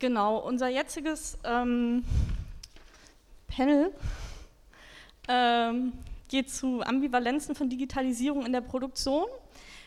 Genau, 0.00 0.38
unser 0.38 0.68
jetziges 0.68 1.38
ähm, 1.42 2.04
Panel 3.48 3.92
ähm, 5.26 5.92
geht 6.28 6.50
zu 6.50 6.82
Ambivalenzen 6.82 7.56
von 7.56 7.68
Digitalisierung 7.68 8.46
in 8.46 8.52
der 8.52 8.60
Produktion. 8.60 9.24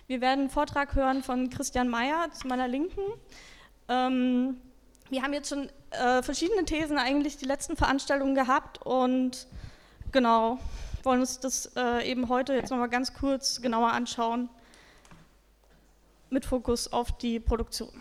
Wir 0.07 0.19
werden 0.19 0.41
einen 0.41 0.49
Vortrag 0.49 0.95
hören 0.95 1.23
von 1.23 1.49
Christian 1.49 1.87
Mayer 1.87 2.29
zu 2.33 2.47
meiner 2.47 2.67
Linken. 2.67 3.01
Ähm, 3.87 4.57
wir 5.09 5.21
haben 5.21 5.31
jetzt 5.31 5.47
schon 5.47 5.69
äh, 5.91 6.21
verschiedene 6.21 6.65
Thesen 6.65 6.97
eigentlich 6.97 7.37
die 7.37 7.45
letzten 7.45 7.77
Veranstaltungen 7.77 8.35
gehabt 8.35 8.81
und 8.85 9.47
genau, 10.11 10.59
wollen 11.03 11.21
uns 11.21 11.39
das 11.39 11.71
äh, 11.77 12.09
eben 12.09 12.27
heute 12.27 12.53
jetzt 12.53 12.69
nochmal 12.69 12.89
ganz 12.89 13.13
kurz 13.13 13.61
genauer 13.61 13.93
anschauen 13.93 14.49
mit 16.29 16.43
Fokus 16.43 16.91
auf 16.91 17.17
die 17.17 17.39
Produktion. 17.39 17.91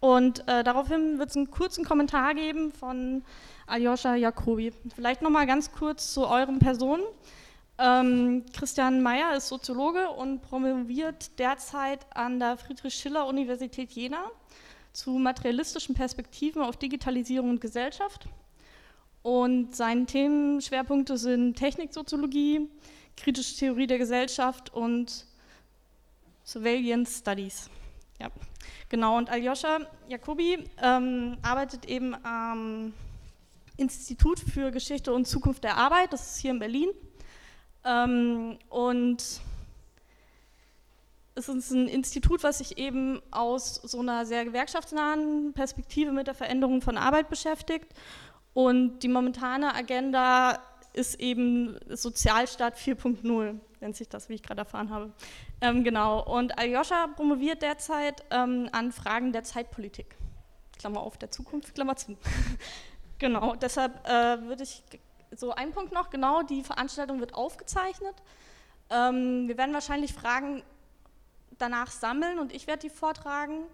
Und 0.00 0.46
äh, 0.48 0.62
daraufhin 0.62 1.18
wird 1.18 1.30
es 1.30 1.36
einen 1.36 1.50
kurzen 1.50 1.84
Kommentar 1.84 2.34
geben 2.34 2.72
von 2.72 3.24
Aljoscha 3.66 4.14
Jacobi. 4.14 4.72
Vielleicht 4.94 5.22
nochmal 5.22 5.46
ganz 5.46 5.72
kurz 5.72 6.12
zu 6.14 6.26
euren 6.26 6.60
Personen. 6.60 7.02
Ähm, 7.78 8.44
Christian 8.52 9.02
Mayer 9.02 9.36
ist 9.36 9.48
Soziologe 9.48 10.08
und 10.10 10.42
promoviert 10.42 11.38
derzeit 11.38 12.06
an 12.14 12.38
der 12.40 12.56
Friedrich-Schiller-Universität 12.56 13.90
Jena 13.92 14.30
zu 14.92 15.10
materialistischen 15.10 15.94
Perspektiven 15.94 16.62
auf 16.62 16.76
Digitalisierung 16.76 17.50
und 17.50 17.60
Gesellschaft. 17.60 18.26
Und 19.22 19.76
seine 19.76 20.06
Themenschwerpunkte 20.06 21.16
sind 21.18 21.54
Techniksoziologie, 21.54 22.68
kritische 23.16 23.56
Theorie 23.56 23.86
der 23.86 23.98
Gesellschaft 23.98 24.72
und 24.72 25.26
Surveillance 26.44 27.18
Studies. 27.18 27.68
Ja. 28.20 28.30
Genau, 28.90 29.18
und 29.18 29.28
Aljoscha 29.28 29.80
Jacobi 30.08 30.64
ähm, 30.82 31.36
arbeitet 31.42 31.84
eben 31.86 32.14
am 32.24 32.94
Institut 33.76 34.40
für 34.40 34.70
Geschichte 34.70 35.12
und 35.12 35.26
Zukunft 35.26 35.62
der 35.62 35.76
Arbeit, 35.76 36.12
das 36.12 36.32
ist 36.32 36.38
hier 36.38 36.52
in 36.52 36.58
Berlin. 36.58 36.88
Ähm, 37.84 38.58
und 38.70 39.40
es 41.34 41.48
ist 41.48 41.70
ein 41.70 41.86
Institut, 41.86 42.42
was 42.42 42.58
sich 42.58 42.78
eben 42.78 43.20
aus 43.30 43.76
so 43.76 44.00
einer 44.00 44.24
sehr 44.24 44.44
gewerkschaftsnahen 44.44 45.52
Perspektive 45.52 46.10
mit 46.10 46.26
der 46.26 46.34
Veränderung 46.34 46.80
von 46.80 46.96
Arbeit 46.96 47.28
beschäftigt. 47.28 47.86
Und 48.54 49.00
die 49.00 49.08
momentane 49.08 49.74
Agenda 49.74 50.58
ist 50.98 51.20
eben 51.20 51.78
Sozialstaat 51.88 52.76
4.0, 52.76 53.58
nennt 53.80 53.96
sich 53.96 54.08
das, 54.08 54.28
wie 54.28 54.34
ich 54.34 54.42
gerade 54.42 54.60
erfahren 54.60 54.90
habe. 54.90 55.12
Ähm, 55.60 55.84
genau, 55.84 56.22
und 56.24 56.58
Aljoscha 56.58 57.06
promoviert 57.06 57.62
derzeit 57.62 58.24
ähm, 58.30 58.68
an 58.72 58.92
Fragen 58.92 59.32
der 59.32 59.44
Zeitpolitik. 59.44 60.16
Klammer 60.78 61.00
auf, 61.00 61.16
der 61.16 61.30
Zukunft, 61.30 61.74
Klammer 61.74 61.96
zu. 61.96 62.16
genau, 63.18 63.54
deshalb 63.54 64.06
äh, 64.06 64.42
würde 64.42 64.64
ich 64.64 64.82
so 65.36 65.52
ein 65.52 65.72
Punkt 65.72 65.92
noch, 65.92 66.10
genau, 66.10 66.42
die 66.42 66.62
Veranstaltung 66.62 67.20
wird 67.20 67.34
aufgezeichnet. 67.34 68.14
Ähm, 68.90 69.48
wir 69.48 69.56
werden 69.56 69.74
wahrscheinlich 69.74 70.12
Fragen 70.12 70.62
danach 71.58 71.90
sammeln 71.90 72.38
und 72.38 72.52
ich 72.52 72.66
werde 72.66 72.80
die 72.80 72.90
vortragen. 72.90 73.64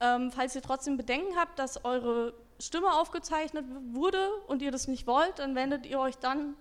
Ähm, 0.00 0.30
falls 0.30 0.54
ihr 0.54 0.62
trotzdem 0.62 0.98
Bedenken 0.98 1.36
habt, 1.36 1.58
dass 1.58 1.84
eure 1.84 2.34
Stimme 2.58 2.92
aufgezeichnet 2.92 3.64
wurde 3.92 4.28
und 4.46 4.62
ihr 4.62 4.70
das 4.70 4.88
nicht 4.88 5.06
wollt, 5.06 5.38
dann 5.38 5.54
wendet 5.54 5.86
ihr 5.86 5.98
euch 6.00 6.16
dann 6.18 6.54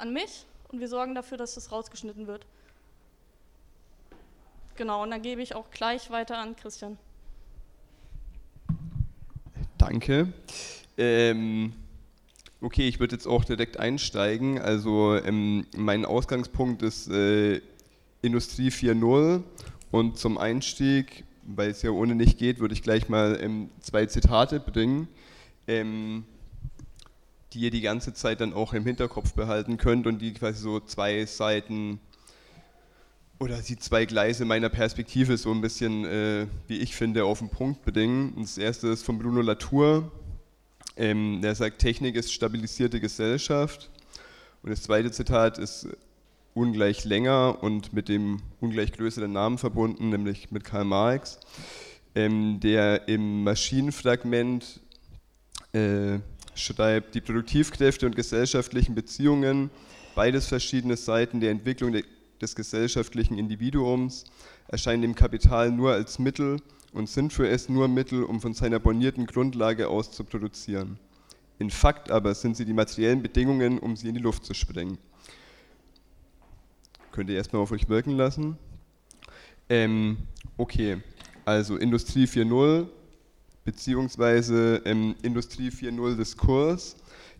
an 0.00 0.12
mich 0.12 0.46
und 0.68 0.80
wir 0.80 0.88
sorgen 0.88 1.14
dafür, 1.14 1.36
dass 1.36 1.54
das 1.54 1.70
rausgeschnitten 1.70 2.26
wird. 2.26 2.46
Genau, 4.76 5.02
und 5.02 5.10
dann 5.10 5.22
gebe 5.22 5.42
ich 5.42 5.54
auch 5.54 5.70
gleich 5.70 6.10
weiter 6.10 6.38
an 6.38 6.56
Christian. 6.56 6.96
Danke. 9.76 10.32
Ähm, 10.96 11.72
okay, 12.60 12.88
ich 12.88 13.00
würde 13.00 13.14
jetzt 13.14 13.26
auch 13.26 13.44
direkt 13.44 13.78
einsteigen. 13.78 14.58
Also 14.58 15.16
ähm, 15.16 15.66
mein 15.76 16.04
Ausgangspunkt 16.04 16.82
ist 16.82 17.08
äh, 17.08 17.60
Industrie 18.22 18.68
4.0 18.68 19.42
und 19.90 20.18
zum 20.18 20.38
Einstieg, 20.38 21.24
weil 21.42 21.70
es 21.70 21.82
ja 21.82 21.90
ohne 21.90 22.14
nicht 22.14 22.38
geht, 22.38 22.60
würde 22.60 22.74
ich 22.74 22.82
gleich 22.82 23.08
mal 23.08 23.38
ähm, 23.40 23.70
zwei 23.80 24.06
Zitate 24.06 24.60
bringen, 24.60 25.08
ähm, 25.66 26.24
die 27.52 27.60
ihr 27.60 27.70
die 27.70 27.80
ganze 27.80 28.14
Zeit 28.14 28.40
dann 28.40 28.52
auch 28.52 28.74
im 28.74 28.84
Hinterkopf 28.84 29.32
behalten 29.32 29.76
könnt 29.76 30.06
und 30.06 30.20
die 30.20 30.32
quasi 30.32 30.62
so 30.62 30.80
zwei 30.80 31.24
Seiten 31.26 32.00
oder 33.40 33.60
die 33.62 33.78
zwei 33.78 34.04
Gleise 34.04 34.44
meiner 34.44 34.68
Perspektive 34.68 35.36
so 35.38 35.50
ein 35.50 35.62
bisschen, 35.62 36.04
äh, 36.04 36.46
wie 36.68 36.78
ich 36.78 36.94
finde, 36.94 37.24
auf 37.24 37.38
den 37.38 37.48
Punkt 37.48 37.84
bedingen. 37.84 38.34
Das 38.38 38.58
erste 38.58 38.88
ist 38.88 39.02
von 39.02 39.18
Bruno 39.18 39.40
Latour, 39.40 40.12
ähm, 40.96 41.40
der 41.40 41.54
sagt, 41.54 41.78
Technik 41.78 42.16
ist 42.16 42.32
stabilisierte 42.32 43.00
Gesellschaft. 43.00 43.90
Und 44.62 44.70
das 44.70 44.82
zweite 44.82 45.10
Zitat 45.10 45.56
ist 45.56 45.88
ungleich 46.52 47.04
länger 47.04 47.62
und 47.62 47.94
mit 47.94 48.08
dem 48.08 48.42
ungleich 48.60 48.92
größeren 48.92 49.32
Namen 49.32 49.56
verbunden, 49.56 50.10
nämlich 50.10 50.50
mit 50.50 50.64
Karl 50.64 50.84
Marx, 50.84 51.40
ähm, 52.14 52.60
der 52.60 53.08
im 53.08 53.44
Maschinenfragment 53.44 54.80
äh, 55.72 56.18
schreibt, 56.54 57.14
die 57.14 57.20
Produktivkräfte 57.20 58.06
und 58.06 58.16
gesellschaftlichen 58.16 58.94
Beziehungen, 58.94 59.70
beides 60.14 60.46
verschiedene 60.46 60.96
Seiten 60.96 61.40
der 61.40 61.50
Entwicklung 61.50 61.92
de 61.92 62.04
des 62.40 62.56
gesellschaftlichen 62.56 63.36
Individuums, 63.36 64.24
erscheinen 64.66 65.02
dem 65.02 65.14
Kapital 65.14 65.70
nur 65.70 65.92
als 65.92 66.18
Mittel 66.18 66.56
und 66.94 67.06
sind 67.06 67.34
für 67.34 67.46
es 67.46 67.68
nur 67.68 67.86
Mittel, 67.86 68.24
um 68.24 68.40
von 68.40 68.54
seiner 68.54 68.78
bornierten 68.78 69.26
Grundlage 69.26 69.88
aus 69.88 70.10
zu 70.10 70.24
produzieren. 70.24 70.98
In 71.58 71.68
Fakt 71.68 72.10
aber 72.10 72.34
sind 72.34 72.56
sie 72.56 72.64
die 72.64 72.72
materiellen 72.72 73.20
Bedingungen, 73.20 73.78
um 73.78 73.94
sie 73.94 74.08
in 74.08 74.14
die 74.14 74.22
Luft 74.22 74.46
zu 74.46 74.54
sprengen 74.54 74.96
könnt 77.12 77.30
ihr 77.30 77.36
erstmal 77.36 77.62
auf 77.62 77.72
euch 77.72 77.88
wirken 77.88 78.12
lassen. 78.12 78.56
Ähm, 79.68 80.18
okay, 80.56 80.98
also 81.44 81.76
Industrie 81.76 82.24
4.0 82.24 82.86
beziehungsweise 83.64 84.82
ähm, 84.84 85.14
Industrie 85.22 85.68
4.0 85.68 86.16
Diskurs, 86.16 86.96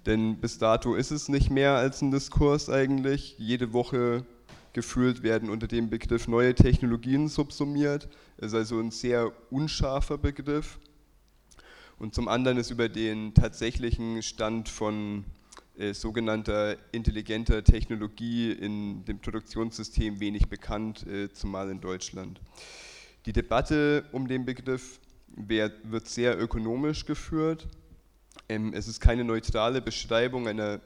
denn 0.07 0.37
bis 0.37 0.59
dato 0.59 0.95
ist 0.95 1.11
es 1.11 1.29
nicht 1.29 1.51
mehr 1.51 1.73
als 1.73 2.01
ein 2.03 2.11
Diskurs 2.11 2.71
eigentlich. 2.71 3.37
Jede 3.39 3.73
Woche 3.73 4.25
gefühlt 4.73 5.23
werden 5.23 5.51
unter 5.51 5.67
dem 5.67 5.91
Begriff 5.91 6.29
neue 6.29 6.55
Technologien 6.55 7.29
subsumiert. 7.29 8.09
Ist 8.39 8.55
also 8.55 8.79
ein 8.81 8.91
sehr 8.91 9.33
unscharfer 9.51 10.17
Begriff. 10.17 10.79
Und 11.99 12.15
zum 12.15 12.29
anderen 12.29 12.57
ist 12.57 12.71
über 12.71 12.89
den 12.89 13.35
tatsächlichen 13.35 14.23
Stand 14.23 14.71
von 14.71 15.25
äh, 15.77 15.93
sogenannter 15.93 16.77
intelligenter 16.93 17.63
Technologie 17.63 18.53
in 18.53 19.05
dem 19.05 19.19
Produktionssystem 19.19 20.19
wenig 20.19 20.49
bekannt, 20.49 21.07
äh, 21.07 21.31
zumal 21.31 21.69
in 21.71 21.81
Deutschland. 21.81 22.41
Die 23.27 23.35
Debatte 23.35 24.05
um 24.13 24.29
den 24.29 24.47
Begriff 24.47 24.99
wird 25.37 26.09
sehr 26.09 26.39
ökonomisch 26.41 27.07
geführt. 27.07 27.69
Ähm, 28.49 28.73
es 28.75 28.89
ist 28.89 29.01
keine 29.01 29.25
neutrale 29.25 29.81
Beschreibung 29.81 30.49
einer 30.49 30.81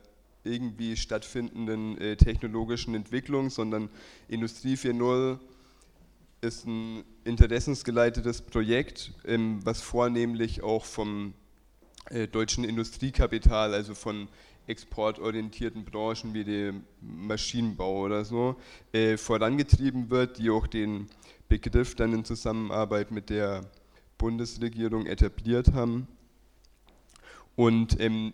irgendwie 0.45 0.97
stattfindenden 0.97 1.99
äh, 1.99 2.17
technologischen 2.17 2.95
Entwicklung, 2.95 3.51
sondern 3.51 3.89
Industrie 4.29 4.75
4.0 4.75 5.39
ist 6.43 6.67
ein 6.67 7.05
interessensgeleitetes 7.25 8.43
Projekt, 8.43 9.13
ähm, 9.25 9.61
was 9.65 9.81
vornehmlich 9.81 10.63
auch 10.63 10.85
vom 10.85 11.35
deutschen 12.33 12.65
Industriekapital, 12.65 13.73
also 13.73 13.95
von 13.95 14.29
exportorientierten 14.67 15.85
Branchen 15.85 16.33
wie 16.35 16.45
dem 16.45 16.85
Maschinenbau 17.01 18.03
oder 18.03 18.25
so 18.25 18.57
äh, 18.93 19.17
vorangetrieben 19.17 20.11
wird, 20.11 20.39
die 20.39 20.51
auch 20.51 20.67
den 20.67 21.09
Begriff 21.49 21.95
dann 21.95 22.13
in 22.13 22.25
Zusammenarbeit 22.25 23.11
mit 23.11 23.31
der 23.31 23.63
Bundesregierung 24.19 25.07
etabliert 25.07 25.73
haben. 25.73 26.09
Und 27.57 28.01
ähm, 28.01 28.33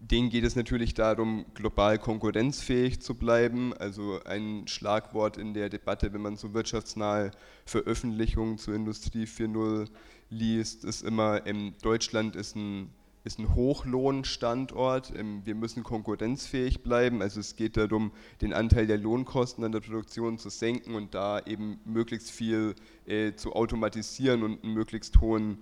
denen 0.00 0.30
geht 0.30 0.44
es 0.44 0.54
natürlich 0.54 0.94
darum, 0.94 1.44
global 1.54 1.98
konkurrenzfähig 1.98 3.00
zu 3.00 3.14
bleiben. 3.14 3.74
Also 3.74 4.20
ein 4.24 4.68
Schlagwort 4.68 5.36
in 5.36 5.54
der 5.54 5.68
Debatte, 5.68 6.12
wenn 6.12 6.22
man 6.22 6.36
so 6.36 6.54
wirtschaftsnahe 6.54 7.32
Veröffentlichungen 7.64 8.58
zur 8.58 8.74
Industrie 8.74 9.24
4.0 9.24 9.88
liest, 10.30 10.84
ist 10.84 11.02
immer, 11.02 11.46
ähm, 11.46 11.74
Deutschland 11.82 12.36
ist 12.36 12.54
ein 12.54 12.90
ist 13.24 13.38
ein 13.38 13.54
Hochlohnstandort. 13.54 15.12
Ähm, 15.16 15.42
wir 15.44 15.54
müssen 15.54 15.82
konkurrenzfähig 15.82 16.82
bleiben. 16.82 17.22
Also 17.22 17.40
es 17.40 17.56
geht 17.56 17.76
darum, 17.76 18.12
den 18.40 18.52
Anteil 18.52 18.86
der 18.86 18.98
Lohnkosten 18.98 19.64
an 19.64 19.72
der 19.72 19.80
Produktion 19.80 20.38
zu 20.38 20.50
senken 20.50 20.94
und 20.94 21.14
da 21.14 21.40
eben 21.40 21.80
möglichst 21.84 22.30
viel 22.30 22.74
äh, 23.06 23.34
zu 23.34 23.52
automatisieren 23.52 24.42
und 24.42 24.64
einen 24.64 24.74
möglichst 24.74 25.20
hohen 25.20 25.58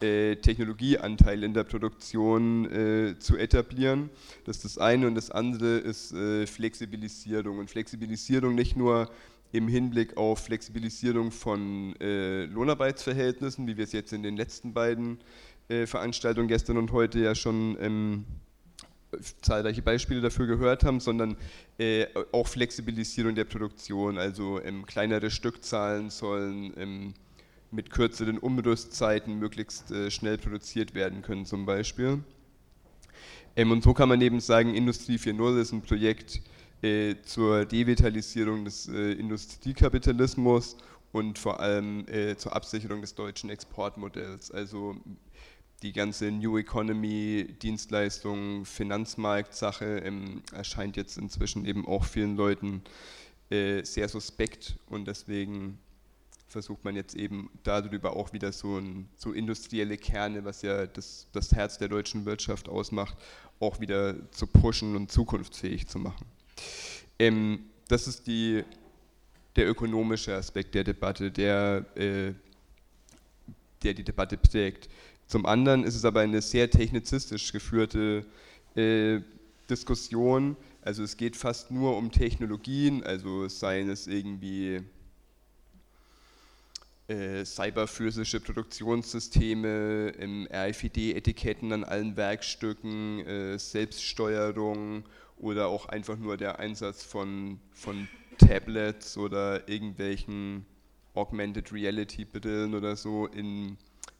äh, 0.00 0.36
Technologieanteil 0.36 1.42
in 1.44 1.54
der 1.54 1.64
Produktion 1.64 2.70
äh, 2.70 3.18
zu 3.18 3.36
etablieren. 3.36 4.10
Das 4.44 4.56
ist 4.56 4.64
das 4.64 4.78
eine. 4.78 5.06
Und 5.06 5.14
das 5.14 5.30
andere 5.30 5.78
ist 5.78 6.14
Flexibilisierung. 6.46 7.58
Und 7.58 7.70
Flexibilisierung 7.70 8.54
nicht 8.54 8.76
nur 8.76 9.10
im 9.52 9.68
Hinblick 9.68 10.16
auf 10.16 10.40
Flexibilisierung 10.40 11.30
von 11.30 11.94
Lohnarbeitsverhältnissen, 12.00 13.68
wie 13.68 13.76
wir 13.76 13.84
es 13.84 13.92
jetzt 13.92 14.12
in 14.12 14.24
den 14.24 14.36
letzten 14.36 14.74
beiden 14.74 15.18
äh, 15.68 15.86
Veranstaltung 15.86 16.48
gestern 16.48 16.76
und 16.76 16.92
heute 16.92 17.20
ja 17.20 17.34
schon 17.34 17.76
ähm, 17.80 18.24
zahlreiche 19.42 19.82
Beispiele 19.82 20.20
dafür 20.20 20.46
gehört 20.46 20.84
haben, 20.84 21.00
sondern 21.00 21.36
äh, 21.78 22.06
auch 22.32 22.48
Flexibilisierung 22.48 23.34
der 23.34 23.44
Produktion, 23.44 24.18
also 24.18 24.60
ähm, 24.62 24.86
kleinere 24.86 25.30
Stückzahlen 25.30 26.10
sollen 26.10 26.72
ähm, 26.76 27.14
mit 27.70 27.90
kürzeren 27.90 28.38
Umrüstzeiten 28.38 29.38
möglichst 29.38 29.90
äh, 29.90 30.10
schnell 30.10 30.38
produziert 30.38 30.94
werden 30.94 31.22
können 31.22 31.44
zum 31.44 31.66
Beispiel. 31.66 32.22
Ähm, 33.56 33.70
und 33.70 33.82
so 33.82 33.94
kann 33.94 34.08
man 34.08 34.20
eben 34.20 34.40
sagen, 34.40 34.74
Industrie 34.74 35.16
4.0 35.16 35.60
ist 35.60 35.72
ein 35.72 35.82
Projekt 35.82 36.40
äh, 36.82 37.16
zur 37.24 37.64
Devitalisierung 37.64 38.64
des 38.64 38.88
äh, 38.88 39.12
Industriekapitalismus 39.12 40.76
und 41.12 41.38
vor 41.38 41.60
allem 41.60 42.06
äh, 42.08 42.36
zur 42.36 42.54
Absicherung 42.54 43.00
des 43.00 43.14
deutschen 43.14 43.50
Exportmodells. 43.50 44.50
Also 44.50 44.96
die 45.84 45.92
ganze 45.92 46.30
New 46.30 46.56
Economy, 46.56 47.46
Dienstleistung, 47.60 48.64
Finanzmarktsache 48.64 49.98
ähm, 49.98 50.42
erscheint 50.50 50.96
jetzt 50.96 51.18
inzwischen 51.18 51.66
eben 51.66 51.86
auch 51.86 52.06
vielen 52.06 52.36
Leuten 52.36 52.82
äh, 53.50 53.84
sehr 53.84 54.08
suspekt 54.08 54.76
und 54.86 55.06
deswegen 55.06 55.78
versucht 56.48 56.84
man 56.84 56.96
jetzt 56.96 57.14
eben 57.14 57.50
darüber 57.64 58.16
auch 58.16 58.32
wieder 58.32 58.50
so, 58.52 58.78
ein, 58.78 59.10
so 59.14 59.32
industrielle 59.32 59.98
Kerne, 59.98 60.46
was 60.46 60.62
ja 60.62 60.86
das, 60.86 61.26
das 61.32 61.52
Herz 61.52 61.76
der 61.76 61.88
deutschen 61.88 62.24
Wirtschaft 62.24 62.70
ausmacht, 62.70 63.18
auch 63.60 63.78
wieder 63.78 64.14
zu 64.30 64.46
pushen 64.46 64.96
und 64.96 65.12
zukunftsfähig 65.12 65.86
zu 65.86 65.98
machen. 65.98 66.24
Ähm, 67.18 67.66
das 67.88 68.08
ist 68.08 68.26
die, 68.26 68.64
der 69.54 69.68
ökonomische 69.68 70.34
Aspekt 70.34 70.74
der 70.74 70.84
Debatte, 70.84 71.30
der, 71.30 71.84
äh, 71.94 72.32
der 73.82 73.92
die 73.92 74.04
Debatte 74.04 74.38
prägt. 74.38 74.88
Zum 75.26 75.46
anderen 75.46 75.84
ist 75.84 75.94
es 75.94 76.04
aber 76.04 76.20
eine 76.20 76.42
sehr 76.42 76.70
technizistisch 76.70 77.52
geführte 77.52 78.24
äh, 78.76 79.20
Diskussion. 79.70 80.56
Also 80.82 81.02
es 81.02 81.16
geht 81.16 81.36
fast 81.36 81.70
nur 81.70 81.96
um 81.96 82.12
Technologien, 82.12 83.02
also 83.02 83.48
seien 83.48 83.88
es 83.88 84.06
irgendwie 84.06 84.82
äh, 87.08 87.44
cyberphysische 87.44 88.40
Produktionssysteme, 88.40 90.08
im 90.18 90.46
RFID-Etiketten 90.52 91.72
an 91.72 91.84
allen 91.84 92.16
Werkstücken, 92.16 93.20
äh, 93.26 93.58
Selbststeuerung 93.58 95.04
oder 95.36 95.68
auch 95.68 95.86
einfach 95.86 96.16
nur 96.16 96.36
der 96.36 96.58
Einsatz 96.58 97.02
von, 97.02 97.60
von 97.72 98.08
Tablets 98.38 99.16
oder 99.16 99.68
irgendwelchen 99.68 100.66
Augmented 101.14 101.72
Reality 101.72 102.24
Brillen 102.24 102.74
oder 102.74 102.96
so 102.96 103.26
in 103.26 103.76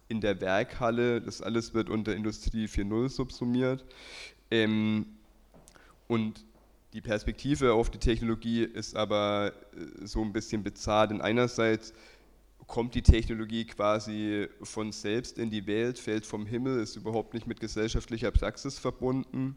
in 0.09 0.21
der 0.21 0.41
Werkhalle. 0.41 1.21
Das 1.21 1.43
alles 1.43 1.75
wird 1.75 1.89
unter 1.89 2.15
Industrie 2.15 2.67
4.0 2.67 3.09
subsumiert. 3.09 3.85
Ähm, 4.51 5.07
und 6.09 6.45
die 6.93 7.01
Perspektive 7.01 7.73
auf 7.73 7.91
die 7.91 7.99
Technologie 7.99 8.63
ist 8.63 8.97
aber 8.97 9.53
äh, 9.75 10.07
so 10.07 10.23
ein 10.23 10.33
bisschen 10.33 10.63
bezahlt. 10.63 11.11
Denn 11.11 11.21
einerseits 11.21 11.93
kommt 12.67 12.95
die 12.95 13.03
Technologie 13.03 13.67
quasi 13.67 14.49
von 14.63 14.93
selbst 14.93 15.39
in 15.39 15.51
die 15.51 15.67
Welt, 15.67 15.99
fällt 15.99 16.25
vom 16.25 16.47
Himmel, 16.47 16.81
ist 16.81 16.97
überhaupt 16.97 17.35
nicht 17.35 17.47
mit 17.47 17.61
gesellschaftlicher 17.61 18.31
Praxis 18.31 18.79
verbunden 18.79 19.57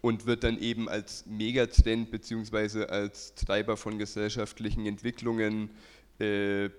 und 0.00 0.26
wird 0.26 0.44
dann 0.44 0.58
eben 0.58 0.88
als 0.88 1.26
Megatrend 1.26 2.10
bzw. 2.10 2.84
als 2.84 3.34
Treiber 3.34 3.76
von 3.76 3.98
gesellschaftlichen 3.98 4.86
Entwicklungen 4.86 5.70
äh, 6.18 6.70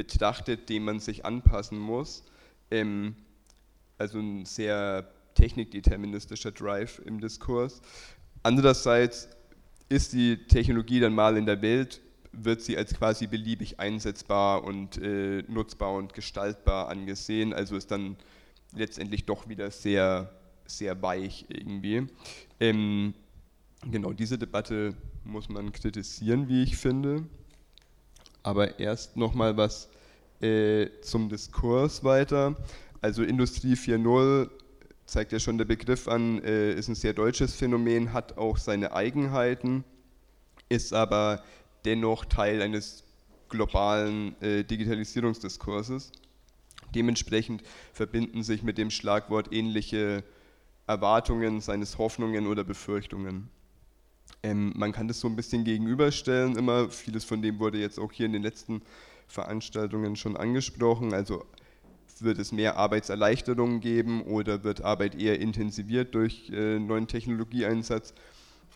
betrachtet, 0.00 0.70
dem 0.70 0.86
man 0.86 0.98
sich 0.98 1.26
anpassen 1.26 1.78
muss. 1.78 2.24
Ähm, 2.70 3.16
also 3.98 4.18
ein 4.18 4.46
sehr 4.46 5.10
technikdeterministischer 5.34 6.52
Drive 6.52 7.02
im 7.04 7.20
Diskurs. 7.20 7.82
Andererseits 8.42 9.28
ist 9.90 10.14
die 10.14 10.46
Technologie 10.46 11.00
dann 11.00 11.14
mal 11.14 11.36
in 11.36 11.44
der 11.44 11.60
Welt, 11.60 12.00
wird 12.32 12.62
sie 12.62 12.78
als 12.78 12.94
quasi 12.94 13.26
beliebig 13.26 13.78
einsetzbar 13.78 14.64
und 14.64 14.96
äh, 14.96 15.42
nutzbar 15.48 15.92
und 15.92 16.14
gestaltbar 16.14 16.88
angesehen, 16.88 17.52
also 17.52 17.76
ist 17.76 17.90
dann 17.90 18.16
letztendlich 18.74 19.26
doch 19.26 19.48
wieder 19.48 19.70
sehr, 19.70 20.32
sehr 20.64 21.02
weich 21.02 21.44
irgendwie. 21.48 22.06
Ähm, 22.58 23.12
genau, 23.82 24.14
diese 24.14 24.38
Debatte 24.38 24.94
muss 25.24 25.50
man 25.50 25.72
kritisieren, 25.72 26.48
wie 26.48 26.62
ich 26.62 26.78
finde. 26.78 27.26
Aber 28.42 28.78
erst 28.78 29.16
nochmal 29.16 29.56
was 29.56 29.89
äh, 30.40 30.88
zum 31.02 31.28
Diskurs 31.28 32.04
weiter. 32.04 32.56
Also 33.00 33.22
Industrie 33.22 33.74
4.0 33.74 34.50
zeigt 35.06 35.32
ja 35.32 35.40
schon 35.40 35.58
der 35.58 35.64
Begriff 35.64 36.06
an, 36.06 36.42
äh, 36.44 36.72
ist 36.72 36.88
ein 36.88 36.94
sehr 36.94 37.12
deutsches 37.12 37.54
Phänomen, 37.54 38.12
hat 38.12 38.38
auch 38.38 38.58
seine 38.58 38.92
Eigenheiten, 38.92 39.84
ist 40.68 40.92
aber 40.92 41.42
dennoch 41.84 42.24
Teil 42.24 42.62
eines 42.62 43.04
globalen 43.48 44.40
äh, 44.40 44.62
Digitalisierungsdiskurses. 44.64 46.12
Dementsprechend 46.94 47.62
verbinden 47.92 48.42
sich 48.42 48.62
mit 48.62 48.78
dem 48.78 48.90
Schlagwort 48.90 49.52
ähnliche 49.52 50.24
Erwartungen, 50.86 51.60
seines 51.60 51.98
Hoffnungen 51.98 52.46
oder 52.46 52.64
Befürchtungen. 52.64 53.48
Ähm, 54.42 54.72
man 54.76 54.92
kann 54.92 55.08
das 55.08 55.20
so 55.20 55.28
ein 55.28 55.36
bisschen 55.36 55.64
gegenüberstellen, 55.64 56.56
immer 56.56 56.88
vieles 56.88 57.24
von 57.24 57.42
dem 57.42 57.58
wurde 57.58 57.78
jetzt 57.78 57.98
auch 57.98 58.12
hier 58.12 58.26
in 58.26 58.32
den 58.32 58.42
letzten 58.42 58.82
Veranstaltungen 59.30 60.16
schon 60.16 60.36
angesprochen. 60.36 61.14
Also 61.14 61.44
wird 62.20 62.38
es 62.38 62.52
mehr 62.52 62.76
Arbeitserleichterungen 62.76 63.80
geben 63.80 64.22
oder 64.22 64.62
wird 64.64 64.82
Arbeit 64.82 65.14
eher 65.14 65.40
intensiviert 65.40 66.14
durch 66.14 66.50
äh, 66.50 66.78
neuen 66.78 67.06
Technologieeinsatz? 67.06 68.14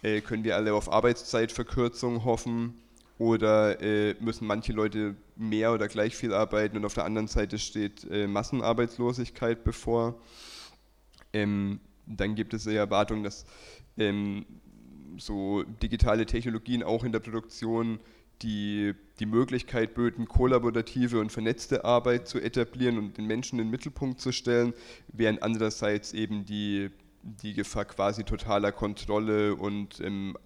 Äh, 0.02 0.20
können 0.20 0.44
wir 0.44 0.56
alle 0.56 0.74
auf 0.74 0.90
Arbeitszeitverkürzung 0.90 2.24
hoffen 2.24 2.74
oder 3.18 3.80
äh, 3.80 4.14
müssen 4.20 4.46
manche 4.46 4.72
Leute 4.72 5.16
mehr 5.36 5.72
oder 5.72 5.88
gleich 5.88 6.16
viel 6.16 6.32
arbeiten 6.32 6.76
und 6.76 6.84
auf 6.84 6.94
der 6.94 7.04
anderen 7.04 7.28
Seite 7.28 7.58
steht 7.58 8.04
äh, 8.10 8.26
Massenarbeitslosigkeit 8.26 9.64
bevor? 9.64 10.20
Ähm, 11.32 11.80
dann 12.06 12.34
gibt 12.34 12.54
es 12.54 12.64
die 12.64 12.76
Erwartung, 12.76 13.22
dass 13.22 13.44
ähm, 13.96 14.44
so 15.18 15.62
digitale 15.62 16.26
Technologien 16.26 16.82
auch 16.82 17.04
in 17.04 17.12
der 17.12 17.20
Produktion 17.20 18.00
die 18.42 18.94
die 19.20 19.26
Möglichkeit 19.26 19.94
böten, 19.94 20.26
kollaborative 20.26 21.20
und 21.20 21.31
vernetzte 21.31 21.84
Arbeit 21.84 22.26
zu 22.26 22.40
etablieren 22.40 22.98
und 22.98 23.16
den 23.16 23.26
Menschen 23.26 23.58
in 23.58 23.66
den 23.66 23.70
Mittelpunkt 23.70 24.20
zu 24.20 24.32
stellen, 24.32 24.75
während 25.08 25.42
andererseits 25.42 26.12
eben 26.12 26.44
die, 26.44 26.91
die 27.22 27.55
Gefahr 27.55 27.84
quasi 27.84 28.24
totaler 28.24 28.72
Kontrolle 28.72 29.55
und 29.55 30.00
ähm, 30.00 30.36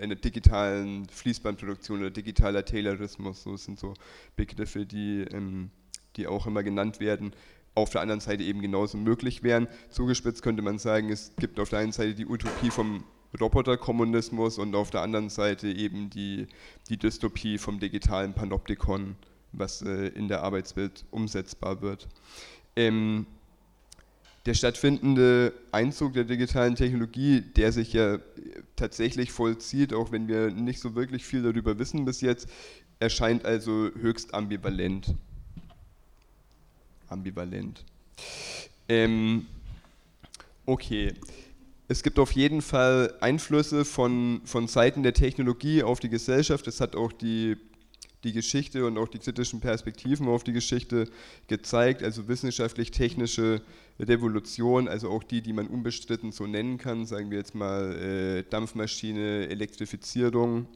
einer 0.00 0.16
digitalen 0.16 1.08
Fließbandproduktion 1.08 2.00
oder 2.00 2.10
digitaler 2.10 2.64
Taylorismus, 2.64 3.42
so 3.42 3.56
sind 3.56 3.78
so 3.78 3.94
Begriffe, 4.34 4.84
die, 4.84 5.24
ähm, 5.30 5.70
die 6.16 6.26
auch 6.26 6.46
immer 6.46 6.64
genannt 6.64 6.98
werden, 6.98 7.32
auf 7.76 7.90
der 7.90 8.00
anderen 8.00 8.20
Seite 8.20 8.42
eben 8.42 8.62
genauso 8.62 8.96
möglich 8.96 9.42
wären. 9.42 9.68
Zugespitzt 9.90 10.42
könnte 10.42 10.62
man 10.62 10.78
sagen, 10.78 11.10
es 11.10 11.36
gibt 11.36 11.60
auf 11.60 11.68
der 11.68 11.80
einen 11.80 11.92
Seite 11.92 12.14
die 12.14 12.26
Utopie 12.26 12.70
vom 12.70 13.04
Roboterkommunismus 13.38 14.58
und 14.58 14.74
auf 14.74 14.90
der 14.90 15.02
anderen 15.02 15.28
Seite 15.28 15.68
eben 15.68 16.10
die, 16.10 16.46
die 16.88 16.96
Dystopie 16.96 17.58
vom 17.58 17.80
digitalen 17.80 18.32
Panoptikon, 18.32 19.16
was 19.52 19.82
äh, 19.82 20.08
in 20.08 20.28
der 20.28 20.42
Arbeitswelt 20.42 21.04
umsetzbar 21.10 21.82
wird. 21.82 22.08
Ähm, 22.76 23.26
der 24.46 24.54
stattfindende 24.54 25.52
Einzug 25.72 26.12
der 26.12 26.24
digitalen 26.24 26.76
Technologie, 26.76 27.40
der 27.40 27.72
sich 27.72 27.92
ja 27.92 28.18
tatsächlich 28.76 29.32
vollzieht, 29.32 29.92
auch 29.92 30.12
wenn 30.12 30.28
wir 30.28 30.50
nicht 30.50 30.80
so 30.80 30.94
wirklich 30.94 31.24
viel 31.24 31.42
darüber 31.42 31.78
wissen 31.78 32.04
bis 32.04 32.20
jetzt, 32.20 32.48
erscheint 33.00 33.44
also 33.44 33.90
höchst 34.00 34.34
ambivalent. 34.34 35.14
Ambivalent. 37.08 37.84
Ähm, 38.88 39.46
okay 40.64 41.12
es 41.88 42.02
gibt 42.02 42.18
auf 42.18 42.32
jeden 42.32 42.62
Fall 42.62 43.14
Einflüsse 43.20 43.84
von, 43.84 44.40
von 44.44 44.66
Seiten 44.66 45.02
der 45.02 45.14
Technologie 45.14 45.82
auf 45.82 46.00
die 46.00 46.08
Gesellschaft. 46.08 46.66
Es 46.66 46.80
hat 46.80 46.96
auch 46.96 47.12
die, 47.12 47.56
die 48.24 48.32
Geschichte 48.32 48.86
und 48.86 48.98
auch 48.98 49.06
die 49.06 49.20
kritischen 49.20 49.60
Perspektiven 49.60 50.26
auf 50.26 50.42
die 50.42 50.52
Geschichte 50.52 51.08
gezeigt, 51.46 52.02
also 52.02 52.26
wissenschaftlich-technische 52.26 53.62
Revolution, 54.00 54.88
also 54.88 55.10
auch 55.10 55.22
die, 55.22 55.42
die 55.42 55.52
man 55.52 55.68
unbestritten 55.68 56.32
so 56.32 56.46
nennen 56.46 56.76
kann, 56.76 57.06
sagen 57.06 57.30
wir 57.30 57.38
jetzt 57.38 57.54
mal 57.54 57.94
äh, 57.96 58.42
Dampfmaschine, 58.50 59.48
Elektrifizierung 59.48 60.66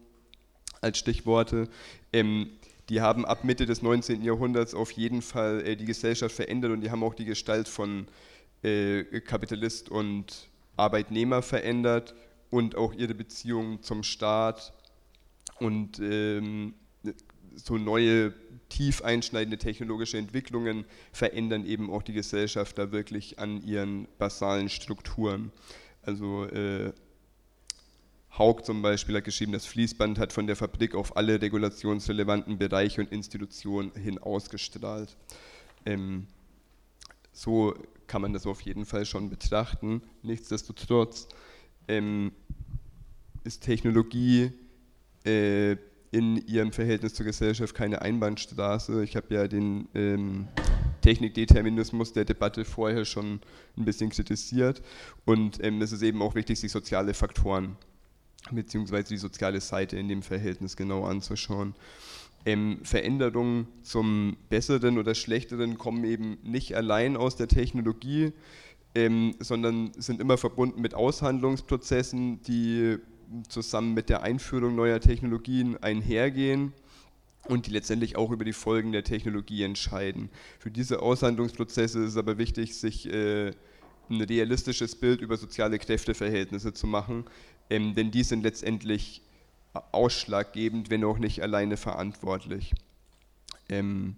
als 0.80 0.98
Stichworte. 0.98 1.68
Ähm, 2.12 2.50
die 2.88 3.00
haben 3.00 3.24
ab 3.24 3.44
Mitte 3.44 3.66
des 3.66 3.82
19. 3.82 4.22
Jahrhunderts 4.22 4.74
auf 4.74 4.92
jeden 4.92 5.22
Fall 5.22 5.60
äh, 5.66 5.76
die 5.76 5.86
Gesellschaft 5.86 6.34
verändert 6.34 6.70
und 6.70 6.82
die 6.82 6.90
haben 6.90 7.02
auch 7.02 7.14
die 7.14 7.24
Gestalt 7.24 7.66
von 7.66 8.06
äh, 8.62 9.02
Kapitalist 9.20 9.88
und 9.88 10.50
Arbeitnehmer 10.80 11.42
verändert 11.42 12.14
und 12.50 12.75
auch 12.75 12.94
ihre 12.94 13.14
Beziehung 13.14 13.82
zum 13.82 14.02
Staat 14.02 14.72
und 15.58 16.00
ähm, 16.00 16.75
so 17.54 17.76
neue 17.76 18.32
tief 18.68 19.02
einschneidende 19.02 19.58
technologische 19.58 20.16
Entwicklungen 20.16 20.84
verändern 21.12 21.66
eben 21.66 21.90
auch 21.90 22.02
die 22.02 22.12
Gesellschaft 22.12 22.78
da 22.78 22.92
wirklich 22.92 23.38
an 23.38 23.62
ihren 23.62 24.08
basalen 24.18 24.68
Strukturen. 24.68 25.52
Also 26.02 26.44
äh, 26.46 26.92
Haug 28.38 28.62
zum 28.64 28.80
Beispiel 28.80 29.16
hat 29.16 29.25
geschrieben, 29.25 29.52
das 29.52 29.66
Fließband 29.66 30.18
hat 30.18 30.32
von 30.32 30.46
der 30.46 30.56
Fabrik 30.56 30.94
auf 30.94 31.16
alle 31.16 31.42
regulationsrelevanten 31.42 32.58
Bereiche 32.58 33.00
und 33.00 33.12
Institutionen 33.12 33.92
hin 33.94 34.18
ausgestrahlt. 34.18 35.16
Ähm, 35.84 36.26
so 37.32 37.75
kann 38.10 38.22
man 38.22 38.32
das 38.32 38.44
auf 38.44 38.60
jeden 38.62 38.86
Fall 38.86 39.06
schon 39.06 39.30
betrachten. 39.30 40.02
Nichtsdestotrotz 40.24 41.28
ähm, 41.86 42.32
ist 43.44 43.62
Technologie 43.62 44.50
äh, 45.24 45.76
in 46.10 46.44
ihrem 46.48 46.72
Verhältnis 46.72 47.14
zur 47.14 47.24
Gesellschaft 47.26 47.72
keine 47.72 48.02
Einbahnstraße. 48.02 49.04
Ich 49.04 49.14
habe 49.14 49.32
ja 49.32 49.46
den 49.46 49.86
ähm, 49.94 50.48
Technikdeterminismus 51.02 52.12
der 52.12 52.24
Debatte 52.24 52.64
vorher 52.64 53.04
schon 53.04 53.38
ein 53.76 53.84
bisschen 53.84 54.10
kritisiert 54.10 54.82
und 55.24 55.62
ähm, 55.62 55.80
es 55.80 55.92
ist 55.92 56.02
eben 56.02 56.20
auch 56.20 56.34
wichtig, 56.34 56.58
sich 56.58 56.72
soziale 56.72 57.14
Faktoren 57.14 57.76
bzw. 58.50 59.04
die 59.04 59.18
soziale 59.18 59.60
Seite 59.60 59.96
in 59.96 60.08
dem 60.08 60.22
Verhältnis 60.22 60.76
genau 60.76 61.04
anzuschauen. 61.04 61.76
Ähm, 62.47 62.80
Veränderungen 62.82 63.68
zum 63.82 64.37
Besseren 64.49 64.99
oder 64.99 65.14
Schlechteren 65.14 65.76
kommen 65.76 66.04
eben 66.04 66.38
nicht 66.42 66.75
allein 66.75 67.16
aus 67.16 67.37
der 67.37 67.49
Technologie, 67.49 68.32
ähm, 68.94 69.35
sondern 69.40 69.92
sind 69.99 70.20
immer 70.20 70.38
verbunden 70.38 70.80
mit 70.80 70.94
Aushandlungsprozessen, 70.94 72.42
die 72.42 72.99
zusammen 73.49 73.94
mit 73.94 74.09
der 74.09 74.23
Einführung 74.23 74.75
neuer 74.75 75.00
Technologien 75.00 75.76
einhergehen 75.82 76.73
und 77.49 77.66
die 77.66 77.70
letztendlich 77.70 78.16
auch 78.16 78.30
über 78.30 78.44
die 78.44 78.52
Folgen 78.52 78.92
der 78.92 79.04
Technologie 79.04 79.62
entscheiden. 79.62 80.30
Für 80.59 80.70
diese 80.70 81.00
Aushandlungsprozesse 81.02 82.00
ist 82.00 82.11
es 82.11 82.16
aber 82.16 82.38
wichtig, 82.38 82.76
sich 82.76 83.06
äh, 83.12 83.52
ein 84.09 84.20
realistisches 84.20 84.97
Bild 84.97 85.20
über 85.20 85.37
soziale 85.37 85.78
Kräfteverhältnisse 85.78 86.73
zu 86.73 86.87
machen, 86.87 87.25
ähm, 87.70 87.94
denn 87.94 88.11
die 88.11 88.25
sind 88.25 88.42
letztendlich 88.42 89.23
ausschlaggebend, 89.72 90.90
wenn 90.90 91.04
auch 91.04 91.18
nicht 91.18 91.42
alleine 91.42 91.76
verantwortlich. 91.76 92.74
Ähm, 93.68 94.16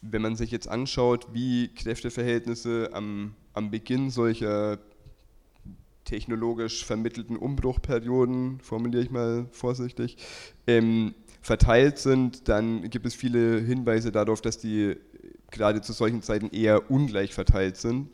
wenn 0.00 0.22
man 0.22 0.36
sich 0.36 0.50
jetzt 0.50 0.68
anschaut, 0.68 1.28
wie 1.32 1.68
Kräfteverhältnisse 1.74 2.90
am, 2.92 3.34
am 3.52 3.70
Beginn 3.70 4.10
solcher 4.10 4.78
technologisch 6.04 6.84
vermittelten 6.84 7.36
Umbruchperioden, 7.36 8.60
formuliere 8.60 9.02
ich 9.02 9.10
mal 9.10 9.46
vorsichtig, 9.50 10.16
ähm, 10.66 11.14
verteilt 11.42 11.98
sind, 11.98 12.48
dann 12.48 12.88
gibt 12.90 13.06
es 13.06 13.14
viele 13.14 13.58
Hinweise 13.60 14.12
darauf, 14.12 14.40
dass 14.40 14.58
die 14.58 14.96
gerade 15.50 15.80
zu 15.80 15.92
solchen 15.92 16.22
Zeiten 16.22 16.50
eher 16.50 16.90
ungleich 16.90 17.34
verteilt 17.34 17.76
sind 17.76 18.08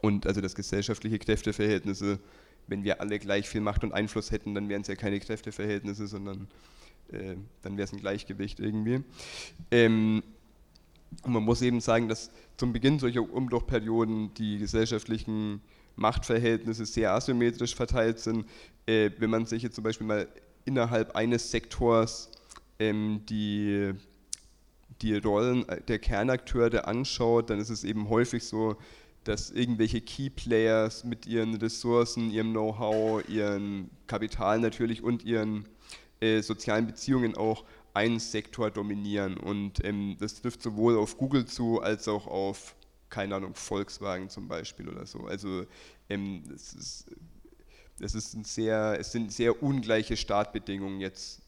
und 0.00 0.26
also 0.26 0.40
dass 0.40 0.54
gesellschaftliche 0.54 1.18
Kräfteverhältnisse, 1.18 2.18
wenn 2.70 2.84
wir 2.84 3.00
alle 3.00 3.18
gleich 3.18 3.48
viel 3.48 3.60
Macht 3.60 3.84
und 3.84 3.92
Einfluss 3.92 4.30
hätten, 4.30 4.54
dann 4.54 4.68
wären 4.68 4.82
es 4.82 4.88
ja 4.88 4.94
keine 4.94 5.18
Kräfteverhältnisse, 5.20 6.06
sondern 6.06 6.48
äh, 7.12 7.34
dann 7.62 7.76
wäre 7.76 7.84
es 7.84 7.92
ein 7.92 8.00
Gleichgewicht 8.00 8.60
irgendwie. 8.60 9.02
Ähm, 9.70 10.22
und 11.24 11.32
man 11.32 11.42
muss 11.42 11.60
eben 11.60 11.80
sagen, 11.80 12.08
dass 12.08 12.30
zum 12.56 12.72
Beginn 12.72 13.00
solcher 13.00 13.28
Umbruchperioden 13.28 14.32
die 14.34 14.58
gesellschaftlichen 14.58 15.60
Machtverhältnisse 15.96 16.86
sehr 16.86 17.12
asymmetrisch 17.12 17.74
verteilt 17.74 18.20
sind. 18.20 18.46
Äh, 18.86 19.10
wenn 19.18 19.30
man 19.30 19.46
sich 19.46 19.64
jetzt 19.64 19.74
zum 19.74 19.82
Beispiel 19.82 20.06
mal 20.06 20.28
innerhalb 20.64 21.16
eines 21.16 21.50
Sektors 21.50 22.30
ähm, 22.78 23.22
die, 23.28 23.92
die 25.02 25.16
Rollen 25.16 25.66
der 25.88 25.98
Kernakteure 25.98 26.86
anschaut, 26.86 27.50
dann 27.50 27.58
ist 27.58 27.70
es 27.70 27.82
eben 27.82 28.08
häufig 28.08 28.44
so, 28.44 28.76
dass 29.24 29.50
irgendwelche 29.50 30.00
Key 30.00 30.30
Players 30.30 31.04
mit 31.04 31.26
ihren 31.26 31.54
Ressourcen, 31.54 32.30
ihrem 32.30 32.52
Know-how, 32.52 33.28
ihrem 33.28 33.90
Kapital 34.06 34.60
natürlich 34.60 35.02
und 35.02 35.24
ihren 35.24 35.66
äh, 36.20 36.40
sozialen 36.42 36.86
Beziehungen 36.86 37.36
auch 37.36 37.64
einen 37.92 38.18
Sektor 38.18 38.70
dominieren. 38.70 39.36
Und 39.36 39.84
ähm, 39.84 40.16
das 40.18 40.40
trifft 40.40 40.62
sowohl 40.62 40.96
auf 40.96 41.16
Google 41.16 41.44
zu 41.44 41.80
als 41.80 42.08
auch 42.08 42.26
auf 42.26 42.74
keine 43.10 43.34
Ahnung, 43.34 43.54
Volkswagen 43.54 44.30
zum 44.30 44.48
Beispiel 44.48 44.88
oder 44.88 45.04
so. 45.04 45.26
Also 45.26 45.66
ähm, 46.08 46.44
es, 46.54 46.72
ist, 46.72 47.06
es, 48.00 48.14
ist 48.14 48.34
ein 48.34 48.44
sehr, 48.44 48.96
es 48.98 49.12
sind 49.12 49.32
sehr 49.32 49.62
ungleiche 49.62 50.16
Startbedingungen 50.16 51.00
jetzt 51.00 51.42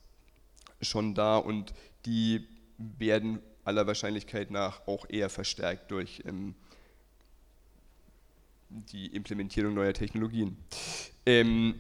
schon 0.83 1.15
da 1.15 1.39
und 1.39 1.73
die 2.05 2.47
werden 2.77 3.41
aller 3.65 3.87
Wahrscheinlichkeit 3.87 4.51
nach 4.51 4.87
auch 4.89 5.09
eher 5.09 5.31
verstärkt 5.31 5.93
durch 5.93 6.25
ähm, 6.27 6.57
die 8.93 9.07
Implementierung 9.07 9.75
neuer 9.75 9.93
Technologien. 9.93 10.57
Ähm, 11.27 11.75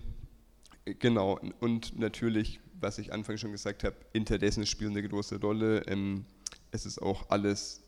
genau, 0.98 1.38
und 1.60 1.98
natürlich, 1.98 2.60
was 2.80 2.98
ich 2.98 3.12
anfangs 3.12 3.40
schon 3.40 3.52
gesagt 3.52 3.84
habe, 3.84 3.96
Interessen 4.12 4.66
spielen 4.66 4.92
eine 4.92 5.06
große 5.08 5.40
Rolle. 5.40 5.82
Ähm, 5.86 6.24
es 6.70 6.86
ist 6.86 7.00
auch 7.00 7.28
alles 7.30 7.82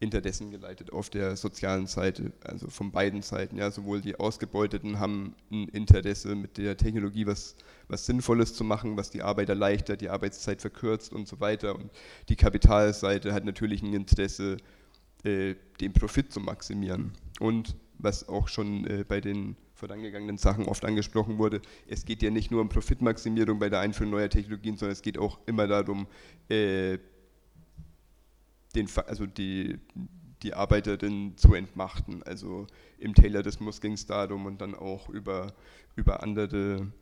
hinterdessen 0.00 0.50
geleitet 0.50 0.92
auf 0.92 1.10
der 1.10 1.36
sozialen 1.36 1.86
Seite, 1.86 2.32
also 2.44 2.68
von 2.68 2.92
beiden 2.92 3.22
Seiten. 3.22 3.56
Ja, 3.56 3.70
sowohl 3.70 4.00
die 4.00 4.18
Ausgebeuteten 4.18 5.00
haben 5.00 5.34
ein 5.50 5.68
Interesse 5.68 6.36
mit 6.36 6.56
der 6.56 6.76
Technologie 6.76 7.26
was, 7.26 7.56
was 7.88 8.06
Sinnvolles 8.06 8.54
zu 8.54 8.62
machen, 8.62 8.96
was 8.96 9.10
die 9.10 9.22
Arbeit 9.22 9.48
erleichtert, 9.48 10.00
die 10.00 10.08
Arbeitszeit 10.08 10.60
verkürzt 10.60 11.12
und 11.12 11.26
so 11.26 11.40
weiter. 11.40 11.74
Und 11.74 11.90
die 12.28 12.36
Kapitalseite 12.36 13.32
hat 13.32 13.44
natürlich 13.44 13.82
ein 13.82 13.92
Interesse, 13.92 14.58
äh, 15.24 15.56
den 15.80 15.92
Profit 15.92 16.32
zu 16.32 16.38
maximieren. 16.40 17.12
Und 17.40 17.74
was 17.98 18.28
auch 18.28 18.48
schon 18.48 18.86
äh, 18.86 19.04
bei 19.06 19.20
den 19.20 19.56
vorangegangenen 19.74 20.38
Sachen 20.38 20.66
oft 20.66 20.84
angesprochen 20.84 21.38
wurde, 21.38 21.60
es 21.86 22.04
geht 22.04 22.22
ja 22.22 22.30
nicht 22.30 22.50
nur 22.50 22.60
um 22.60 22.68
Profitmaximierung 22.68 23.58
bei 23.58 23.68
der 23.68 23.80
Einführung 23.80 24.12
neuer 24.12 24.28
Technologien, 24.28 24.76
sondern 24.76 24.92
es 24.92 25.02
geht 25.02 25.18
auch 25.18 25.38
immer 25.46 25.66
darum, 25.66 26.06
äh, 26.48 26.98
den, 28.74 28.88
also 29.06 29.26
die, 29.26 29.78
die 30.42 30.54
Arbeiterin 30.54 31.36
zu 31.36 31.54
entmachten. 31.54 32.22
Also 32.22 32.66
im 32.98 33.14
Taylorismus 33.14 33.80
ging 33.80 33.92
es 33.92 34.06
darum 34.06 34.46
und 34.46 34.60
dann 34.60 34.74
auch 34.74 35.08
über, 35.08 35.52
über 35.96 36.22
andere 36.22 36.92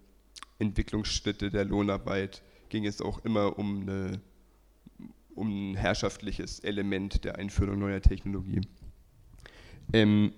Entwicklungsschritte 0.59 1.51
der 1.51 1.65
Lohnarbeit 1.65 2.43
ging 2.69 2.87
es 2.87 3.01
auch 3.01 3.25
immer 3.25 3.59
um, 3.59 3.83
eine, 3.83 4.21
um 5.35 5.73
ein 5.73 5.77
herrschaftliches 5.77 6.61
Element 6.61 7.25
der 7.25 7.37
Einführung 7.37 7.79
neuer 7.79 8.01
Technologie. 8.01 8.61
Ähm, 9.93 10.33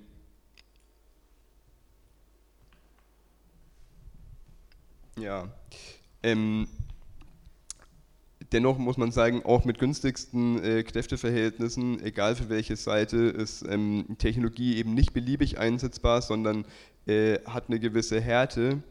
ja, 5.20 5.48
ähm, 6.22 6.68
dennoch 8.52 8.78
muss 8.78 8.96
man 8.96 9.12
sagen, 9.12 9.42
auch 9.44 9.64
mit 9.64 9.78
günstigsten 9.78 10.62
äh, 10.62 10.82
Kräfteverhältnissen, 10.82 12.02
egal 12.02 12.36
für 12.36 12.48
welche 12.48 12.76
Seite, 12.76 13.16
ist 13.16 13.64
ähm, 13.68 14.16
Technologie 14.18 14.76
eben 14.76 14.94
nicht 14.94 15.12
beliebig 15.12 15.58
einsetzbar, 15.58 16.22
sondern 16.22 16.64
äh, 17.06 17.38
hat 17.46 17.68
eine 17.68 17.80
gewisse 17.80 18.20
Härte 18.20 18.82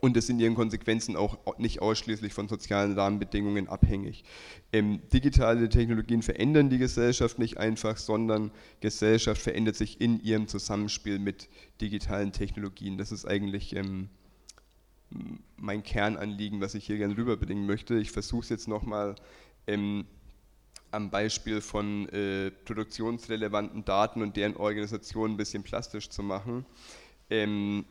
und 0.00 0.16
ist 0.18 0.28
in 0.28 0.38
ihren 0.38 0.54
Konsequenzen 0.54 1.16
auch 1.16 1.38
nicht 1.58 1.80
ausschließlich 1.80 2.34
von 2.34 2.46
sozialen 2.46 2.92
Rahmenbedingungen 2.92 3.68
abhängig. 3.68 4.24
Ähm, 4.72 5.00
digitale 5.12 5.68
Technologien 5.70 6.20
verändern 6.20 6.68
die 6.68 6.78
Gesellschaft 6.78 7.38
nicht 7.38 7.56
einfach, 7.56 7.96
sondern 7.96 8.50
Gesellschaft 8.80 9.40
verändert 9.40 9.76
sich 9.76 10.00
in 10.02 10.22
ihrem 10.22 10.46
Zusammenspiel 10.46 11.18
mit 11.18 11.48
digitalen 11.80 12.32
Technologien. 12.32 12.98
Das 12.98 13.12
ist 13.12 13.24
eigentlich 13.24 13.74
ähm, 13.76 14.10
mein 15.56 15.82
Kernanliegen, 15.82 16.60
was 16.60 16.74
ich 16.74 16.86
hier 16.86 16.98
gerne 16.98 17.16
rüberbringen 17.16 17.66
möchte. 17.66 17.96
Ich 17.96 18.10
versuche 18.10 18.42
es 18.42 18.48
jetzt 18.48 18.68
nochmal 18.68 19.14
ähm, 19.66 20.04
am 20.90 21.10
Beispiel 21.10 21.60
von 21.60 22.08
äh, 22.10 22.50
produktionsrelevanten 22.50 23.84
Daten 23.84 24.22
und 24.22 24.36
deren 24.36 24.56
Organisation 24.56 25.32
ein 25.32 25.36
bisschen 25.36 25.62
plastisch 25.62 26.08
zu 26.08 26.22
machen. 26.22 26.64
Ähm, 27.30 27.84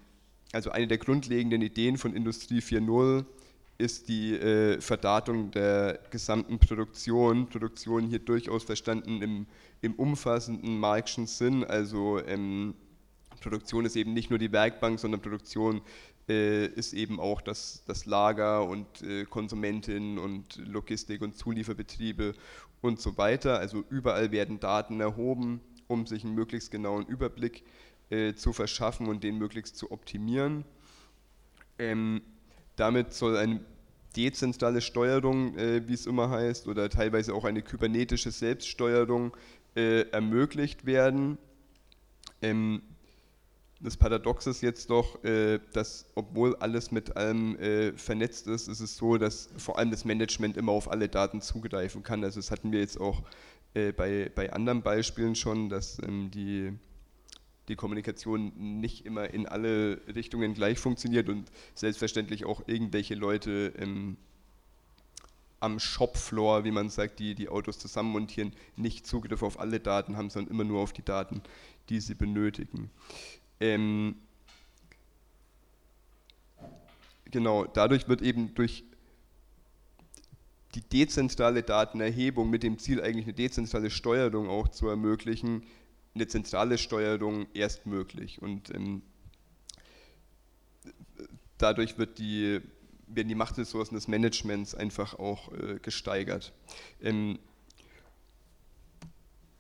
also 0.52 0.70
eine 0.72 0.88
der 0.88 0.98
grundlegenden 0.98 1.62
Ideen 1.62 1.98
von 1.98 2.16
Industrie 2.16 2.60
4.0 2.60 3.26
ist 3.78 4.08
die 4.08 4.36
äh, 4.36 4.80
Verdatung 4.80 5.52
der 5.52 6.00
gesamten 6.12 6.60
Produktion. 6.60 7.50
Produktion 7.50 8.08
hier 8.08 8.20
durchaus 8.20 8.64
verstanden 8.64 9.22
im, 9.22 9.48
im 9.82 9.94
umfassenden 9.96 10.80
marxischen 10.80 11.28
Sinn. 11.28 11.64
Also 11.64 12.24
ähm, 12.26 12.76
Produktion 13.42 13.86
ist 13.86 13.96
eben 13.96 14.14
nicht 14.14 14.30
nur 14.30 14.40
die 14.40 14.52
Werkbank, 14.52 15.00
sondern 15.00 15.22
Produktion 15.22 15.82
äh, 16.30 16.68
ist 16.68 16.94
eben 16.94 17.20
auch 17.20 17.42
das, 17.42 17.84
das 17.86 18.06
Lager 18.06 18.68
und 18.68 19.02
äh, 19.02 19.26
Konsumentinnen 19.26 20.18
und 20.18 20.58
Logistik 20.58 21.22
und 21.22 21.36
Zulieferbetriebe 21.36 22.34
und 22.82 23.00
so 23.00 23.18
weiter. 23.18 23.60
Also 23.60 23.84
überall 23.90 24.32
werden 24.32 24.60
Daten 24.60 25.00
erhoben, 25.00 25.62
um 25.88 26.06
sich 26.06 26.24
einen 26.24 26.36
möglichst 26.36 26.72
genauen 26.72 27.06
Überblick 27.06 27.64
äh, 28.10 28.34
zu 28.34 28.54
verschaffen 28.54 29.08
und 29.08 29.24
den 29.24 29.38
möglichst 29.38 29.78
zu 29.78 29.92
optimieren. 29.92 30.66
Ähm, 31.80 32.22
damit 32.76 33.14
soll 33.14 33.38
ein 33.38 33.66
dezentrale 34.16 34.82
Steuerung, 34.82 35.58
äh, 35.58 35.88
wie 35.88 35.94
es 35.94 36.06
immer 36.06 36.30
heißt, 36.30 36.68
oder 36.68 36.90
teilweise 36.90 37.34
auch 37.34 37.46
eine 37.46 37.62
kybernetische 37.62 38.32
Selbststeuerung 38.32 39.36
äh, 39.76 40.02
ermöglicht 40.10 40.86
werden. 40.86 41.38
Ähm, 42.42 42.82
das 43.84 43.98
Paradox 43.98 44.48
ist 44.48 44.62
jetzt 44.62 44.90
doch, 44.90 45.22
äh, 45.26 45.60
dass 45.74 46.06
obwohl 46.16 46.56
alles 46.56 46.92
mit 46.92 47.18
allem 47.18 47.58
äh, 47.60 47.92
vernetzt 47.98 48.48
ist, 48.48 48.70
ist 48.70 48.80
es 48.80 48.96
so, 48.96 49.18
dass 49.18 49.50
vor 49.58 49.78
allem 49.78 49.92
das 49.92 50.06
Management 50.06 50.56
immer 50.56 50.72
auf 50.72 50.90
alle 50.90 51.10
Daten 51.10 51.42
zugreifen 51.42 52.02
kann. 52.02 52.24
Also 52.24 52.40
das 52.40 52.50
hatten 52.50 52.72
wir 52.72 52.80
jetzt 52.80 53.00
auch 53.00 53.24
äh, 53.74 53.92
bei, 53.92 54.32
bei 54.34 54.54
anderen 54.54 54.84
Beispielen 54.84 55.36
schon, 55.36 55.68
dass 55.68 56.00
ähm, 56.02 56.32
die, 56.32 56.72
die 57.68 57.76
Kommunikation 57.76 58.54
nicht 58.80 59.06
immer 59.06 59.34
in 59.34 59.48
alle 59.48 60.00
Richtungen 60.16 60.54
gleich 60.54 60.80
funktioniert 60.80 61.28
und 61.28 61.52
selbstverständlich 61.76 62.46
auch 62.46 62.64
irgendwelche 62.68 63.16
Leute 63.16 63.74
ähm, 63.78 64.16
am 65.60 65.80
Shopfloor, 65.80 66.64
wie 66.64 66.72
man 66.72 66.90
sagt, 66.90 67.20
die 67.20 67.36
die 67.36 67.50
Autos 67.50 67.80
zusammenmontieren, 67.80 68.54
nicht 68.78 69.06
Zugriff 69.06 69.44
auf 69.44 69.60
alle 69.60 69.82
Daten 69.82 70.16
haben, 70.16 70.30
sondern 70.30 70.54
immer 70.54 70.64
nur 70.64 70.82
auf 70.82 70.94
die 70.94 71.04
Daten, 71.04 71.42
die 71.90 72.00
sie 72.00 72.16
benötigen. 72.16 72.90
Ähm, 73.60 74.16
genau, 77.26 77.66
dadurch 77.66 78.08
wird 78.08 78.22
eben 78.22 78.54
durch 78.56 78.84
die 80.76 80.82
dezentrale 80.82 81.64
Datenerhebung 81.64 82.50
mit 82.50 82.64
dem 82.64 82.80
Ziel, 82.80 83.02
eigentlich 83.02 83.26
eine 83.26 83.34
dezentrale 83.34 83.92
Steuerung 83.92 84.50
auch 84.50 84.68
zu 84.70 84.88
ermöglichen, 84.88 85.64
eine 86.16 86.28
zentrale 86.28 86.78
Steuerung 86.78 87.48
erst 87.54 87.86
möglich. 87.86 88.42
Und 88.42 88.74
ähm, 88.74 89.02
dadurch 91.58 91.98
wird 91.98 92.18
die, 92.18 92.62
werden 93.08 93.28
die 93.28 93.36
Machtressourcen 93.36 93.96
des 93.96 94.08
Managements 94.08 94.76
einfach 94.76 95.18
auch 95.20 95.52
äh, 95.54 95.80
gesteigert. 95.80 96.54
Ähm, 97.02 97.40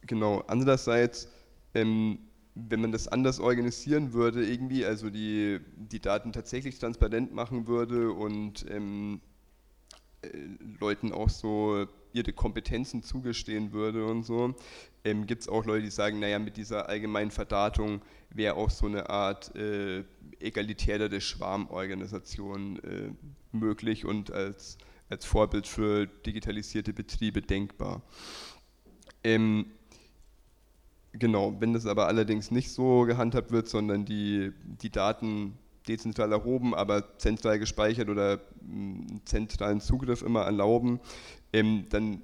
genau, 0.02 0.44
andererseits 0.48 1.30
ähm, 1.74 2.20
wenn 2.56 2.82
man 2.82 2.92
das 2.92 3.08
anders 3.08 3.40
organisieren 3.40 4.14
würde, 4.14 4.46
irgendwie, 4.46 4.86
also 4.86 5.10
die, 5.10 5.60
die 5.76 6.00
Daten 6.00 6.32
tatsächlich 6.34 6.78
transparent 6.78 7.34
machen 7.34 7.68
würde 7.68 8.12
und 8.12 8.66
ähm, 8.70 9.22
äh, 10.22 10.28
Leuten 10.80 11.12
auch 11.12 11.30
so 11.30 11.88
ihre 12.14 12.32
Kompetenzen 12.32 13.02
zugestehen 13.02 13.72
würde 13.72 14.06
und 14.06 14.24
so, 14.24 14.56
ähm, 15.04 15.26
gibt 15.26 15.42
es 15.42 15.50
auch 15.50 15.66
Leute, 15.66 15.84
die 15.84 15.92
sagen, 15.92 16.20
naja, 16.20 16.38
mit 16.38 16.58
dieser 16.58 16.88
allgemeinen 16.88 17.32
Verdatung 17.32 18.02
wäre 18.30 18.56
auch 18.56 18.70
so 18.70 18.86
eine 18.86 19.10
Art 19.10 19.56
äh, 19.56 20.04
egalitärere 20.40 21.22
Schwarmorganisation 21.22 22.78
äh, 22.84 23.10
möglich 23.52 24.06
und 24.06 24.32
als, 24.32 24.78
als 25.10 25.26
Vorbild 25.26 25.68
für 25.68 26.06
digitalisierte 26.06 26.94
Betriebe 26.94 27.42
denkbar. 27.42 28.04
Ähm, 29.24 29.72
Genau, 31.14 31.56
wenn 31.60 31.74
das 31.74 31.86
aber 31.86 32.08
allerdings 32.08 32.50
nicht 32.50 32.72
so 32.72 33.02
gehandhabt 33.02 33.52
wird, 33.52 33.70
sondern 33.70 34.04
die, 34.04 34.52
die 34.82 34.90
Daten 34.90 35.58
dezentral 35.88 36.32
erhoben, 36.32 36.74
aber 36.74 37.18
zentral 37.20 37.60
gespeichert 37.60 38.10
oder 38.10 38.40
einen 38.62 39.22
zentralen 39.26 39.80
Zugriff 39.80 40.24
immer 40.24 40.42
erlauben, 40.42 41.00
ähm, 41.52 41.86
dann 41.90 42.22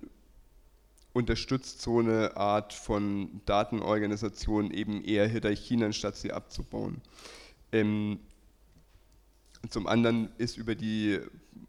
unterstützt 1.14 1.82
so 1.82 2.00
eine 2.00 2.36
Art 2.38 2.74
von 2.74 3.42
Datenorganisation 3.46 4.72
eben 4.72 5.04
eher 5.04 5.28
Hierarchien, 5.28 5.84
anstatt 5.84 6.16
sie 6.16 6.32
abzubauen. 6.32 7.02
Ähm, 7.72 8.20
zum 9.70 9.86
anderen 9.88 10.30
ist 10.38 10.58
über 10.58 10.74
die 10.74 11.20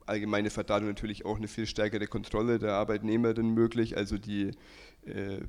allgemeine 0.07 0.51
Verdatung 0.51 0.89
natürlich 0.89 1.25
auch 1.27 1.37
eine 1.37 1.49
viel 1.49 1.67
stärkere 1.67 2.07
Kontrolle 2.07 2.59
der 2.59 2.75
Arbeitnehmerin 2.75 3.51
möglich, 3.51 3.97
also 3.97 4.17
die 4.17 4.53
äh, 5.05 5.41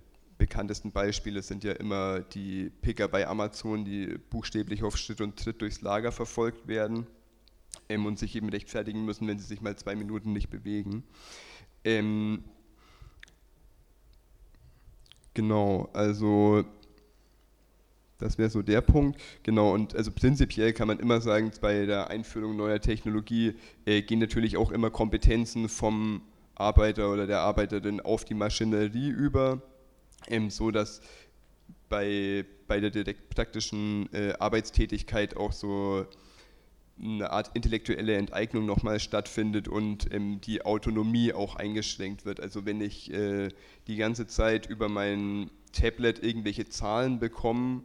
bekanntesten 0.42 0.92
Beispiele 0.92 1.44
sind 1.44 1.64
ja 1.64 1.74
immer 1.74 2.22
die 2.22 2.72
Picker 2.82 3.08
bei 3.08 3.28
Amazon, 3.28 3.86
die 3.86 4.18
buchstäblich 4.32 4.82
auf 4.82 4.98
Schritt 4.98 5.22
und 5.22 5.38
Tritt 5.38 5.62
durchs 5.62 5.82
Lager 5.82 6.12
verfolgt 6.12 6.68
werden 6.68 7.06
ähm, 7.90 8.08
und 8.08 8.18
sich 8.18 8.36
eben 8.36 8.50
rechtfertigen 8.50 9.06
müssen, 9.06 9.28
wenn 9.28 9.38
sie 9.38 9.46
sich 9.46 9.62
mal 9.62 9.76
zwei 9.76 9.96
Minuten 9.96 10.34
nicht 10.34 10.50
bewegen. 10.50 11.04
Ähm, 11.84 12.44
genau, 15.36 15.92
also 15.94 16.66
das 18.18 18.40
wäre 18.40 18.50
so 18.50 18.64
der 18.64 18.82
Punkt. 18.82 19.22
Genau, 19.44 19.76
und 19.76 19.96
also 19.96 20.12
prinzipiell 20.12 20.74
kann 20.74 20.88
man 20.88 21.00
immer 21.00 21.22
sagen, 21.22 21.52
bei 21.62 21.86
der 21.86 22.10
Einführung 22.10 22.56
neuer 22.56 22.82
Technologie 22.82 23.54
äh, 23.86 24.02
gehen 24.02 24.18
natürlich 24.18 24.58
auch 24.58 24.72
immer 24.72 24.90
Kompetenzen 24.90 25.70
vom 25.70 26.24
Arbeiter 26.56 27.14
oder 27.14 27.28
der 27.28 27.42
Arbeiterin 27.42 28.02
auf 28.02 28.26
die 28.26 28.34
Maschinerie 28.34 29.10
über 29.10 29.62
ähm, 30.28 30.50
so 30.50 30.72
dass 30.72 31.02
bei, 31.90 32.46
bei 32.68 32.80
der 32.80 32.90
direkt 32.90 33.30
praktischen 33.30 34.12
äh, 34.14 34.34
Arbeitstätigkeit 34.40 35.36
auch 35.36 35.52
so 35.52 36.06
eine 37.02 37.32
Art 37.32 37.52
intellektuelle 37.54 38.16
Enteignung 38.16 38.66
nochmal 38.66 39.00
stattfindet 39.00 39.68
und 39.68 40.14
ähm, 40.14 40.40
die 40.42 40.64
Autonomie 40.64 41.34
auch 41.34 41.56
eingeschränkt 41.56 42.26
wird. 42.26 42.40
Also 42.40 42.66
wenn 42.66 42.82
ich 42.82 43.12
äh, 43.12 43.50
die 43.88 43.96
ganze 43.96 44.28
Zeit 44.28 44.68
über 44.68 44.88
mein 44.88 45.50
Tablet 45.74 46.24
irgendwelche 46.24 46.70
Zahlen 46.70 47.20
bekomme, 47.20 47.84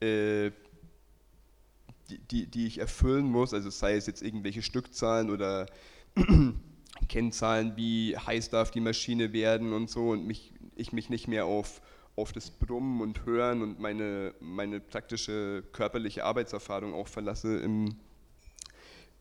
äh, 0.00 0.50
die, 2.10 2.18
die, 2.30 2.46
die, 2.46 2.66
ich 2.66 2.78
erfüllen 2.78 3.26
muss, 3.26 3.52
also 3.52 3.70
sei 3.70 3.94
es 3.96 4.06
jetzt 4.06 4.22
irgendwelche 4.22 4.62
Stückzahlen 4.62 5.30
oder 5.30 5.66
Kennzahlen, 7.08 7.76
wie 7.76 8.16
heiß 8.16 8.50
darf 8.50 8.70
die 8.70 8.80
Maschine 8.80 9.32
werden 9.32 9.72
und 9.72 9.90
so 9.90 10.10
und 10.10 10.26
mich 10.26 10.52
ich 10.76 10.92
mich 10.92 11.10
nicht 11.10 11.28
mehr 11.28 11.46
auf, 11.46 11.80
auf 12.14 12.32
das 12.32 12.50
Brummen 12.50 13.00
und 13.00 13.24
Hören 13.26 13.62
und 13.62 13.80
meine, 13.80 14.34
meine 14.40 14.80
praktische 14.80 15.62
körperliche 15.72 16.24
Arbeitserfahrung 16.24 16.94
auch 16.94 17.08
verlasse 17.08 17.58
im, 17.58 17.96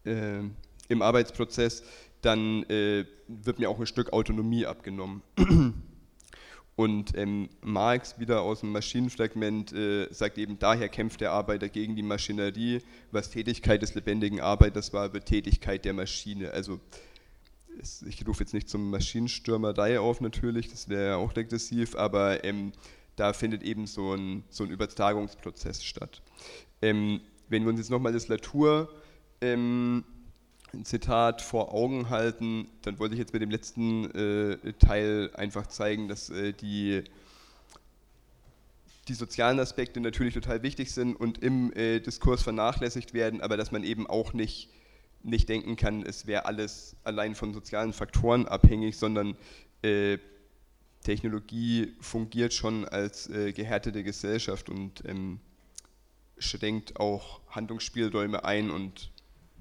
äh, 0.06 0.42
im 0.88 1.02
Arbeitsprozess, 1.02 1.84
dann 2.22 2.64
äh, 2.64 3.06
wird 3.28 3.60
mir 3.60 3.70
auch 3.70 3.80
ein 3.80 3.86
Stück 3.86 4.14
Autonomie 4.14 4.66
abgenommen. 4.66 5.22
Und 6.76 7.18
ähm, 7.18 7.48
Marx, 7.62 8.20
wieder 8.20 8.42
aus 8.42 8.60
dem 8.60 8.74
Maschinenfragment, 8.74 9.72
äh, 9.72 10.12
sagt 10.12 10.38
eben, 10.38 10.60
daher 10.60 10.90
kämpft 10.90 11.22
der 11.22 11.32
Arbeiter 11.32 11.70
gegen 11.70 11.96
die 11.96 12.04
Maschinerie. 12.04 12.82
Was 13.12 13.30
Tätigkeit 13.30 13.82
des 13.82 13.96
lebendigen 13.96 14.42
Arbeiters 14.42 14.92
war, 14.92 15.14
wird 15.14 15.26
Tätigkeit 15.26 15.86
der 15.86 15.94
Maschine. 15.94 16.52
Also 16.52 16.82
ich 18.06 18.28
rufe 18.28 18.44
jetzt 18.44 18.54
nicht 18.54 18.70
zum 18.70 18.90
Maschinenstürmerei 18.90 20.00
auf 20.00 20.22
natürlich, 20.22 20.70
das 20.70 20.90
wäre 20.90 21.08
ja 21.08 21.16
auch 21.18 21.36
regressiv, 21.36 21.96
aber 21.96 22.44
ähm, 22.44 22.72
da 23.16 23.34
findet 23.34 23.64
eben 23.64 23.88
so 23.88 24.14
ein, 24.14 24.44
so 24.50 24.64
ein 24.64 24.70
Übertragungsprozess 24.70 25.84
statt. 25.84 26.22
Ähm, 26.82 27.22
wenn 27.50 27.64
wir 27.64 27.70
uns 27.70 27.80
jetzt 27.80 27.92
nochmal 27.92 28.14
das 28.14 28.28
Latour 28.28 28.90
ähm, 29.42 30.04
Zitat 30.84 31.42
vor 31.42 31.74
Augen 31.74 32.10
halten, 32.10 32.68
dann 32.82 33.00
wollte 33.00 33.16
ich 33.16 33.20
jetzt 33.20 33.34
mit 33.34 33.42
dem 33.42 33.52
letzten 33.52 34.12
äh, 34.12 34.74
Teil 34.74 35.32
einfach 35.36 35.68
zeigen, 35.68 36.08
dass 36.08 36.30
äh, 36.30 36.52
die, 36.54 37.04
die 39.08 39.14
sozialen 39.14 39.60
Aspekte 39.60 40.02
natürlich 40.02 40.34
total 40.34 40.64
wichtig 40.64 40.92
sind 40.92 41.16
und 41.16 41.38
im 41.42 41.72
äh, 41.74 42.00
Diskurs 42.02 42.44
vernachlässigt 42.44 43.14
werden, 43.14 43.42
aber 43.42 43.56
dass 43.56 43.72
man 43.72 43.84
eben 43.84 44.08
auch 44.08 44.34
nicht 44.34 44.70
nicht 45.26 45.50
denken 45.50 45.76
kann, 45.76 46.04
es 46.04 46.28
wäre 46.28 46.46
alles 46.46 46.96
allein 47.04 47.36
von 47.36 47.54
sozialen 47.54 47.94
Faktoren 47.94 48.48
abhängig, 48.48 48.98
sondern 48.98 49.36
äh, 49.82 50.20
Technologie 51.02 51.94
fungiert 52.00 52.54
schon 52.54 52.86
als 52.86 53.30
äh, 53.30 53.52
gehärtete 53.52 54.04
Gesellschaft 54.04 54.70
und 54.70 55.04
ähm, 55.06 55.40
schränkt 56.38 57.00
auch 57.00 57.42
Handlungsspielräume 57.50 58.44
ein 58.46 58.70
und 58.70 59.12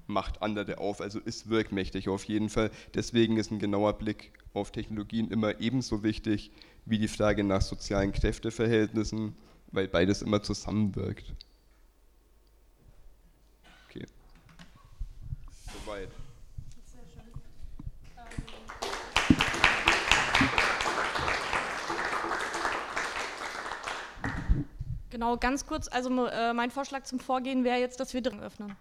macht 0.07 0.41
andere 0.41 0.77
auf, 0.77 1.01
also 1.01 1.19
ist 1.19 1.49
wirkmächtig 1.49 2.09
auf 2.09 2.25
jeden 2.25 2.49
Fall. 2.49 2.69
Deswegen 2.93 3.37
ist 3.37 3.51
ein 3.51 3.59
genauer 3.59 3.93
Blick 3.93 4.33
auf 4.53 4.71
Technologien 4.71 5.31
immer 5.31 5.59
ebenso 5.59 6.03
wichtig 6.03 6.51
wie 6.85 6.99
die 6.99 7.07
Frage 7.07 7.43
nach 7.43 7.61
sozialen 7.61 8.11
Kräfteverhältnissen, 8.11 9.35
weil 9.71 9.87
beides 9.87 10.21
immer 10.21 10.43
zusammenwirkt. 10.43 11.33
soweit. 15.85 16.09
Sehr 16.85 17.01
schön. 17.13 17.23
Ähm 24.17 24.65
genau, 25.15 25.37
ganz 25.37 25.65
kurz, 25.65 25.87
also 25.87 26.27
äh, 26.27 26.51
mein 26.53 26.71
Vorschlag 26.71 27.03
zum 27.03 27.21
Vorgehen 27.21 27.63
wäre 27.63 27.79
jetzt, 27.79 28.01
dass 28.01 28.13
wir 28.13 28.21
drin 28.21 28.41
öffnen. 28.41 28.75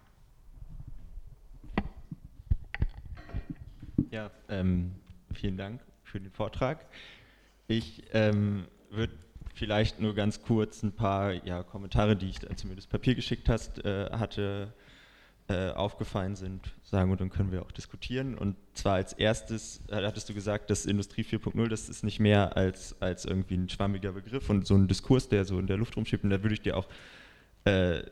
Ja, 4.10 4.32
ähm, 4.48 4.96
vielen 5.32 5.56
Dank 5.56 5.80
für 6.02 6.18
den 6.18 6.32
Vortrag. 6.32 6.86
Ich 7.68 8.02
ähm, 8.12 8.66
würde 8.90 9.12
vielleicht 9.54 10.00
nur 10.00 10.16
ganz 10.16 10.42
kurz 10.42 10.82
ein 10.82 10.90
paar 10.90 11.32
ja, 11.46 11.62
Kommentare, 11.62 12.16
die 12.16 12.30
ich, 12.30 12.40
das 12.40 12.86
Papier 12.88 13.14
geschickt 13.14 13.48
hast, 13.48 13.84
äh, 13.84 14.10
hatte, 14.10 14.74
äh, 15.48 15.70
aufgefallen 15.70 16.36
sind, 16.36 16.72
sagen 16.82 17.10
und 17.10 17.20
dann 17.20 17.28
können 17.28 17.52
wir 17.52 17.62
auch 17.62 17.70
diskutieren. 17.70 18.34
Und 18.36 18.56
zwar 18.72 18.94
als 18.94 19.12
erstes 19.12 19.82
äh, 19.88 19.96
hattest 19.96 20.28
du 20.28 20.34
gesagt, 20.34 20.70
dass 20.70 20.86
Industrie 20.86 21.22
4.0, 21.22 21.68
das 21.68 21.88
ist 21.88 22.02
nicht 22.02 22.18
mehr 22.18 22.56
als, 22.56 22.96
als 23.00 23.26
irgendwie 23.26 23.56
ein 23.56 23.68
schwammiger 23.68 24.12
Begriff 24.12 24.48
und 24.48 24.66
so 24.66 24.74
ein 24.74 24.88
Diskurs, 24.88 25.28
der 25.28 25.44
so 25.44 25.58
in 25.58 25.66
der 25.66 25.76
Luft 25.76 25.96
rumschiebt. 25.96 26.24
Und 26.24 26.30
da 26.30 26.42
würde 26.42 26.54
ich 26.54 26.62
dir 26.62 26.76
auch 26.76 26.88
äh, 27.64 28.04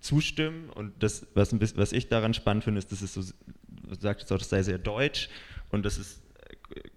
zustimmen. 0.00 0.70
Und 0.70 1.02
das, 1.02 1.26
was, 1.34 1.52
was 1.76 1.92
ich 1.92 2.08
daran 2.08 2.32
spannend 2.32 2.64
finde, 2.64 2.78
ist, 2.78 2.92
dass 2.92 3.02
es 3.02 3.14
so, 3.14 3.22
du 3.22 3.94
sagtest 3.98 4.32
auch, 4.32 4.38
das 4.38 4.48
sei 4.48 4.62
sehr 4.62 4.78
deutsch 4.78 5.28
und 5.70 5.84
das 5.84 5.98
ist 5.98 6.22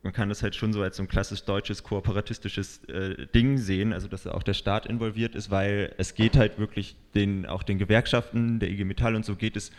man 0.04 0.14
kann 0.14 0.30
das 0.30 0.44
halt 0.44 0.56
schon 0.56 0.74
so 0.74 0.82
als 0.82 0.98
so 0.98 1.04
ein 1.04 1.08
klassisch 1.08 1.44
deutsches 1.44 1.84
kooperatistisches 1.84 2.84
äh, 2.86 3.28
Ding 3.28 3.58
sehen, 3.58 3.94
also 3.94 4.08
dass 4.08 4.28
auch 4.28 4.44
der 4.44 4.54
Staat 4.54 4.86
involviert 4.86 5.36
ist, 5.36 5.50
weil 5.50 5.94
es 5.98 6.14
geht 6.14 6.36
halt 6.36 6.60
wirklich 6.60 6.96
den, 7.16 7.46
auch 7.46 7.64
den 7.64 7.78
Gewerkschaften, 7.78 8.60
der 8.60 8.70
IG 8.70 8.84
Metall 8.84 9.16
und 9.16 9.26
so 9.26 9.36
geht 9.36 9.56
es, 9.56 9.72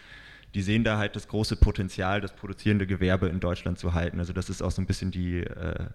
die 0.54 0.62
sehen 0.62 0.84
da 0.84 0.98
halt 0.98 1.16
das 1.16 1.28
große 1.28 1.56
Potenzial, 1.56 2.20
das 2.20 2.34
produzierende 2.34 2.86
Gewerbe 2.86 3.28
in 3.28 3.40
Deutschland 3.40 3.78
zu 3.78 3.94
halten. 3.94 4.18
Also 4.18 4.32
das 4.32 4.50
ist 4.50 4.62
auch 4.62 4.70
so 4.70 4.82
ein 4.82 4.86
bisschen 4.86 5.10
die, 5.10 5.40
äh, 5.40 5.86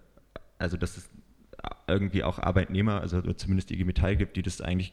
also 0.58 0.76
dass 0.76 0.96
es 0.96 1.10
irgendwie 1.86 2.22
auch 2.22 2.38
Arbeitnehmer, 2.38 3.00
also 3.00 3.20
zumindest 3.32 3.70
die 3.70 3.74
IG 3.74 3.84
Metall 3.84 4.16
gibt, 4.16 4.36
die 4.36 4.42
das 4.42 4.60
eigentlich 4.60 4.92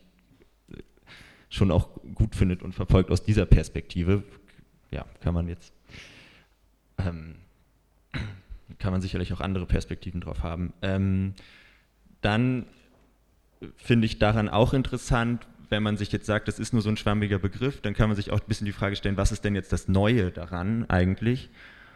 schon 1.49 1.71
auch 1.71 1.89
gut 2.15 2.35
findet 2.35 2.63
und 2.63 2.73
verfolgt 2.73 3.11
aus 3.11 3.23
dieser 3.23 3.45
Perspektive. 3.45 4.23
Ja, 4.91 5.05
kann 5.21 5.33
man 5.33 5.47
jetzt 5.47 5.73
ähm, 6.97 7.35
kann 8.79 8.91
man 8.91 9.01
sicherlich 9.01 9.33
auch 9.33 9.41
andere 9.41 9.65
Perspektiven 9.65 10.21
drauf 10.21 10.43
haben. 10.43 10.73
Ähm, 10.81 11.33
dann 12.21 12.65
finde 13.75 14.05
ich 14.05 14.19
daran 14.19 14.49
auch 14.49 14.73
interessant, 14.73 15.47
wenn 15.69 15.83
man 15.83 15.97
sich 15.97 16.11
jetzt 16.11 16.25
sagt, 16.25 16.47
das 16.47 16.59
ist 16.59 16.73
nur 16.73 16.81
so 16.81 16.89
ein 16.89 16.97
schwammiger 16.97 17.39
Begriff, 17.39 17.81
dann 17.81 17.93
kann 17.93 18.09
man 18.09 18.15
sich 18.15 18.31
auch 18.31 18.39
ein 18.39 18.47
bisschen 18.47 18.65
die 18.65 18.71
Frage 18.71 18.95
stellen, 18.95 19.17
was 19.17 19.31
ist 19.31 19.43
denn 19.43 19.55
jetzt 19.55 19.71
das 19.71 19.87
Neue 19.87 20.31
daran 20.31 20.89
eigentlich? 20.89 21.49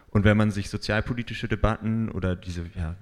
Und 0.09 0.23
wenn 0.23 0.37
man 0.37 0.51
sich 0.51 0.69
sozialpolitische 0.69 1.47
Debatten 1.47 2.09
oder 2.09 2.35
diese 2.35 2.65
ja, 2.75 2.95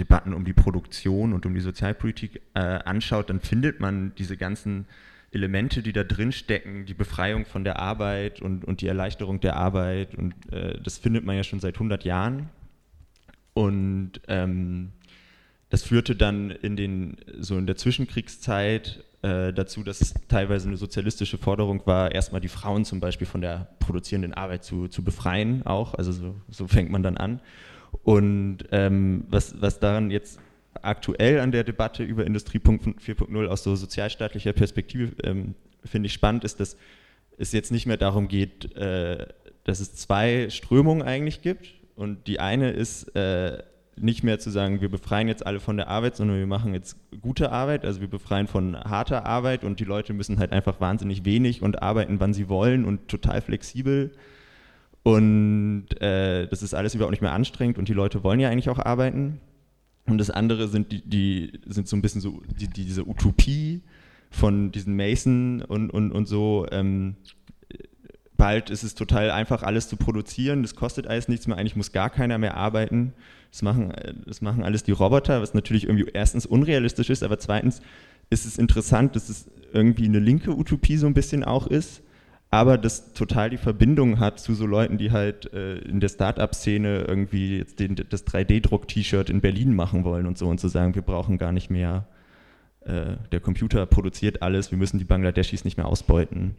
Debatten 0.00 0.32
um 0.32 0.44
die 0.44 0.52
Produktion 0.52 1.32
und 1.32 1.44
um 1.46 1.54
die 1.54 1.60
Sozialpolitik 1.60 2.40
äh, 2.54 2.60
anschaut, 2.60 3.30
dann 3.30 3.40
findet 3.40 3.80
man 3.80 4.14
diese 4.16 4.36
ganzen 4.36 4.86
Elemente, 5.32 5.82
die 5.82 5.92
da 5.92 6.04
drin 6.04 6.32
stecken, 6.32 6.86
die 6.86 6.94
Befreiung 6.94 7.44
von 7.44 7.64
der 7.64 7.78
Arbeit 7.78 8.40
und, 8.40 8.64
und 8.64 8.80
die 8.80 8.86
Erleichterung 8.86 9.40
der 9.40 9.56
Arbeit. 9.56 10.14
Und 10.14 10.34
äh, 10.52 10.78
das 10.80 10.98
findet 10.98 11.24
man 11.24 11.36
ja 11.36 11.44
schon 11.44 11.60
seit 11.60 11.74
100 11.74 12.04
Jahren. 12.04 12.48
Und 13.54 14.20
ähm, 14.28 14.92
das 15.70 15.82
führte 15.82 16.14
dann 16.14 16.50
in 16.50 16.76
den, 16.76 17.16
so 17.38 17.56
in 17.56 17.66
der 17.66 17.76
Zwischenkriegszeit 17.76 19.04
äh, 19.22 19.52
dazu, 19.52 19.82
dass 19.82 20.00
es 20.00 20.14
teilweise 20.28 20.68
eine 20.68 20.76
sozialistische 20.76 21.38
Forderung 21.38 21.86
war, 21.86 22.12
erstmal 22.12 22.40
die 22.40 22.48
Frauen 22.48 22.84
zum 22.84 23.00
Beispiel 23.00 23.26
von 23.26 23.40
der 23.40 23.68
produzierenden 23.78 24.34
Arbeit 24.34 24.64
zu, 24.64 24.88
zu 24.88 25.02
befreien 25.02 25.64
auch. 25.64 25.94
Also 25.94 26.12
so, 26.12 26.34
so 26.50 26.66
fängt 26.66 26.90
man 26.90 27.02
dann 27.02 27.16
an. 27.16 27.40
Und 28.02 28.58
ähm, 28.72 29.24
was, 29.28 29.60
was 29.60 29.80
daran 29.80 30.10
jetzt 30.10 30.38
aktuell 30.82 31.40
an 31.40 31.52
der 31.52 31.64
Debatte 31.64 32.02
über 32.02 32.26
Industrie 32.26 32.58
4.0 32.58 33.46
aus 33.46 33.62
so 33.62 33.76
sozialstaatlicher 33.76 34.52
Perspektive 34.52 35.14
ähm, 35.22 35.54
finde 35.84 36.08
ich 36.08 36.12
spannend, 36.12 36.44
ist, 36.44 36.60
dass 36.60 36.76
es 37.38 37.52
jetzt 37.52 37.72
nicht 37.72 37.86
mehr 37.86 37.96
darum 37.96 38.28
geht, 38.28 38.74
äh, 38.76 39.26
dass 39.64 39.80
es 39.80 39.94
zwei 39.94 40.50
Strömungen 40.50 41.02
eigentlich 41.02 41.40
gibt. 41.40 41.74
Und 41.96 42.26
die 42.26 42.40
eine 42.40 42.70
ist 42.70 43.14
äh, 43.14 43.62
nicht 43.96 44.24
mehr 44.24 44.38
zu 44.38 44.50
sagen, 44.50 44.80
wir 44.80 44.88
befreien 44.88 45.28
jetzt 45.28 45.46
alle 45.46 45.60
von 45.60 45.76
der 45.76 45.88
Arbeit, 45.88 46.16
sondern 46.16 46.38
wir 46.38 46.46
machen 46.46 46.74
jetzt 46.74 46.96
gute 47.20 47.52
Arbeit, 47.52 47.84
also 47.84 48.00
wir 48.00 48.08
befreien 48.08 48.48
von 48.48 48.76
harter 48.76 49.26
Arbeit 49.26 49.64
und 49.64 49.78
die 49.80 49.84
Leute 49.84 50.12
müssen 50.12 50.38
halt 50.38 50.52
einfach 50.52 50.80
wahnsinnig 50.80 51.24
wenig 51.24 51.62
und 51.62 51.82
arbeiten, 51.82 52.18
wann 52.20 52.34
sie 52.34 52.48
wollen 52.48 52.84
und 52.84 53.08
total 53.08 53.40
flexibel. 53.40 54.12
Und 55.02 55.86
äh, 56.00 56.48
das 56.48 56.62
ist 56.62 56.74
alles 56.74 56.94
überhaupt 56.94 57.12
nicht 57.12 57.22
mehr 57.22 57.32
anstrengend 57.32 57.78
und 57.78 57.88
die 57.88 57.92
Leute 57.92 58.24
wollen 58.24 58.40
ja 58.40 58.48
eigentlich 58.48 58.70
auch 58.70 58.78
arbeiten. 58.78 59.40
Und 60.06 60.18
das 60.18 60.30
andere 60.30 60.68
sind 60.68 60.92
die, 60.92 61.02
die 61.02 61.60
sind 61.66 61.88
so 61.88 61.96
ein 61.96 62.02
bisschen 62.02 62.20
so 62.20 62.42
die, 62.58 62.68
diese 62.68 63.06
Utopie 63.06 63.82
von 64.30 64.72
diesen 64.72 64.96
Mason 64.96 65.62
und, 65.62 65.90
und, 65.90 66.10
und 66.10 66.26
so. 66.26 66.66
Ähm, 66.70 67.16
bald 68.36 68.70
ist 68.70 68.82
es 68.82 68.94
total 68.94 69.30
einfach, 69.30 69.62
alles 69.62 69.88
zu 69.88 69.96
produzieren. 69.96 70.62
Das 70.62 70.74
kostet 70.74 71.06
alles 71.06 71.28
nichts 71.28 71.46
mehr. 71.46 71.56
Eigentlich 71.56 71.76
muss 71.76 71.92
gar 71.92 72.10
keiner 72.10 72.38
mehr 72.38 72.56
arbeiten. 72.56 73.12
Das 73.50 73.62
machen, 73.62 73.92
das 74.26 74.40
machen 74.40 74.64
alles 74.64 74.82
die 74.82 74.92
Roboter, 74.92 75.40
was 75.40 75.54
natürlich 75.54 75.84
irgendwie 75.84 76.10
erstens 76.12 76.44
unrealistisch 76.44 77.10
ist, 77.10 77.22
aber 77.22 77.38
zweitens 77.38 77.80
ist 78.30 78.46
es 78.46 78.58
interessant, 78.58 79.14
dass 79.14 79.28
es 79.28 79.48
irgendwie 79.72 80.06
eine 80.06 80.18
linke 80.18 80.56
Utopie 80.56 80.96
so 80.96 81.06
ein 81.06 81.14
bisschen 81.14 81.44
auch 81.44 81.68
ist, 81.68 82.02
aber 82.50 82.78
das 82.78 83.12
total 83.12 83.50
die 83.50 83.56
Verbindung 83.56 84.18
hat 84.18 84.40
zu 84.40 84.54
so 84.54 84.66
Leuten, 84.66 84.98
die 84.98 85.12
halt 85.12 85.52
äh, 85.52 85.78
in 85.78 86.00
der 86.00 86.08
Start-up-Szene 86.08 87.04
irgendwie 87.06 87.58
jetzt 87.58 87.78
den, 87.78 87.94
das 87.94 88.26
3D-Druck-T-Shirt 88.26 89.30
in 89.30 89.40
Berlin 89.40 89.74
machen 89.74 90.04
wollen 90.04 90.26
und 90.26 90.38
so 90.38 90.48
und 90.48 90.58
zu 90.58 90.68
sagen, 90.68 90.94
wir 90.94 91.02
brauchen 91.02 91.38
gar 91.38 91.52
nicht 91.52 91.70
mehr, 91.70 92.08
äh, 92.80 93.16
der 93.32 93.40
Computer 93.40 93.86
produziert 93.86 94.42
alles, 94.42 94.70
wir 94.70 94.78
müssen 94.78 94.98
die 94.98 95.04
Bangladeschis 95.04 95.64
nicht 95.64 95.76
mehr 95.76 95.86
ausbeuten. 95.86 96.56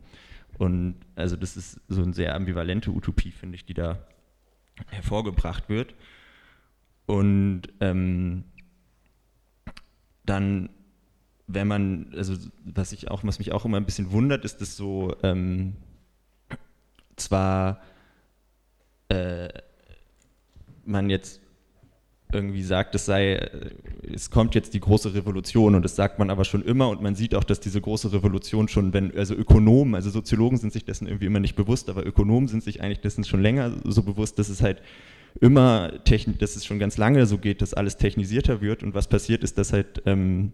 Und 0.58 0.96
also 1.16 1.36
das 1.36 1.58
ist 1.58 1.82
so 1.88 2.02
eine 2.02 2.14
sehr 2.14 2.36
ambivalente 2.36 2.92
Utopie, 2.92 3.32
finde 3.32 3.56
ich, 3.56 3.66
die 3.66 3.74
da 3.74 4.00
hervorgebracht 4.90 5.70
wird. 5.70 5.96
Und 7.06 7.64
ähm, 7.80 8.46
dann, 10.26 10.70
wenn 11.48 11.68
man, 11.68 12.14
also 12.16 12.36
was 12.64 12.92
ich 12.92 13.12
auch, 13.12 13.24
was 13.24 13.40
mich 13.40 13.52
auch 13.52 13.66
immer 13.66 13.78
ein 13.78 13.86
bisschen 13.86 14.12
wundert, 14.12 14.46
ist, 14.46 14.62
dass 14.62 14.76
so 14.76 15.16
ähm, 15.24 15.76
zwar 17.16 17.82
äh, 19.10 19.50
man 20.86 21.10
jetzt 21.10 21.42
irgendwie 22.34 22.64
sagt, 22.64 22.96
es 22.96 23.06
sei, 23.06 23.36
äh, 23.36 23.50
es 24.14 24.30
kommt 24.30 24.56
jetzt 24.56 24.74
die 24.74 24.80
große 24.80 25.14
Revolution 25.14 25.76
und 25.76 25.84
das 25.84 25.96
sagt 25.96 26.20
man 26.20 26.30
aber 26.30 26.46
schon 26.46 26.64
immer 26.64 26.90
und 26.90 27.02
man 27.02 27.16
sieht 27.16 27.36
auch, 27.36 27.44
dass 27.44 27.60
diese 27.60 27.82
große 27.82 28.12
Revolution 28.14 28.68
schon, 28.68 28.94
wenn, 28.94 29.16
also 29.16 29.36
Ökonomen, 29.36 29.96
also 29.96 30.10
Soziologen 30.10 30.58
sind 30.58 30.74
sich 30.74 30.86
dessen 30.86 31.08
irgendwie 31.08 31.26
immer 31.26 31.40
nicht 31.40 31.56
bewusst, 31.56 31.90
aber 31.90 32.06
Ökonomen 32.06 32.48
sind 32.48 32.64
sich 32.64 32.82
eigentlich 32.82 33.02
dessen 33.02 33.24
schon 33.24 33.42
länger 33.42 33.72
so 33.84 34.04
bewusst, 34.04 34.40
dass 34.40 34.50
es 34.50 34.62
halt 34.62 34.82
immer, 35.42 35.92
dass 36.40 36.56
es 36.56 36.66
schon 36.66 36.80
ganz 36.80 36.98
lange 36.98 37.26
so 37.26 37.38
geht, 37.38 37.62
dass 37.62 37.74
alles 37.74 37.98
technisierter 37.98 38.62
wird 38.62 38.84
und 38.84 38.94
was 38.94 39.08
passiert 39.08 39.44
ist, 39.44 39.58
dass 39.58 39.74
halt, 39.74 40.02
ähm, 40.06 40.54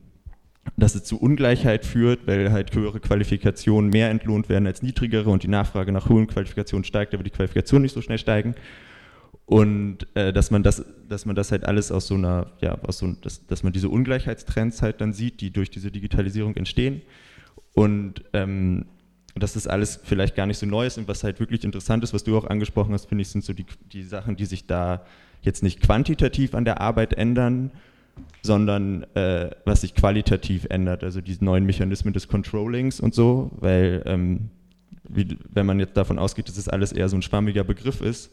dass 0.77 0.95
es 0.95 1.03
zu 1.03 1.19
Ungleichheit 1.19 1.85
führt, 1.85 2.27
weil 2.27 2.51
halt 2.51 2.75
höhere 2.75 2.99
Qualifikationen 2.99 3.89
mehr 3.89 4.09
entlohnt 4.09 4.49
werden 4.49 4.67
als 4.67 4.81
niedrigere 4.81 5.29
und 5.29 5.43
die 5.43 5.47
Nachfrage 5.47 5.91
nach 5.91 6.09
hohen 6.09 6.27
Qualifikationen 6.27 6.83
steigt, 6.83 7.13
aber 7.13 7.23
die 7.23 7.29
Qualifikationen 7.29 7.83
nicht 7.83 7.93
so 7.93 8.01
schnell 8.01 8.17
steigen 8.17 8.55
und 9.51 10.07
äh, 10.13 10.31
dass 10.31 10.49
man 10.49 10.63
das, 10.63 10.85
dass 11.09 11.25
man 11.25 11.35
das 11.35 11.51
halt 11.51 11.65
alles 11.65 11.91
aus 11.91 12.07
so 12.07 12.15
einer, 12.15 12.53
ja, 12.61 12.79
aus 12.83 12.99
so, 12.99 13.11
dass, 13.11 13.45
dass 13.47 13.63
man 13.63 13.73
diese 13.73 13.89
Ungleichheitstrends 13.89 14.81
halt 14.81 15.01
dann 15.01 15.11
sieht, 15.11 15.41
die 15.41 15.51
durch 15.51 15.69
diese 15.69 15.91
Digitalisierung 15.91 16.55
entstehen. 16.55 17.01
Und 17.73 18.23
ähm, 18.31 18.85
dass 19.35 19.55
das 19.55 19.67
alles 19.67 19.99
vielleicht 20.05 20.37
gar 20.37 20.45
nicht 20.45 20.57
so 20.57 20.65
neu 20.65 20.85
ist 20.85 20.97
und 20.97 21.09
was 21.09 21.25
halt 21.25 21.41
wirklich 21.41 21.65
interessant 21.65 22.01
ist, 22.01 22.13
was 22.13 22.23
du 22.23 22.37
auch 22.37 22.45
angesprochen 22.45 22.93
hast, 22.93 23.07
finde 23.07 23.23
ich, 23.23 23.27
sind 23.27 23.43
so 23.43 23.51
die, 23.51 23.65
die 23.91 24.03
Sachen, 24.03 24.37
die 24.37 24.45
sich 24.45 24.67
da 24.67 25.03
jetzt 25.41 25.63
nicht 25.63 25.81
quantitativ 25.81 26.55
an 26.55 26.63
der 26.63 26.79
Arbeit 26.79 27.11
ändern, 27.11 27.71
sondern 28.43 29.03
äh, 29.15 29.49
was 29.65 29.81
sich 29.81 29.95
qualitativ 29.95 30.65
ändert, 30.69 31.03
also 31.03 31.19
diese 31.19 31.43
neuen 31.43 31.65
Mechanismen 31.65 32.13
des 32.13 32.29
Controllings 32.29 33.01
und 33.01 33.13
so, 33.13 33.51
weil 33.59 34.01
ähm, 34.05 34.49
wie, 35.09 35.37
wenn 35.49 35.65
man 35.65 35.77
jetzt 35.77 35.97
davon 35.97 36.19
ausgeht, 36.19 36.47
dass 36.47 36.57
es 36.57 36.63
das 36.63 36.73
alles 36.73 36.93
eher 36.93 37.09
so 37.09 37.17
ein 37.17 37.21
schwammiger 37.21 37.65
Begriff 37.65 37.99
ist, 37.99 38.31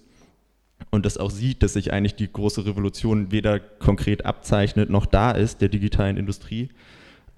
und 0.91 1.05
das 1.05 1.19
auch 1.19 1.31
sieht, 1.31 1.63
dass 1.63 1.75
sich 1.75 1.93
eigentlich 1.93 2.15
die 2.15 2.33
große 2.33 2.65
Revolution 2.65 3.31
weder 3.31 3.59
konkret 3.61 4.25
abzeichnet 4.25 4.91
noch 4.91 5.07
da 5.07 5.33
ist, 5.33 5.61
der 5.61 5.69
digitalen 5.69 6.17
Industrie. 6.17 6.71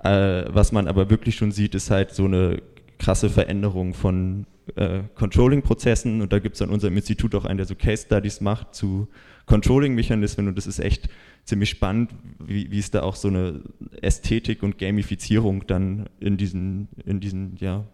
Äh, 0.03 0.45
was 0.49 0.73
man 0.73 0.89
aber 0.89 1.11
wirklich 1.11 1.37
schon 1.37 1.53
sieht, 1.53 1.75
ist 1.75 1.91
halt 1.91 2.13
so 2.13 2.25
eine 2.25 2.63
krasse 2.99 3.31
Veränderung 3.31 3.95
von 3.95 4.47
äh, 4.77 5.01
Controlling-Prozessen 5.15 6.21
und 6.21 6.33
da 6.33 6.39
gibt 6.39 6.57
es 6.57 6.63
an 6.63 6.71
unserem 6.71 6.97
Institut 6.97 7.35
auch 7.35 7.45
einen, 7.45 7.57
der 7.57 7.67
so 7.67 7.75
Case 7.75 8.05
Studies 8.05 8.41
macht 8.41 8.75
zu 8.75 9.09
Controlling-Mechanismen 9.47 10.49
und 10.49 10.57
das 10.57 10.67
ist 10.67 10.79
echt 10.79 11.09
ziemlich 11.45 11.71
spannend, 11.71 12.15
wie, 12.39 12.71
wie 12.71 12.79
es 12.79 12.91
da 12.91 13.03
auch 13.03 13.17
so 13.17 13.29
eine 13.29 13.63
Ästhetik 14.01 14.63
und 14.63 14.79
Gamifizierung 14.79 15.67
dann 15.67 16.09
in 16.21 16.37
diesen, 16.37 16.89
in 17.05 17.21
diesen 17.21 17.57
ja, 17.57 17.85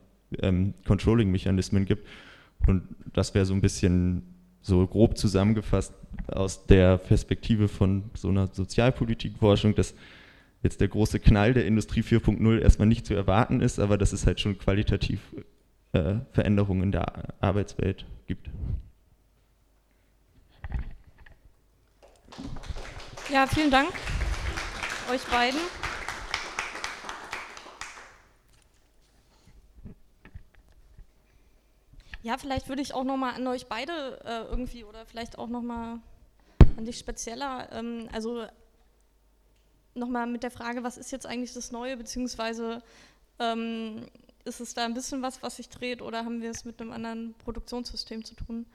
ähm, 0.43 0.75
Controlling-Mechanismen 0.87 1.87
gibt. 1.87 2.07
Und 2.67 2.83
das 3.13 3.35
wäre 3.35 3.47
so 3.47 3.55
ein 3.55 3.61
bisschen 3.61 4.23
so 4.67 4.87
grob 4.87 5.17
zusammengefasst 5.17 5.95
aus 6.27 6.67
der 6.67 6.99
Perspektive 6.99 7.69
von 7.69 8.11
so 8.15 8.29
einer 8.29 8.49
Sozialpolitikforschung, 8.49 9.75
dass 9.77 9.95
jetzt 10.63 10.81
der 10.81 10.89
große 10.89 11.21
Knall 11.21 11.55
der 11.55 11.67
Industrie 11.67 12.01
4.0 12.01 12.59
erstmal 12.59 12.89
nicht 12.89 13.07
zu 13.07 13.15
erwarten 13.15 13.61
ist, 13.61 13.79
aber 13.79 13.97
dass 13.97 14.13
es 14.13 14.27
halt 14.27 14.41
schon 14.41 14.59
qualitativ 14.59 15.21
äh, 15.93 16.17
Veränderungen 16.33 16.83
in 16.83 16.93
der 16.93 17.35
Arbeitswelt 17.41 18.07
gibt. 18.27 18.51
Ja, 23.33 23.47
vielen 23.47 23.71
Dank 23.71 23.93
euch 25.13 25.23
beiden. 25.27 25.61
Ja, 32.27 32.39
vielleicht 32.39 32.69
würde 32.69 32.83
ich 32.83 32.93
auch 32.93 33.05
nochmal 33.05 33.35
an 33.35 33.47
euch 33.47 33.69
beide 33.69 34.21
äh, 34.25 34.51
irgendwie 34.51 34.83
oder 34.83 35.07
vielleicht 35.07 35.39
auch 35.39 35.47
nochmal 35.47 36.01
an 36.77 36.85
dich 36.85 36.99
spezieller, 36.99 37.69
ähm, 37.71 38.09
also 38.11 38.45
nochmal 39.95 40.27
mit 40.27 40.43
der 40.43 40.51
Frage, 40.51 40.83
was 40.83 40.99
ist 40.99 41.13
jetzt 41.13 41.25
eigentlich 41.25 41.53
das 41.53 41.71
Neue, 41.71 41.97
beziehungsweise 41.97 42.83
ähm, 43.39 44.09
ist 44.45 44.59
es 44.59 44.75
da 44.75 44.87
ein 44.87 44.95
bisschen 44.95 45.23
was, 45.23 45.41
was 45.45 45.55
sich 45.55 45.69
dreht 45.69 46.03
oder 46.03 46.25
haben 46.25 46.43
wir 46.43 46.51
es 46.51 46.65
mit 46.65 46.81
einem 46.81 46.91
anderen 46.91 47.35
Produktionssystem 47.45 48.25
zu 48.25 48.35
tun? 48.35 48.67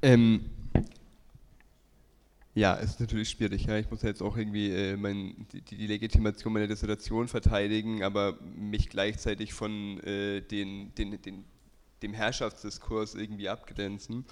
Ähm, 0.00 0.48
ja, 2.54 2.74
ist 2.74 3.00
natürlich 3.00 3.30
schwierig. 3.30 3.64
Ja. 3.64 3.78
Ich 3.78 3.90
muss 3.90 4.02
jetzt 4.02 4.22
auch 4.22 4.36
irgendwie 4.36 4.70
äh, 4.70 4.96
mein, 4.96 5.46
die, 5.52 5.62
die, 5.62 5.86
Legitimation 5.86 6.52
meiner 6.52 6.68
Dissertation 6.68 7.26
verteidigen, 7.26 8.04
aber 8.04 8.38
mich 8.56 8.88
gleichzeitig 8.88 9.52
von 9.52 9.98
äh, 10.00 10.40
den, 10.40 10.94
den, 10.94 11.20
den, 11.20 11.44
dem 12.02 12.12
Herrschaftsdiskurs 12.12 13.16
irgendwie 13.16 13.48
abgrenzen. 13.48 14.24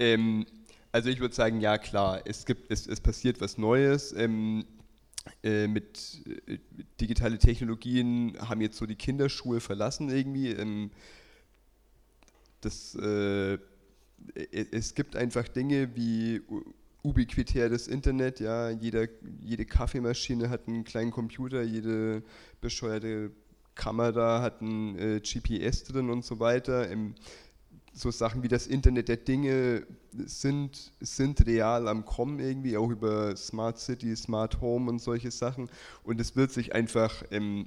Ähm, 0.00 0.46
also 0.90 1.10
ich 1.10 1.20
würde 1.20 1.34
sagen, 1.34 1.60
ja 1.60 1.78
klar, 1.78 2.22
es, 2.24 2.44
gibt, 2.44 2.72
es, 2.72 2.88
es 2.88 3.00
passiert 3.00 3.40
was 3.40 3.56
Neues. 3.56 4.12
Ähm, 4.12 4.64
äh, 5.44 5.68
mit 5.68 6.22
äh, 6.46 6.58
digitale 7.00 7.38
Technologien 7.38 8.36
haben 8.40 8.60
jetzt 8.62 8.78
so 8.78 8.86
die 8.86 8.96
Kinderschule 8.96 9.60
verlassen 9.60 10.08
irgendwie. 10.08 10.50
Ähm, 10.50 10.90
das, 12.62 12.96
äh, 12.96 13.58
es 14.50 14.94
gibt 14.94 15.14
einfach 15.14 15.46
Dinge 15.46 15.94
wie 15.94 16.42
ubiquitäres 17.02 17.88
Internet, 17.88 18.40
ja, 18.40 18.70
jeder, 18.70 19.08
jede 19.40 19.64
Kaffeemaschine 19.64 20.50
hat 20.50 20.68
einen 20.68 20.84
kleinen 20.84 21.10
Computer, 21.10 21.62
jede 21.62 22.22
bescheuerte 22.60 23.30
Kamera 23.74 24.42
hat 24.42 24.60
ein 24.60 24.98
äh, 24.98 25.20
GPS 25.20 25.84
drin 25.84 26.10
und 26.10 26.24
so 26.24 26.38
weiter. 26.40 26.88
Im, 26.88 27.14
so 27.92 28.10
Sachen 28.10 28.42
wie 28.42 28.48
das 28.48 28.66
Internet 28.66 29.08
der 29.08 29.16
Dinge 29.16 29.86
sind, 30.12 30.92
sind 31.00 31.46
real 31.46 31.88
am 31.88 32.04
Kommen 32.04 32.38
irgendwie, 32.38 32.76
auch 32.76 32.90
über 32.90 33.36
Smart 33.36 33.78
City, 33.78 34.14
Smart 34.14 34.60
Home 34.60 34.90
und 34.90 35.00
solche 35.00 35.30
Sachen. 35.30 35.68
Und 36.04 36.20
es 36.20 36.36
wird 36.36 36.52
sich 36.52 36.74
einfach 36.74 37.24
ähm, 37.30 37.66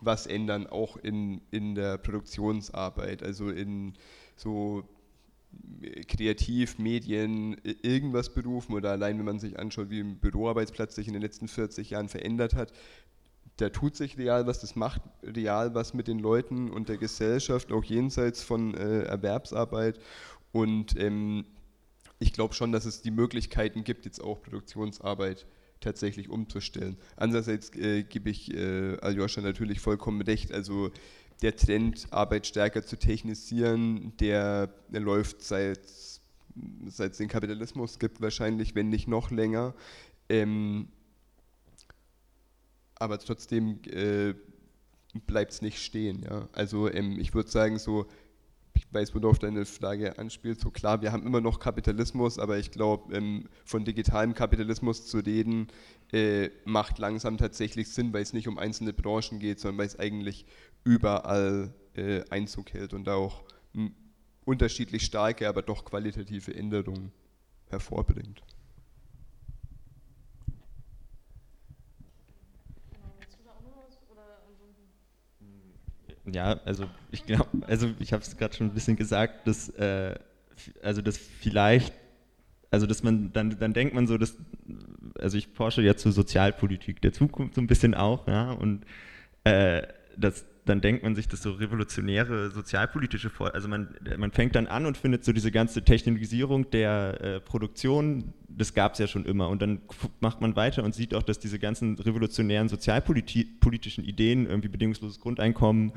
was 0.00 0.26
ändern, 0.26 0.66
auch 0.66 0.96
in, 0.98 1.40
in 1.50 1.74
der 1.74 1.98
Produktionsarbeit, 1.98 3.22
also 3.22 3.48
in 3.48 3.94
so 4.36 4.84
kreativ, 6.08 6.78
Medien, 6.78 7.56
irgendwas 7.82 8.32
berufen 8.32 8.74
oder 8.74 8.90
allein 8.90 9.18
wenn 9.18 9.24
man 9.24 9.38
sich 9.38 9.58
anschaut, 9.58 9.90
wie 9.90 10.00
ein 10.00 10.18
Büroarbeitsplatz 10.18 10.94
sich 10.94 11.06
in 11.06 11.12
den 11.12 11.22
letzten 11.22 11.48
40 11.48 11.90
Jahren 11.90 12.08
verändert 12.08 12.54
hat, 12.54 12.72
da 13.56 13.70
tut 13.70 13.96
sich 13.96 14.18
real 14.18 14.46
was, 14.46 14.60
das 14.60 14.76
macht 14.76 15.00
real 15.22 15.74
was 15.74 15.94
mit 15.94 16.08
den 16.08 16.18
Leuten 16.18 16.70
und 16.70 16.88
der 16.88 16.98
Gesellschaft, 16.98 17.72
auch 17.72 17.84
jenseits 17.84 18.42
von 18.42 18.74
äh, 18.74 19.02
Erwerbsarbeit. 19.02 19.98
Und 20.52 20.98
ähm, 21.00 21.46
ich 22.18 22.32
glaube 22.32 22.54
schon, 22.54 22.72
dass 22.72 22.84
es 22.84 23.02
die 23.02 23.10
Möglichkeiten 23.10 23.84
gibt, 23.84 24.04
jetzt 24.04 24.22
auch 24.22 24.42
Produktionsarbeit 24.42 25.46
tatsächlich 25.80 26.28
umzustellen. 26.28 26.96
Andererseits 27.16 27.74
äh, 27.76 28.02
gebe 28.02 28.30
ich 28.30 28.52
äh, 28.54 28.96
Aljoscha 29.00 29.40
natürlich 29.40 29.80
vollkommen 29.80 30.20
recht. 30.22 30.52
Also 30.52 30.90
der 31.42 31.56
Trend, 31.56 32.06
Arbeit 32.10 32.46
stärker 32.46 32.84
zu 32.84 32.98
technisieren, 32.98 34.16
der, 34.18 34.68
der 34.88 35.00
läuft 35.00 35.42
seit, 35.42 35.80
seit 36.86 37.12
es 37.12 37.18
den 37.18 37.28
Kapitalismus 37.28 37.98
gibt, 37.98 38.20
wahrscheinlich, 38.20 38.74
wenn 38.74 38.88
nicht 38.88 39.08
noch 39.08 39.30
länger. 39.30 39.74
Ähm, 40.28 40.88
aber 42.98 43.18
trotzdem 43.18 43.80
äh, 43.84 44.34
bleibt 45.26 45.52
es 45.52 45.62
nicht 45.62 45.82
stehen. 45.82 46.22
Ja? 46.22 46.48
Also 46.52 46.90
ähm, 46.90 47.18
ich 47.18 47.34
würde 47.34 47.50
sagen, 47.50 47.78
so, 47.78 48.06
ich 48.74 48.86
weiß, 48.92 49.14
worauf 49.14 49.38
deine 49.38 49.64
Frage 49.64 50.18
anspielt, 50.18 50.60
so 50.60 50.70
klar, 50.70 51.00
wir 51.02 51.12
haben 51.12 51.26
immer 51.26 51.40
noch 51.40 51.60
Kapitalismus, 51.60 52.38
aber 52.38 52.58
ich 52.58 52.70
glaube, 52.70 53.14
ähm, 53.14 53.48
von 53.64 53.84
digitalem 53.84 54.34
Kapitalismus 54.34 55.06
zu 55.06 55.18
reden, 55.18 55.68
äh, 56.12 56.50
macht 56.64 56.98
langsam 56.98 57.38
tatsächlich 57.38 57.88
Sinn, 57.88 58.12
weil 58.12 58.22
es 58.22 58.32
nicht 58.32 58.48
um 58.48 58.58
einzelne 58.58 58.92
Branchen 58.92 59.38
geht, 59.38 59.60
sondern 59.60 59.78
weil 59.78 59.86
es 59.86 59.98
eigentlich 59.98 60.46
überall 60.86 61.74
äh, 61.96 62.22
Einzug 62.30 62.72
hält 62.72 62.94
und 62.94 63.08
auch 63.08 63.42
unterschiedlich 64.44 65.04
starke, 65.04 65.48
aber 65.48 65.60
doch 65.60 65.84
qualitative 65.84 66.54
Änderungen 66.54 67.12
hervorbringt. 67.68 68.40
Ja, 76.32 76.60
also 76.64 76.88
ich 77.12 77.24
glaube, 77.24 77.48
also 77.66 77.92
ich 77.98 78.12
habe 78.12 78.22
es 78.22 78.36
gerade 78.36 78.54
schon 78.54 78.68
ein 78.68 78.74
bisschen 78.74 78.96
gesagt, 78.96 79.46
dass 79.46 79.68
äh, 79.70 80.16
also 80.82 81.02
das 81.02 81.16
vielleicht, 81.18 81.92
also 82.70 82.86
dass 82.86 83.02
man 83.02 83.32
dann 83.32 83.58
dann 83.58 83.72
denkt 83.74 83.94
man 83.94 84.06
so, 84.06 84.18
dass 84.18 84.36
also 85.18 85.38
ich 85.38 85.48
forsche 85.48 85.82
ja 85.82 85.96
zur 85.96 86.12
Sozialpolitik 86.12 87.00
der 87.00 87.12
Zukunft 87.12 87.54
so 87.54 87.60
ein 87.60 87.68
bisschen 87.68 87.94
auch, 87.94 88.26
ja 88.26 88.52
und 88.52 88.84
äh, 89.44 89.82
das 90.16 90.44
dann 90.66 90.80
denkt 90.80 91.04
man 91.04 91.14
sich 91.14 91.28
das 91.28 91.42
so 91.42 91.52
revolutionäre 91.52 92.50
sozialpolitische 92.50 93.30
vor. 93.30 93.54
Also 93.54 93.68
man, 93.68 93.94
man 94.18 94.32
fängt 94.32 94.56
dann 94.56 94.66
an 94.66 94.84
und 94.84 94.96
findet 94.96 95.24
so 95.24 95.32
diese 95.32 95.52
ganze 95.52 95.82
Technologisierung 95.82 96.70
der 96.70 97.20
äh, 97.20 97.40
Produktion, 97.40 98.34
das 98.48 98.74
gab 98.74 98.94
es 98.94 98.98
ja 98.98 99.06
schon 99.06 99.24
immer. 99.24 99.48
Und 99.48 99.62
dann 99.62 99.80
macht 100.20 100.40
man 100.40 100.56
weiter 100.56 100.82
und 100.82 100.94
sieht 100.94 101.14
auch, 101.14 101.22
dass 101.22 101.38
diese 101.38 101.60
ganzen 101.60 101.96
revolutionären 101.96 102.68
sozialpolitischen 102.68 104.04
Ideen, 104.04 104.46
irgendwie 104.46 104.68
bedingungsloses 104.68 105.20
Grundeinkommen 105.20 105.92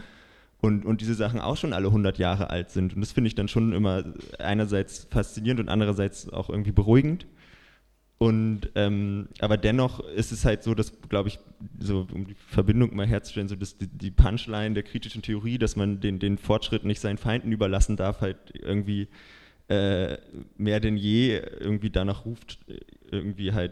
und, 0.61 0.85
und 0.85 1.01
diese 1.01 1.15
Sachen 1.15 1.39
auch 1.39 1.57
schon 1.57 1.73
alle 1.73 1.87
100 1.87 2.19
Jahre 2.19 2.51
alt 2.51 2.69
sind. 2.69 2.93
Und 2.93 3.01
das 3.01 3.11
finde 3.11 3.29
ich 3.29 3.35
dann 3.35 3.47
schon 3.47 3.73
immer 3.73 4.03
einerseits 4.37 5.07
faszinierend 5.09 5.61
und 5.61 5.69
andererseits 5.69 6.29
auch 6.29 6.49
irgendwie 6.49 6.71
beruhigend. 6.71 7.25
Und 8.19 8.69
ähm, 8.75 9.29
aber 9.39 9.55
dennoch 9.55 10.01
ist 10.01 10.33
es 10.33 10.43
halt 10.43 10.61
so, 10.61 10.75
dass, 10.75 10.91
glaube 11.07 11.29
ich, 11.29 11.39
so 11.79 12.05
um 12.13 12.27
die 12.27 12.35
Verbindung 12.35 12.93
mal 12.93 13.07
herzustellen, 13.07 13.47
so 13.47 13.55
dass 13.55 13.77
die, 13.77 13.87
die, 13.87 14.11
Punchline 14.11 14.73
der 14.73 14.83
kritischen 14.83 15.21
Theorie, 15.21 15.57
dass 15.57 15.77
man 15.77 16.01
den, 16.01 16.19
den 16.19 16.37
Fortschritt 16.37 16.83
nicht 16.83 16.99
seinen 16.99 17.17
Feinden 17.17 17.53
überlassen 17.53 17.95
darf, 17.95 18.19
halt 18.19 18.37
irgendwie 18.53 19.07
äh, 19.69 20.17
mehr 20.57 20.81
denn 20.81 20.97
je 20.97 21.37
irgendwie 21.37 21.91
danach 21.91 22.25
ruft, 22.25 22.59
irgendwie 23.09 23.53
halt 23.53 23.71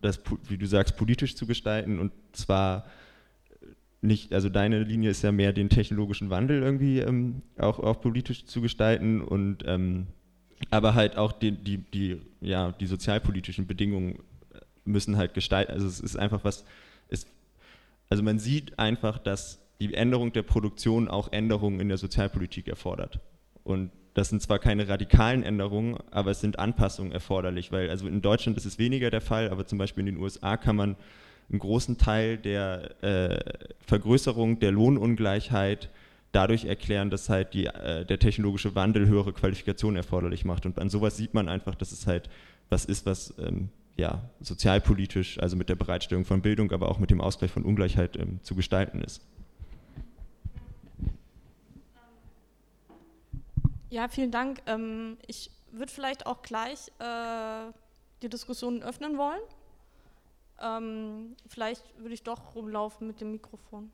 das, 0.00 0.20
wie 0.48 0.58
du 0.58 0.66
sagst, 0.66 0.96
politisch 0.96 1.34
zu 1.34 1.46
gestalten 1.46 1.98
und 1.98 2.12
zwar 2.32 2.86
nicht, 4.00 4.32
also 4.32 4.48
deine 4.48 4.82
Linie 4.84 5.10
ist 5.10 5.22
ja 5.22 5.32
mehr 5.32 5.52
den 5.52 5.68
technologischen 5.68 6.30
Wandel 6.30 6.62
irgendwie 6.62 7.00
ähm, 7.00 7.42
auch, 7.58 7.80
auch 7.80 8.00
politisch 8.00 8.44
zu 8.44 8.60
gestalten 8.60 9.20
und 9.22 9.64
ähm, 9.66 10.06
aber 10.70 10.94
halt 10.94 11.16
auch 11.16 11.32
die, 11.32 11.52
die, 11.52 11.78
die, 11.78 12.20
ja, 12.40 12.72
die 12.72 12.86
sozialpolitischen 12.86 13.66
Bedingungen 13.66 14.18
müssen 14.84 15.16
halt 15.16 15.34
gestalten. 15.34 15.72
Also 15.72 15.86
es 15.86 16.00
ist 16.00 16.16
einfach 16.16 16.44
was, 16.44 16.64
es, 17.08 17.26
also 18.08 18.22
man 18.22 18.38
sieht 18.38 18.78
einfach, 18.78 19.18
dass 19.18 19.60
die 19.80 19.94
Änderung 19.94 20.32
der 20.32 20.42
Produktion 20.42 21.08
auch 21.08 21.32
Änderungen 21.32 21.80
in 21.80 21.88
der 21.88 21.98
Sozialpolitik 21.98 22.68
erfordert. 22.68 23.20
Und 23.64 23.90
das 24.14 24.28
sind 24.28 24.42
zwar 24.42 24.58
keine 24.58 24.88
radikalen 24.88 25.42
Änderungen, 25.42 25.96
aber 26.10 26.32
es 26.32 26.40
sind 26.40 26.58
Anpassungen 26.58 27.12
erforderlich, 27.12 27.72
weil 27.72 27.88
also 27.88 28.06
in 28.06 28.20
Deutschland 28.20 28.58
ist 28.58 28.66
es 28.66 28.78
weniger 28.78 29.10
der 29.10 29.22
Fall, 29.22 29.50
aber 29.50 29.66
zum 29.66 29.78
Beispiel 29.78 30.06
in 30.06 30.14
den 30.14 30.22
USA 30.22 30.56
kann 30.56 30.76
man 30.76 30.96
einen 31.50 31.58
großen 31.58 31.98
Teil 31.98 32.36
der 32.38 33.02
äh, 33.02 33.38
Vergrößerung 33.86 34.58
der 34.58 34.72
Lohnungleichheit 34.72 35.90
dadurch 36.32 36.64
erklären, 36.64 37.10
dass 37.10 37.28
halt 37.28 37.54
die, 37.54 37.66
äh, 37.66 38.04
der 38.04 38.18
technologische 38.18 38.74
Wandel 38.74 39.06
höhere 39.06 39.32
Qualifikationen 39.32 39.96
erforderlich 39.96 40.44
macht. 40.44 40.66
Und 40.66 40.78
an 40.78 40.90
sowas 40.90 41.16
sieht 41.16 41.34
man 41.34 41.48
einfach, 41.48 41.74
dass 41.74 41.92
es 41.92 42.06
halt 42.06 42.28
was 42.70 42.86
ist, 42.86 43.04
was 43.04 43.34
ähm, 43.38 43.68
ja, 43.96 44.22
sozialpolitisch, 44.40 45.38
also 45.38 45.56
mit 45.56 45.68
der 45.68 45.74
Bereitstellung 45.74 46.24
von 46.24 46.40
Bildung, 46.40 46.72
aber 46.72 46.88
auch 46.88 46.98
mit 46.98 47.10
dem 47.10 47.20
Ausgleich 47.20 47.50
von 47.50 47.64
Ungleichheit 47.64 48.16
ähm, 48.16 48.40
zu 48.42 48.54
gestalten 48.54 49.02
ist. 49.02 49.20
Ja, 53.90 54.08
vielen 54.08 54.30
Dank. 54.30 54.62
Ähm, 54.66 55.18
ich 55.26 55.50
würde 55.70 55.92
vielleicht 55.92 56.24
auch 56.24 56.40
gleich 56.40 56.88
äh, 56.98 57.70
die 58.22 58.30
Diskussion 58.30 58.82
öffnen 58.82 59.18
wollen. 59.18 59.40
Ähm, 60.62 61.36
vielleicht 61.46 61.84
würde 61.98 62.14
ich 62.14 62.22
doch 62.22 62.54
rumlaufen 62.54 63.06
mit 63.06 63.20
dem 63.20 63.32
Mikrofon. 63.32 63.90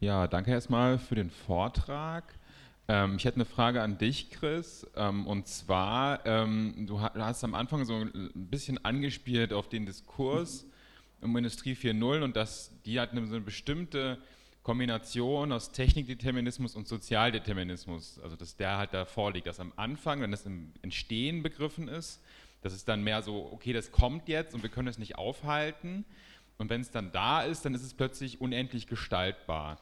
Ja, 0.00 0.28
danke 0.28 0.52
erstmal 0.52 0.96
für 0.96 1.16
den 1.16 1.28
Vortrag. 1.28 2.38
Ähm, 2.86 3.16
ich 3.16 3.24
hätte 3.24 3.34
eine 3.38 3.44
Frage 3.44 3.82
an 3.82 3.98
dich, 3.98 4.30
Chris. 4.30 4.86
Ähm, 4.94 5.26
und 5.26 5.48
zwar, 5.48 6.24
ähm, 6.24 6.86
du 6.86 7.00
hast 7.00 7.42
am 7.42 7.56
Anfang 7.56 7.84
so 7.84 7.96
ein 7.96 8.30
bisschen 8.32 8.84
angespielt 8.84 9.52
auf 9.52 9.68
den 9.68 9.86
Diskurs 9.86 10.66
um 11.20 11.36
Industrie 11.36 11.74
4.0 11.74 12.22
und 12.22 12.36
dass 12.36 12.80
die 12.84 13.00
hat 13.00 13.10
eine, 13.10 13.26
so 13.26 13.34
eine 13.34 13.44
bestimmte 13.44 14.18
Kombination 14.62 15.50
aus 15.50 15.72
Technikdeterminismus 15.72 16.76
und 16.76 16.86
Sozialdeterminismus, 16.86 18.20
also 18.22 18.36
dass 18.36 18.56
der 18.56 18.78
halt 18.78 18.94
da 18.94 19.04
vorliegt, 19.04 19.48
dass 19.48 19.58
am 19.58 19.72
Anfang, 19.74 20.20
wenn 20.20 20.30
das 20.30 20.46
im 20.46 20.74
Entstehen 20.80 21.42
begriffen 21.42 21.88
ist, 21.88 22.22
das 22.62 22.72
ist 22.72 22.86
dann 22.86 23.02
mehr 23.02 23.22
so, 23.22 23.50
okay, 23.52 23.72
das 23.72 23.90
kommt 23.90 24.28
jetzt 24.28 24.54
und 24.54 24.62
wir 24.62 24.70
können 24.70 24.86
es 24.86 24.98
nicht 24.98 25.18
aufhalten. 25.18 26.04
Und 26.58 26.70
wenn 26.70 26.80
es 26.80 26.90
dann 26.90 27.12
da 27.12 27.42
ist, 27.42 27.64
dann 27.64 27.74
ist 27.74 27.82
es 27.84 27.94
plötzlich 27.94 28.40
unendlich 28.40 28.88
gestaltbar. 28.88 29.80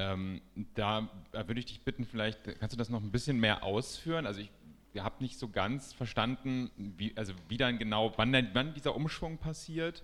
Ähm, 0.00 0.40
da, 0.74 1.10
würde 1.32 1.60
ich 1.60 1.66
dich 1.66 1.82
bitten, 1.82 2.06
vielleicht 2.06 2.42
kannst 2.58 2.72
du 2.72 2.78
das 2.78 2.88
noch 2.88 3.02
ein 3.02 3.10
bisschen 3.10 3.38
mehr 3.38 3.62
ausführen. 3.62 4.24
Also 4.24 4.40
ich 4.40 4.50
habe 4.98 5.16
nicht 5.22 5.38
so 5.38 5.48
ganz 5.48 5.92
verstanden, 5.92 6.70
wie, 6.96 7.14
also 7.16 7.34
wie 7.48 7.58
dann 7.58 7.78
genau, 7.78 8.12
wann, 8.16 8.32
denn, 8.32 8.48
wann 8.54 8.72
dieser 8.72 8.96
Umschwung 8.96 9.36
passiert 9.36 10.02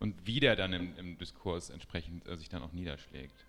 und 0.00 0.26
wie 0.26 0.40
der 0.40 0.56
dann 0.56 0.72
im, 0.72 0.96
im 0.98 1.16
Diskurs 1.16 1.70
entsprechend 1.70 2.26
äh, 2.26 2.36
sich 2.36 2.48
dann 2.48 2.62
auch 2.62 2.72
niederschlägt. 2.72 3.46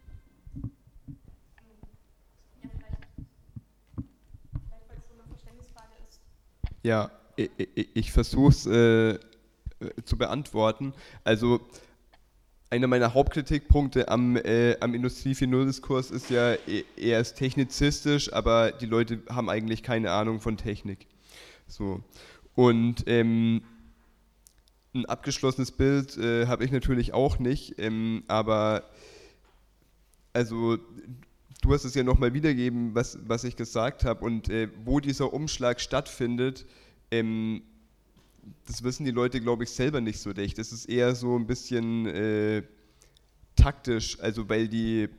Ja, 6.83 7.11
ich, 7.35 7.49
ich, 7.57 7.89
ich 7.95 8.11
versuche 8.11 8.49
es 8.49 8.65
äh, 8.67 9.09
äh, 9.13 9.19
zu 10.05 10.15
beantworten. 10.15 10.93
Also 11.23 11.59
einer 12.69 12.87
meiner 12.87 13.13
Hauptkritikpunkte 13.13 14.09
am, 14.09 14.35
äh, 14.35 14.77
am 14.79 14.93
Industrie 14.93 15.33
4.0-Diskurs 15.33 16.11
ist 16.11 16.29
ja, 16.29 16.53
e, 16.67 16.83
er 16.97 17.21
ist 17.21 17.35
technizistisch, 17.35 18.31
aber 18.33 18.71
die 18.71 18.85
Leute 18.85 19.21
haben 19.29 19.49
eigentlich 19.49 19.83
keine 19.83 20.11
Ahnung 20.11 20.41
von 20.41 20.57
Technik. 20.57 21.07
So. 21.67 22.03
Und 22.55 23.03
ähm, 23.07 23.61
ein 24.93 25.05
abgeschlossenes 25.05 25.71
Bild 25.71 26.17
äh, 26.17 26.47
habe 26.47 26.65
ich 26.65 26.71
natürlich 26.71 27.13
auch 27.13 27.39
nicht, 27.39 27.75
ähm, 27.77 28.23
aber 28.27 28.83
also 30.33 30.77
du 31.61 31.73
hast 31.73 31.85
es 31.85 31.95
ja 31.95 32.03
nochmal 32.03 32.33
wiedergeben, 32.33 32.95
was, 32.95 33.19
was 33.27 33.43
ich 33.43 33.55
gesagt 33.55 34.03
habe 34.03 34.25
und 34.25 34.49
äh, 34.49 34.69
wo 34.83 34.99
dieser 34.99 35.33
Umschlag 35.33 35.79
stattfindet, 35.79 36.65
ähm, 37.11 37.61
das 38.65 38.83
wissen 38.83 39.05
die 39.05 39.11
Leute, 39.11 39.41
glaube 39.41 39.63
ich, 39.63 39.69
selber 39.69 40.01
nicht 40.01 40.19
so 40.19 40.31
recht. 40.31 40.57
Das 40.57 40.71
ist 40.71 40.85
eher 40.85 41.15
so 41.15 41.37
ein 41.37 41.47
bisschen 41.47 42.05
äh, 42.07 42.63
taktisch, 43.55 44.19
also 44.19 44.49
weil 44.49 44.67
die, 44.67 45.09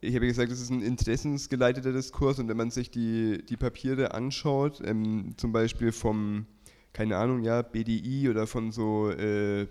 ich 0.00 0.14
habe 0.14 0.24
ja 0.24 0.30
gesagt, 0.30 0.50
das 0.50 0.60
ist 0.60 0.70
ein 0.70 0.82
interessensgeleiteter 0.82 1.92
Diskurs 1.92 2.38
und 2.38 2.48
wenn 2.48 2.56
man 2.56 2.70
sich 2.70 2.90
die, 2.90 3.44
die 3.48 3.56
Papiere 3.56 4.14
anschaut, 4.14 4.80
ähm, 4.84 5.34
zum 5.36 5.52
Beispiel 5.52 5.92
vom, 5.92 6.46
keine 6.92 7.16
Ahnung, 7.16 7.42
ja, 7.42 7.62
BDI 7.62 8.28
oder 8.28 8.46
von 8.46 8.72
so, 8.72 9.10
äh, 9.10 9.66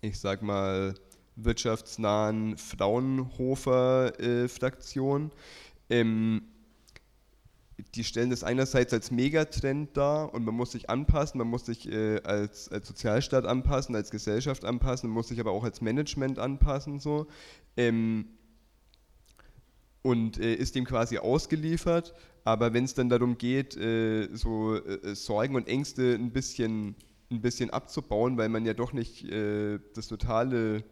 ich 0.00 0.18
sag 0.18 0.42
mal, 0.42 0.94
wirtschaftsnahen 1.36 2.56
Fraunhofer-Fraktion, 2.56 5.30
äh, 5.88 6.00
ähm, 6.00 6.42
die 7.94 8.04
stellen 8.04 8.30
das 8.30 8.42
einerseits 8.42 8.92
als 8.92 9.10
Megatrend 9.10 9.96
dar 9.96 10.34
und 10.34 10.44
man 10.44 10.54
muss 10.54 10.72
sich 10.72 10.90
anpassen, 10.90 11.38
man 11.38 11.46
muss 11.46 11.66
sich 11.66 11.90
äh, 11.90 12.20
als, 12.22 12.68
als 12.68 12.88
Sozialstaat 12.88 13.44
anpassen, 13.46 13.94
als 13.94 14.10
Gesellschaft 14.10 14.64
anpassen, 14.64 15.08
man 15.08 15.14
muss 15.14 15.28
sich 15.28 15.40
aber 15.40 15.52
auch 15.52 15.64
als 15.64 15.80
Management 15.80 16.38
anpassen 16.38 16.98
so 16.98 17.26
ähm, 17.76 18.26
und 20.02 20.38
äh, 20.38 20.54
ist 20.54 20.74
dem 20.74 20.84
quasi 20.84 21.18
ausgeliefert. 21.18 22.14
Aber 22.44 22.74
wenn 22.74 22.84
es 22.84 22.92
dann 22.92 23.08
darum 23.08 23.38
geht, 23.38 23.76
äh, 23.76 24.28
so 24.34 24.74
äh, 24.74 25.14
Sorgen 25.14 25.56
und 25.56 25.66
Ängste 25.66 26.14
ein 26.14 26.30
bisschen, 26.30 26.94
ein 27.30 27.40
bisschen 27.40 27.70
abzubauen, 27.70 28.36
weil 28.36 28.50
man 28.50 28.66
ja 28.66 28.74
doch 28.74 28.92
nicht 28.92 29.24
äh, 29.24 29.78
das 29.94 30.08
totale 30.08 30.84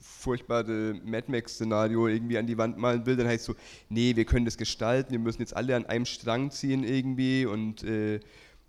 furchtbare 0.00 0.94
Mad 1.04 1.30
Max-Szenario 1.30 2.08
irgendwie 2.08 2.38
an 2.38 2.46
die 2.46 2.56
Wand 2.56 2.78
malen 2.78 3.04
will, 3.06 3.16
dann 3.16 3.26
heißt 3.26 3.44
so, 3.44 3.54
nee, 3.88 4.14
wir 4.16 4.24
können 4.24 4.44
das 4.44 4.56
gestalten, 4.56 5.12
wir 5.12 5.18
müssen 5.18 5.40
jetzt 5.40 5.56
alle 5.56 5.76
an 5.76 5.86
einem 5.86 6.06
Strang 6.06 6.50
ziehen 6.50 6.84
irgendwie 6.84 7.46
und 7.46 7.82
äh, 7.82 8.20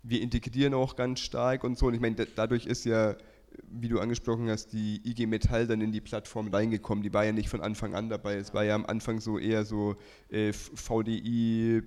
wir 0.02 0.20
integrieren 0.20 0.74
auch 0.74 0.96
ganz 0.96 1.20
stark 1.20 1.64
und 1.64 1.78
so. 1.78 1.86
Und 1.86 1.94
ich 1.94 2.00
meine, 2.00 2.16
dadurch 2.16 2.66
ist 2.66 2.84
ja, 2.84 3.16
wie 3.70 3.88
du 3.88 4.00
angesprochen 4.00 4.50
hast, 4.50 4.72
die 4.72 5.00
IG 5.04 5.26
Metall 5.26 5.66
dann 5.66 5.80
in 5.80 5.92
die 5.92 6.00
Plattform 6.00 6.48
reingekommen. 6.48 7.04
Die 7.04 7.14
war 7.14 7.24
ja 7.24 7.32
nicht 7.32 7.48
von 7.48 7.60
Anfang 7.60 7.94
an 7.94 8.08
dabei. 8.08 8.36
Es 8.36 8.54
war 8.54 8.64
ja 8.64 8.74
am 8.74 8.86
Anfang 8.86 9.20
so 9.20 9.38
eher 9.38 9.64
so 9.64 9.96
äh, 10.28 10.52
VDI, 10.52 11.82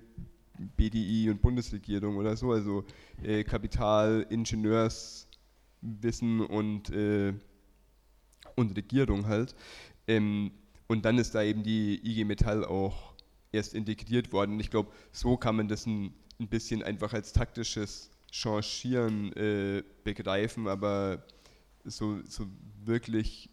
BDI 0.76 1.30
und 1.30 1.42
Bundesregierung 1.42 2.16
oder 2.16 2.36
so, 2.36 2.52
also 2.52 2.84
äh, 3.22 3.44
Kapital, 3.44 4.26
Ingenieurswissen 4.30 6.40
und 6.40 6.88
äh, 6.90 7.34
und 8.56 8.76
Regierung 8.76 9.26
halt. 9.26 9.54
Ähm, 10.08 10.50
und 10.88 11.04
dann 11.04 11.18
ist 11.18 11.34
da 11.34 11.42
eben 11.42 11.62
die 11.62 12.00
IG 12.04 12.24
Metall 12.24 12.64
auch 12.64 13.14
erst 13.52 13.74
integriert 13.74 14.32
worden. 14.32 14.58
Ich 14.60 14.70
glaube, 14.70 14.90
so 15.12 15.36
kann 15.36 15.56
man 15.56 15.68
das 15.68 15.86
ein, 15.86 16.12
ein 16.40 16.48
bisschen 16.48 16.82
einfach 16.82 17.12
als 17.12 17.32
taktisches 17.32 18.10
Changieren 18.30 19.32
äh, 19.32 19.82
begreifen, 20.04 20.68
aber 20.68 21.24
so, 21.84 22.20
so 22.28 22.46
wirklich, 22.84 23.48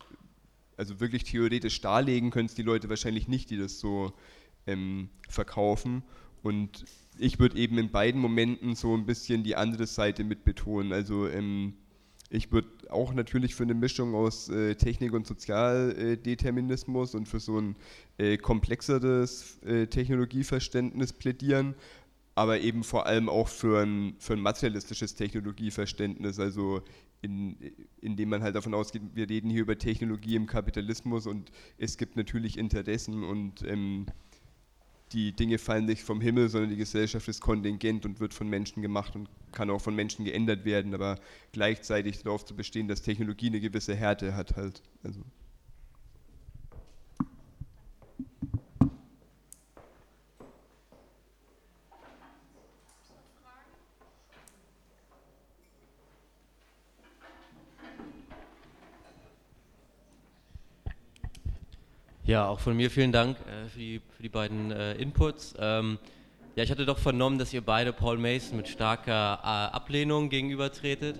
also 0.77 0.99
wirklich 0.99 1.23
theoretisch 1.23 1.79
darlegen 1.81 2.31
können 2.31 2.47
es 2.47 2.55
die 2.55 2.63
Leute 2.63 2.89
wahrscheinlich 2.89 3.27
nicht, 3.27 3.49
die 3.49 3.57
das 3.57 3.79
so 3.79 4.13
ähm, 4.67 5.09
verkaufen. 5.29 6.03
Und 6.41 6.85
ich 7.17 7.39
würde 7.39 7.57
eben 7.57 7.77
in 7.77 7.91
beiden 7.91 8.19
Momenten 8.19 8.75
so 8.75 8.95
ein 8.95 9.05
bisschen 9.05 9.43
die 9.43 9.55
andere 9.55 9.87
Seite 9.87 10.23
mit 10.23 10.43
betonen. 10.43 10.91
Also 10.91 11.27
ähm, 11.27 11.75
ich 12.33 12.51
würde 12.51 12.67
auch 12.89 13.13
natürlich 13.13 13.53
für 13.53 13.63
eine 13.63 13.75
Mischung 13.75 14.15
aus 14.15 14.49
äh, 14.49 14.73
Technik 14.73 15.13
und 15.13 15.27
Sozialdeterminismus 15.27 17.13
äh, 17.13 17.17
und 17.17 17.27
für 17.27 17.39
so 17.39 17.59
ein 17.59 17.75
äh, 18.17 18.37
komplexeres 18.37 19.61
äh, 19.63 19.85
Technologieverständnis 19.85 21.13
plädieren, 21.13 21.75
aber 22.33 22.59
eben 22.59 22.83
vor 22.83 23.05
allem 23.05 23.29
auch 23.29 23.47
für 23.47 23.83
ein, 23.83 24.15
für 24.17 24.33
ein 24.33 24.39
materialistisches 24.39 25.13
Technologieverständnis, 25.13 26.39
also 26.39 26.81
in, 27.21 27.55
in 28.01 28.15
dem 28.17 28.29
man 28.29 28.41
halt 28.41 28.55
davon 28.55 28.73
ausgeht, 28.73 29.03
wir 29.13 29.29
reden 29.29 29.51
hier 29.51 29.61
über 29.61 29.77
Technologie 29.77 30.35
im 30.35 30.47
Kapitalismus 30.47 31.27
und 31.27 31.51
es 31.77 31.99
gibt 31.99 32.17
natürlich 32.17 32.57
Interessen 32.57 33.23
und 33.23 33.61
ähm, 33.61 34.07
die 35.13 35.31
Dinge 35.31 35.57
fallen 35.57 35.85
nicht 35.85 36.01
vom 36.01 36.21
Himmel, 36.21 36.49
sondern 36.49 36.71
die 36.71 36.75
Gesellschaft 36.75 37.27
ist 37.27 37.41
kontingent 37.41 38.05
und 38.05 38.19
wird 38.19 38.33
von 38.33 38.49
Menschen 38.49 38.81
gemacht 38.81 39.15
und 39.15 39.29
kann 39.51 39.69
auch 39.69 39.81
von 39.81 39.95
Menschen 39.95 40.25
geändert 40.25 40.65
werden, 40.65 40.93
aber 40.93 41.19
gleichzeitig 41.51 42.23
darauf 42.23 42.45
zu 42.45 42.55
bestehen, 42.55 42.87
dass 42.87 43.01
Technologie 43.01 43.47
eine 43.47 43.59
gewisse 43.59 43.95
Härte 43.95 44.35
hat 44.35 44.55
halt. 44.55 44.81
Also 45.03 45.21
Ja, 62.25 62.47
auch 62.47 62.61
von 62.61 62.77
mir 62.77 62.89
vielen 62.89 63.11
Dank 63.11 63.35
äh, 63.39 63.67
für, 63.67 63.79
die, 63.79 64.01
für, 64.15 64.23
die, 64.23 64.29
beiden 64.29 64.71
äh, 64.71 64.93
Inputs. 64.93 65.55
Ähm, 65.59 65.99
ja, 66.55 66.63
ich 66.63 66.71
hatte 66.71 66.85
doch 66.85 66.97
vernommen, 66.97 67.37
dass 67.37 67.51
ihr 67.51 67.59
beide 67.59 67.91
Paul 67.91 68.17
Mason 68.17 68.55
mit 68.55 68.69
starker 68.69 69.39
äh, 69.43 69.75
Ablehnung 69.75 70.29
gegenübertretet. 70.29 71.19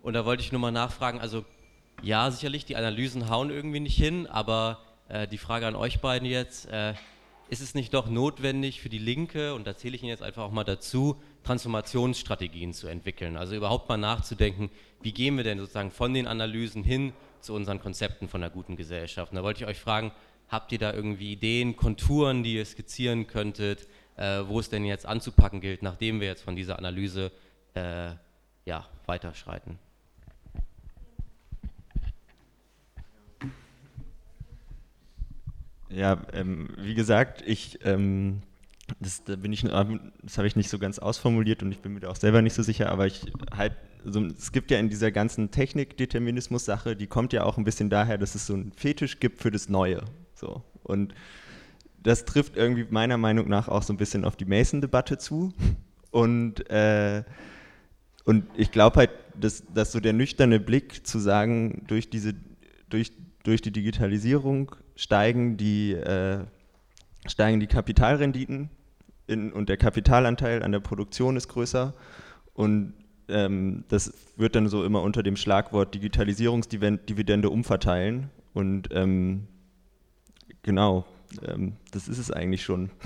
Und 0.00 0.12
da 0.12 0.24
wollte 0.24 0.44
ich 0.44 0.52
nur 0.52 0.60
mal 0.60 0.70
nachfragen, 0.70 1.18
also 1.18 1.44
ja, 2.02 2.30
sicherlich, 2.30 2.64
die 2.64 2.76
Analysen 2.76 3.28
hauen 3.30 3.50
irgendwie 3.50 3.80
nicht 3.80 3.96
hin, 3.96 4.28
aber 4.28 4.78
äh, 5.08 5.26
die 5.26 5.38
Frage 5.38 5.66
an 5.66 5.74
euch 5.74 5.98
beiden 6.00 6.28
jetzt, 6.28 6.66
äh, 6.66 6.94
ist 7.48 7.60
es 7.60 7.74
nicht 7.74 7.92
doch 7.92 8.08
notwendig 8.08 8.80
für 8.80 8.88
die 8.88 8.98
Linke, 8.98 9.54
und 9.54 9.66
da 9.66 9.76
zähle 9.76 9.96
ich 9.96 10.02
Ihnen 10.02 10.10
jetzt 10.10 10.22
einfach 10.22 10.44
auch 10.44 10.52
mal 10.52 10.62
dazu, 10.62 11.16
Transformationsstrategien 11.42 12.74
zu 12.74 12.86
entwickeln? 12.86 13.36
Also 13.36 13.56
überhaupt 13.56 13.88
mal 13.88 13.96
nachzudenken, 13.96 14.70
wie 15.02 15.12
gehen 15.12 15.36
wir 15.36 15.42
denn 15.42 15.58
sozusagen 15.58 15.90
von 15.90 16.14
den 16.14 16.28
Analysen 16.28 16.84
hin 16.84 17.12
zu 17.40 17.54
unseren 17.54 17.80
Konzepten 17.80 18.28
von 18.28 18.40
einer 18.40 18.52
guten 18.52 18.76
Gesellschaft? 18.76 19.32
Und 19.32 19.36
da 19.36 19.42
wollte 19.42 19.64
ich 19.64 19.68
euch 19.68 19.80
fragen, 19.80 20.12
Habt 20.48 20.72
ihr 20.72 20.78
da 20.78 20.92
irgendwie 20.92 21.32
Ideen, 21.32 21.76
Konturen, 21.76 22.42
die 22.42 22.54
ihr 22.54 22.64
skizzieren 22.64 23.26
könntet, 23.26 23.88
äh, 24.16 24.42
wo 24.46 24.60
es 24.60 24.68
denn 24.68 24.84
jetzt 24.84 25.06
anzupacken 25.06 25.60
gilt, 25.60 25.82
nachdem 25.82 26.20
wir 26.20 26.28
jetzt 26.28 26.42
von 26.42 26.56
dieser 26.56 26.78
Analyse 26.78 27.32
äh, 27.74 28.10
ja, 28.64 28.86
weiterschreiten? 29.06 29.78
Ja, 35.90 36.22
ähm, 36.32 36.68
wie 36.76 36.94
gesagt, 36.94 37.42
ich, 37.46 37.78
ähm, 37.84 38.42
das, 39.00 39.22
da 39.24 39.36
bin 39.36 39.52
ich, 39.52 39.62
das 39.62 40.38
habe 40.38 40.46
ich 40.46 40.56
nicht 40.56 40.68
so 40.68 40.78
ganz 40.78 40.98
ausformuliert 40.98 41.62
und 41.62 41.70
ich 41.70 41.80
bin 41.80 41.94
mir 41.94 42.00
da 42.00 42.08
auch 42.08 42.16
selber 42.16 42.42
nicht 42.42 42.54
so 42.54 42.62
sicher, 42.62 42.90
aber 42.90 43.06
ich 43.06 43.22
halt, 43.56 43.74
so, 44.04 44.24
es 44.24 44.50
gibt 44.50 44.70
ja 44.70 44.78
in 44.78 44.88
dieser 44.88 45.12
ganzen 45.12 45.50
Technik-Determinismus-Sache, 45.50 46.96
die 46.96 47.06
kommt 47.06 47.32
ja 47.32 47.44
auch 47.44 47.58
ein 47.58 47.64
bisschen 47.64 47.90
daher, 47.90 48.18
dass 48.18 48.34
es 48.34 48.46
so 48.46 48.54
einen 48.54 48.72
Fetisch 48.72 49.20
gibt 49.20 49.40
für 49.40 49.50
das 49.50 49.68
Neue. 49.68 50.02
So. 50.44 50.62
Und 50.82 51.14
das 52.02 52.26
trifft 52.26 52.56
irgendwie 52.56 52.86
meiner 52.90 53.16
Meinung 53.16 53.48
nach 53.48 53.68
auch 53.68 53.82
so 53.82 53.94
ein 53.94 53.96
bisschen 53.96 54.26
auf 54.26 54.36
die 54.36 54.44
Mason-Debatte 54.44 55.16
zu. 55.16 55.54
Und, 56.10 56.68
äh, 56.70 57.24
und 58.24 58.44
ich 58.56 58.70
glaube 58.70 58.96
halt, 58.98 59.10
dass, 59.40 59.64
dass 59.72 59.92
so 59.92 60.00
der 60.00 60.12
nüchterne 60.12 60.60
Blick 60.60 61.06
zu 61.06 61.18
sagen, 61.18 61.84
durch 61.86 62.10
diese, 62.10 62.34
durch, 62.90 63.12
durch 63.42 63.62
die 63.62 63.72
Digitalisierung 63.72 64.76
steigen 64.96 65.56
die, 65.56 65.92
äh, 65.92 66.44
steigen 67.26 67.58
die 67.58 67.66
Kapitalrenditen 67.66 68.68
in, 69.26 69.50
und 69.52 69.70
der 69.70 69.78
Kapitalanteil 69.78 70.62
an 70.62 70.72
der 70.72 70.80
Produktion 70.80 71.36
ist 71.36 71.48
größer 71.48 71.94
und 72.52 72.92
ähm, 73.28 73.84
das 73.88 74.12
wird 74.36 74.54
dann 74.54 74.68
so 74.68 74.84
immer 74.84 75.00
unter 75.00 75.22
dem 75.22 75.36
Schlagwort 75.36 75.94
Digitalisierungsdividende 75.94 77.48
umverteilen 77.48 78.30
und 78.52 78.88
ähm, 78.92 79.48
genau, 80.64 81.04
ähm, 81.46 81.74
das 81.92 82.08
ist 82.08 82.18
es 82.18 82.30
eigentlich 82.32 82.62
schon. 82.62 82.90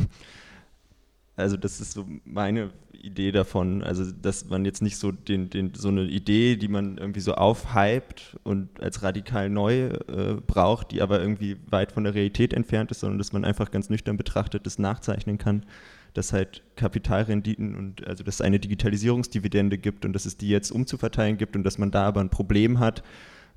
Also 1.37 1.57
das 1.57 1.81
ist 1.81 1.93
so 1.93 2.05
meine 2.25 2.73
Idee 2.93 3.31
davon, 3.31 3.85
also 3.85 4.11
dass 4.11 4.47
man 4.47 4.65
jetzt 4.65 4.83
nicht 4.83 4.97
so 4.97 5.13
den, 5.13 5.49
den, 5.51 5.73
so 5.73 5.87
eine 5.87 6.03
Idee, 6.03 6.57
die 6.57 6.67
man 6.67 6.99
irgendwie 6.99 7.21
so 7.21 7.35
aufhypt 7.35 8.37
und 8.43 8.69
als 8.83 9.05
radikal 9.05 9.49
neu 9.49 9.91
äh, 10.09 10.35
braucht, 10.45 10.91
die 10.91 11.01
aber 11.01 11.21
irgendwie 11.21 11.57
weit 11.71 11.93
von 11.93 12.03
der 12.03 12.15
Realität 12.15 12.53
entfernt 12.53 12.91
ist, 12.91 12.99
sondern 12.99 13.19
dass 13.19 13.33
man 13.33 13.45
einfach 13.45 13.71
ganz 13.71 13.89
nüchtern 13.89 14.17
betrachtet 14.17 14.67
das 14.67 14.81
nachzeichnen 14.81 15.39
kann, 15.39 15.65
dass 16.13 16.33
halt 16.33 16.65
Kapitalrenditen 16.75 17.77
und 17.77 18.05
also 18.05 18.25
dass 18.25 18.37
es 18.37 18.41
eine 18.41 18.59
Digitalisierungsdividende 18.59 19.79
gibt 19.79 20.05
und 20.05 20.15
dass 20.15 20.27
es 20.27 20.39
die 20.39 20.49
jetzt 20.49 20.73
umzuverteilen 20.73 21.37
gibt 21.37 21.55
und 21.55 21.63
dass 21.63 21.79
man 21.79 21.93
da 21.93 22.03
aber 22.03 22.21
ein 22.21 22.31
Problem 22.31 22.81
hat, 22.81 23.05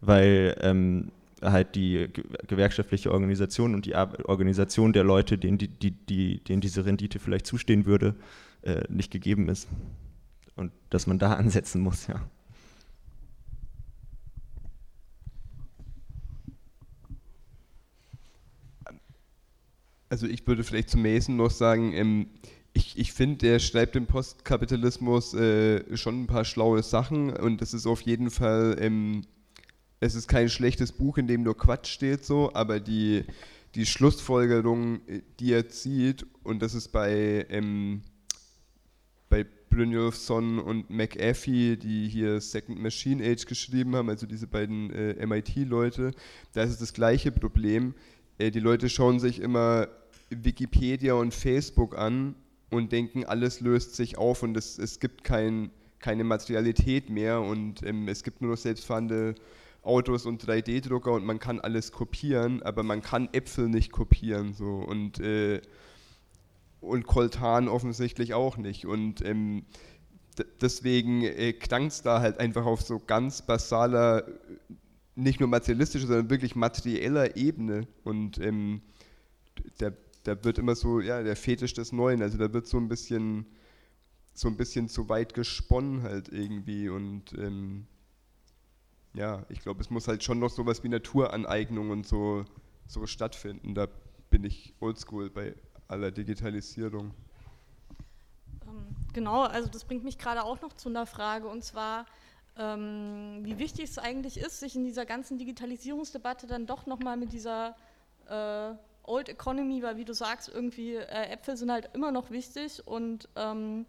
weil 0.01 0.55
ähm, 0.61 1.11
halt 1.41 1.75
die 1.75 2.09
gewerkschaftliche 2.47 3.11
Organisation 3.11 3.73
und 3.73 3.85
die 3.85 3.95
Organisation 3.95 4.93
der 4.93 5.03
Leute, 5.03 5.37
denen, 5.37 5.57
die, 5.57 5.67
die, 5.67 6.43
denen 6.43 6.61
diese 6.61 6.85
Rendite 6.85 7.19
vielleicht 7.19 7.47
zustehen 7.47 7.85
würde, 7.85 8.15
äh, 8.61 8.83
nicht 8.89 9.11
gegeben 9.11 9.49
ist. 9.49 9.67
Und 10.55 10.71
dass 10.89 11.07
man 11.07 11.19
da 11.19 11.33
ansetzen 11.35 11.81
muss, 11.81 12.07
ja. 12.07 12.21
Also 20.09 20.27
ich 20.27 20.45
würde 20.45 20.65
vielleicht 20.65 20.89
zu 20.89 20.97
Mason 20.97 21.37
noch 21.37 21.51
sagen, 21.51 21.93
ähm, 21.93 22.27
ich, 22.73 22.97
ich 22.97 23.13
finde, 23.13 23.37
der 23.37 23.59
schreibt 23.59 23.95
im 23.95 24.07
Postkapitalismus 24.07 25.33
äh, 25.33 25.95
schon 25.95 26.23
ein 26.23 26.27
paar 26.27 26.43
schlaue 26.43 26.83
Sachen 26.83 27.31
und 27.31 27.61
das 27.61 27.73
ist 27.73 27.85
auf 27.85 28.01
jeden 28.01 28.29
Fall 28.29 28.75
ähm, 28.79 29.21
es 30.01 30.15
ist 30.15 30.27
kein 30.27 30.49
schlechtes 30.49 30.91
Buch, 30.91 31.17
in 31.17 31.27
dem 31.27 31.43
nur 31.43 31.55
Quatsch 31.55 31.87
steht, 31.87 32.25
so, 32.25 32.51
aber 32.53 32.79
die, 32.79 33.23
die 33.75 33.85
Schlussfolgerung, 33.85 34.99
die 35.39 35.53
er 35.53 35.69
zieht, 35.69 36.25
und 36.43 36.61
das 36.61 36.73
ist 36.73 36.89
bei, 36.89 37.45
ähm, 37.49 38.01
bei 39.29 39.45
Brynjolfsson 39.69 40.57
und 40.57 40.89
McAfee, 40.89 41.77
die 41.77 42.09
hier 42.09 42.41
Second 42.41 42.81
Machine 42.81 43.23
Age 43.23 43.45
geschrieben 43.45 43.95
haben, 43.95 44.09
also 44.09 44.25
diese 44.25 44.47
beiden 44.47 44.91
äh, 44.91 45.25
MIT-Leute, 45.25 46.11
da 46.53 46.63
ist 46.63 46.71
es 46.71 46.79
das 46.79 46.93
gleiche 46.93 47.31
Problem. 47.31 47.93
Äh, 48.39 48.49
die 48.49 48.59
Leute 48.59 48.89
schauen 48.89 49.19
sich 49.19 49.39
immer 49.39 49.87
Wikipedia 50.31 51.13
und 51.13 51.31
Facebook 51.31 51.95
an 51.95 52.33
und 52.71 52.91
denken, 52.91 53.23
alles 53.25 53.61
löst 53.61 53.95
sich 53.95 54.17
auf 54.17 54.41
und 54.41 54.57
es, 54.57 54.79
es 54.79 54.99
gibt 54.99 55.23
kein, 55.23 55.69
keine 55.99 56.23
Materialität 56.23 57.11
mehr 57.11 57.39
und 57.39 57.83
ähm, 57.83 58.07
es 58.07 58.23
gibt 58.23 58.41
nur 58.41 58.51
noch 58.51 58.57
selbstfahrende 58.57 59.35
Autos 59.81 60.25
und 60.25 60.43
3D-Drucker 60.43 61.11
und 61.11 61.25
man 61.25 61.39
kann 61.39 61.59
alles 61.59 61.91
kopieren, 61.91 62.61
aber 62.61 62.83
man 62.83 63.01
kann 63.01 63.29
Äpfel 63.33 63.67
nicht 63.67 63.91
kopieren 63.91 64.53
so. 64.53 64.65
Und 64.65 65.19
äh, 65.19 65.61
und 66.81 67.05
Coltan 67.05 67.67
offensichtlich 67.67 68.33
auch 68.33 68.57
nicht. 68.57 68.85
Und 68.85 69.23
ähm, 69.23 69.63
deswegen 70.59 71.21
äh, 71.21 71.53
klang 71.53 71.85
es 71.85 72.01
da 72.01 72.19
halt 72.19 72.39
einfach 72.39 72.65
auf 72.65 72.81
so 72.81 72.99
ganz 72.99 73.43
basaler, 73.43 74.25
nicht 75.15 75.39
nur 75.39 75.49
materialistischer, 75.49 76.07
sondern 76.07 76.29
wirklich 76.29 76.55
materieller 76.55 77.37
Ebene. 77.37 77.87
Und 78.03 78.39
ähm, 78.39 78.81
der, 79.79 79.93
da 80.23 80.43
wird 80.43 80.57
immer 80.57 80.75
so, 80.75 80.99
ja, 80.99 81.21
der 81.21 81.35
Fetisch 81.35 81.73
des 81.73 81.91
Neuen, 81.91 82.21
also 82.21 82.37
da 82.37 82.51
wird 82.51 82.67
so 82.67 82.77
ein 82.77 82.89
bisschen 82.89 83.45
so 84.33 84.47
ein 84.47 84.55
bisschen 84.55 84.87
zu 84.87 85.09
weit 85.09 85.33
gesponnen 85.33 86.03
halt 86.03 86.29
irgendwie. 86.29 86.89
Und 86.89 87.33
ähm, 87.37 87.85
ja, 89.13 89.43
ich 89.49 89.59
glaube, 89.61 89.81
es 89.81 89.89
muss 89.89 90.07
halt 90.07 90.23
schon 90.23 90.39
noch 90.39 90.49
sowas 90.49 90.83
wie 90.83 90.89
Naturaneignung 90.89 91.89
und 91.89 92.07
so, 92.07 92.45
so 92.87 93.05
stattfinden. 93.05 93.75
Da 93.75 93.87
bin 94.29 94.43
ich 94.43 94.73
oldschool 94.79 95.29
bei 95.29 95.55
aller 95.87 96.11
Digitalisierung. 96.11 97.13
Ähm, 98.65 98.95
genau, 99.13 99.43
also 99.43 99.69
das 99.69 99.83
bringt 99.83 100.03
mich 100.03 100.17
gerade 100.17 100.43
auch 100.43 100.61
noch 100.61 100.73
zu 100.73 100.89
einer 100.89 101.05
Frage 101.05 101.47
und 101.47 101.63
zwar, 101.63 102.05
ähm, 102.57 103.39
wie 103.41 103.59
wichtig 103.59 103.85
es 103.89 103.97
eigentlich 103.97 104.37
ist, 104.37 104.59
sich 104.59 104.75
in 104.75 104.85
dieser 104.85 105.05
ganzen 105.05 105.37
Digitalisierungsdebatte 105.37 106.47
dann 106.47 106.65
doch 106.65 106.85
nochmal 106.85 107.17
mit 107.17 107.33
dieser 107.33 107.75
äh, 108.29 108.73
Old 109.03 109.29
Economy, 109.29 109.83
weil 109.83 109.97
wie 109.97 110.05
du 110.05 110.13
sagst, 110.13 110.49
irgendwie 110.49 110.95
äh, 110.95 111.31
Äpfel 111.31 111.57
sind 111.57 111.71
halt 111.71 111.89
immer 111.93 112.11
noch 112.11 112.29
wichtig 112.31 112.85
und 112.87 113.27
ähm, 113.35 113.85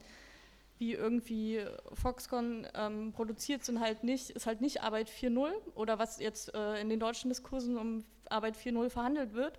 wie 0.83 0.95
irgendwie 0.95 1.65
Foxconn 1.93 2.67
ähm, 2.75 3.13
produziert, 3.13 3.65
sind 3.65 3.79
halt 3.79 4.03
nicht, 4.03 4.31
ist 4.31 4.47
halt 4.47 4.61
nicht 4.61 4.83
Arbeit 4.83 5.09
4.0 5.09 5.53
oder 5.77 6.01
was 6.01 6.19
jetzt 6.19 6.53
äh, 6.55 6.81
in 6.81 6.89
den 6.89 6.99
deutschen 6.99 7.29
Diskursen 7.29 7.79
um 7.79 8.05
Arbeit 8.29 8.57
4.0 8.57 8.91
verhandelt 8.91 9.33
wird. 9.33 9.57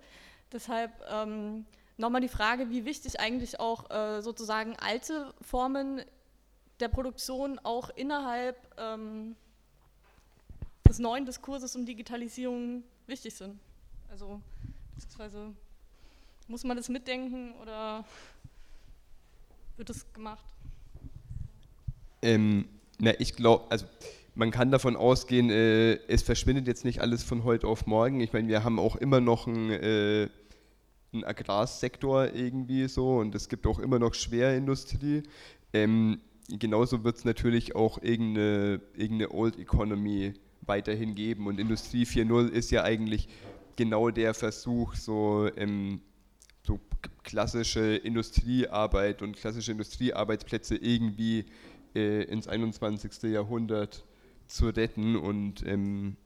Deshalb 0.52 0.92
ähm, 1.10 1.64
nochmal 1.96 2.20
die 2.20 2.28
Frage, 2.28 2.68
wie 2.68 2.84
wichtig 2.84 3.20
eigentlich 3.20 3.58
auch 3.58 3.90
äh, 3.90 4.20
sozusagen 4.20 4.76
alte 4.76 5.32
Formen 5.40 6.02
der 6.80 6.88
Produktion 6.88 7.58
auch 7.62 7.88
innerhalb 7.96 8.58
ähm, 8.76 9.34
des 10.86 10.98
neuen 10.98 11.24
Diskurses 11.24 11.74
um 11.74 11.86
Digitalisierung 11.86 12.84
wichtig 13.06 13.34
sind. 13.34 13.58
Also 14.10 14.42
beziehungsweise 14.94 15.54
muss 16.48 16.64
man 16.64 16.76
das 16.76 16.90
mitdenken 16.90 17.54
oder 17.62 18.04
wird 19.78 19.88
das 19.88 20.12
gemacht? 20.12 20.44
Ähm, 22.24 22.64
na, 22.98 23.12
ich 23.20 23.36
glaube, 23.36 23.70
also 23.70 23.86
man 24.34 24.50
kann 24.50 24.70
davon 24.70 24.96
ausgehen, 24.96 25.50
äh, 25.50 25.94
es 26.08 26.22
verschwindet 26.22 26.66
jetzt 26.66 26.84
nicht 26.84 27.00
alles 27.00 27.22
von 27.22 27.44
heute 27.44 27.68
auf 27.68 27.86
morgen. 27.86 28.20
Ich 28.20 28.32
meine, 28.32 28.48
wir 28.48 28.64
haben 28.64 28.78
auch 28.78 28.96
immer 28.96 29.20
noch 29.20 29.46
einen, 29.46 29.70
äh, 29.70 30.28
einen 31.12 31.24
Agrarsektor 31.24 32.34
irgendwie 32.34 32.88
so 32.88 33.18
und 33.18 33.34
es 33.34 33.48
gibt 33.48 33.66
auch 33.66 33.78
immer 33.78 33.98
noch 33.98 34.14
Schwerindustrie. 34.14 35.22
Ähm, 35.72 36.20
genauso 36.48 37.04
wird 37.04 37.16
es 37.16 37.24
natürlich 37.24 37.76
auch 37.76 38.02
irgendeine, 38.02 38.80
irgendeine 38.96 39.32
Old 39.32 39.58
Economy 39.58 40.32
weiterhin 40.62 41.14
geben 41.14 41.46
und 41.46 41.60
Industrie 41.60 42.04
4.0 42.04 42.48
ist 42.48 42.70
ja 42.70 42.82
eigentlich 42.82 43.28
genau 43.76 44.10
der 44.10 44.34
Versuch, 44.34 44.94
so, 44.94 45.48
ähm, 45.56 46.00
so 46.66 46.80
klassische 47.22 47.96
Industriearbeit 47.96 49.20
und 49.20 49.36
klassische 49.36 49.72
Industriearbeitsplätze 49.72 50.76
irgendwie 50.76 51.44
äh, 51.94 52.22
ins 52.24 52.48
21. 52.48 53.30
Jahrhundert 53.30 54.04
zu 54.46 54.68
retten 54.68 55.16
und 55.16 55.66
ähm, 55.66 56.16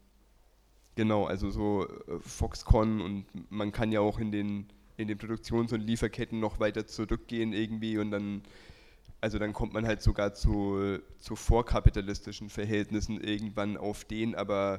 genau, 0.94 1.26
also 1.26 1.50
so 1.50 1.86
äh, 1.86 2.18
Foxconn 2.20 3.00
und 3.00 3.26
man 3.50 3.72
kann 3.72 3.92
ja 3.92 4.00
auch 4.00 4.18
in 4.18 4.32
den, 4.32 4.66
in 4.96 5.08
den 5.08 5.18
Produktions- 5.18 5.72
und 5.72 5.80
Lieferketten 5.80 6.40
noch 6.40 6.60
weiter 6.60 6.86
zurückgehen 6.86 7.52
irgendwie 7.52 7.98
und 7.98 8.10
dann 8.10 8.42
also 9.20 9.38
dann 9.38 9.52
kommt 9.52 9.72
man 9.72 9.84
halt 9.84 10.00
sogar 10.00 10.34
zu, 10.34 10.98
zu 11.18 11.34
vorkapitalistischen 11.34 12.50
Verhältnissen 12.50 13.20
irgendwann 13.20 13.76
auf 13.76 14.04
den 14.04 14.36
aber 14.36 14.78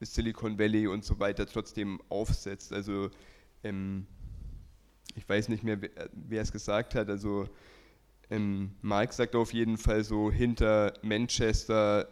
Silicon 0.00 0.58
Valley 0.58 0.86
und 0.86 1.04
so 1.04 1.18
weiter 1.18 1.46
trotzdem 1.46 2.00
aufsetzt. 2.08 2.72
Also 2.72 3.10
ähm, 3.64 4.06
ich 5.14 5.28
weiß 5.28 5.48
nicht 5.48 5.64
mehr, 5.64 5.78
wer 6.12 6.42
es 6.42 6.52
gesagt 6.52 6.94
hat, 6.94 7.08
also 7.08 7.48
ähm, 8.30 8.72
Marx 8.82 9.16
sagt 9.16 9.34
auf 9.34 9.52
jeden 9.52 9.78
Fall 9.78 10.04
so, 10.04 10.30
hinter 10.30 10.94
Manchester 11.02 12.08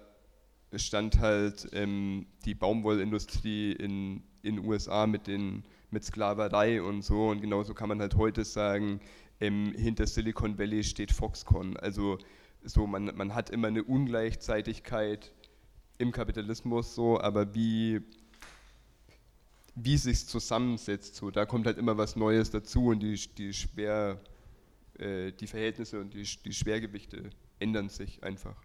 stand 0.74 1.20
halt 1.20 1.68
ähm, 1.72 2.26
die 2.44 2.54
Baumwollindustrie 2.54 3.72
in 3.72 4.22
den 4.44 4.58
USA 4.60 5.06
mit, 5.06 5.26
den, 5.26 5.64
mit 5.90 6.04
Sklaverei 6.04 6.82
und 6.82 7.02
so 7.02 7.28
und 7.28 7.40
genauso 7.40 7.74
kann 7.74 7.88
man 7.88 8.00
halt 8.00 8.16
heute 8.16 8.44
sagen, 8.44 9.00
ähm, 9.40 9.74
hinter 9.76 10.06
Silicon 10.06 10.58
Valley 10.58 10.82
steht 10.84 11.12
Foxconn. 11.12 11.76
Also 11.76 12.18
so, 12.62 12.86
man, 12.86 13.12
man 13.14 13.34
hat 13.34 13.50
immer 13.50 13.68
eine 13.68 13.84
Ungleichzeitigkeit 13.84 15.32
im 15.98 16.12
Kapitalismus 16.12 16.94
so, 16.94 17.20
aber 17.20 17.54
wie 17.54 18.02
wie 19.78 19.98
sich 19.98 20.26
zusammensetzt, 20.26 21.16
so 21.16 21.30
da 21.30 21.44
kommt 21.44 21.66
halt 21.66 21.76
immer 21.76 21.98
was 21.98 22.16
Neues 22.16 22.50
dazu 22.50 22.86
und 22.86 23.00
die, 23.00 23.20
die 23.36 23.52
schwer 23.52 24.18
äh, 24.98 25.32
die 25.32 25.46
Verhältnisse 25.46 26.00
und 26.00 26.14
die, 26.14 26.26
die, 26.44 26.52
Schwergewichte 26.52 27.30
ändern 27.58 27.88
sich 27.88 28.22
einfach. 28.22 28.56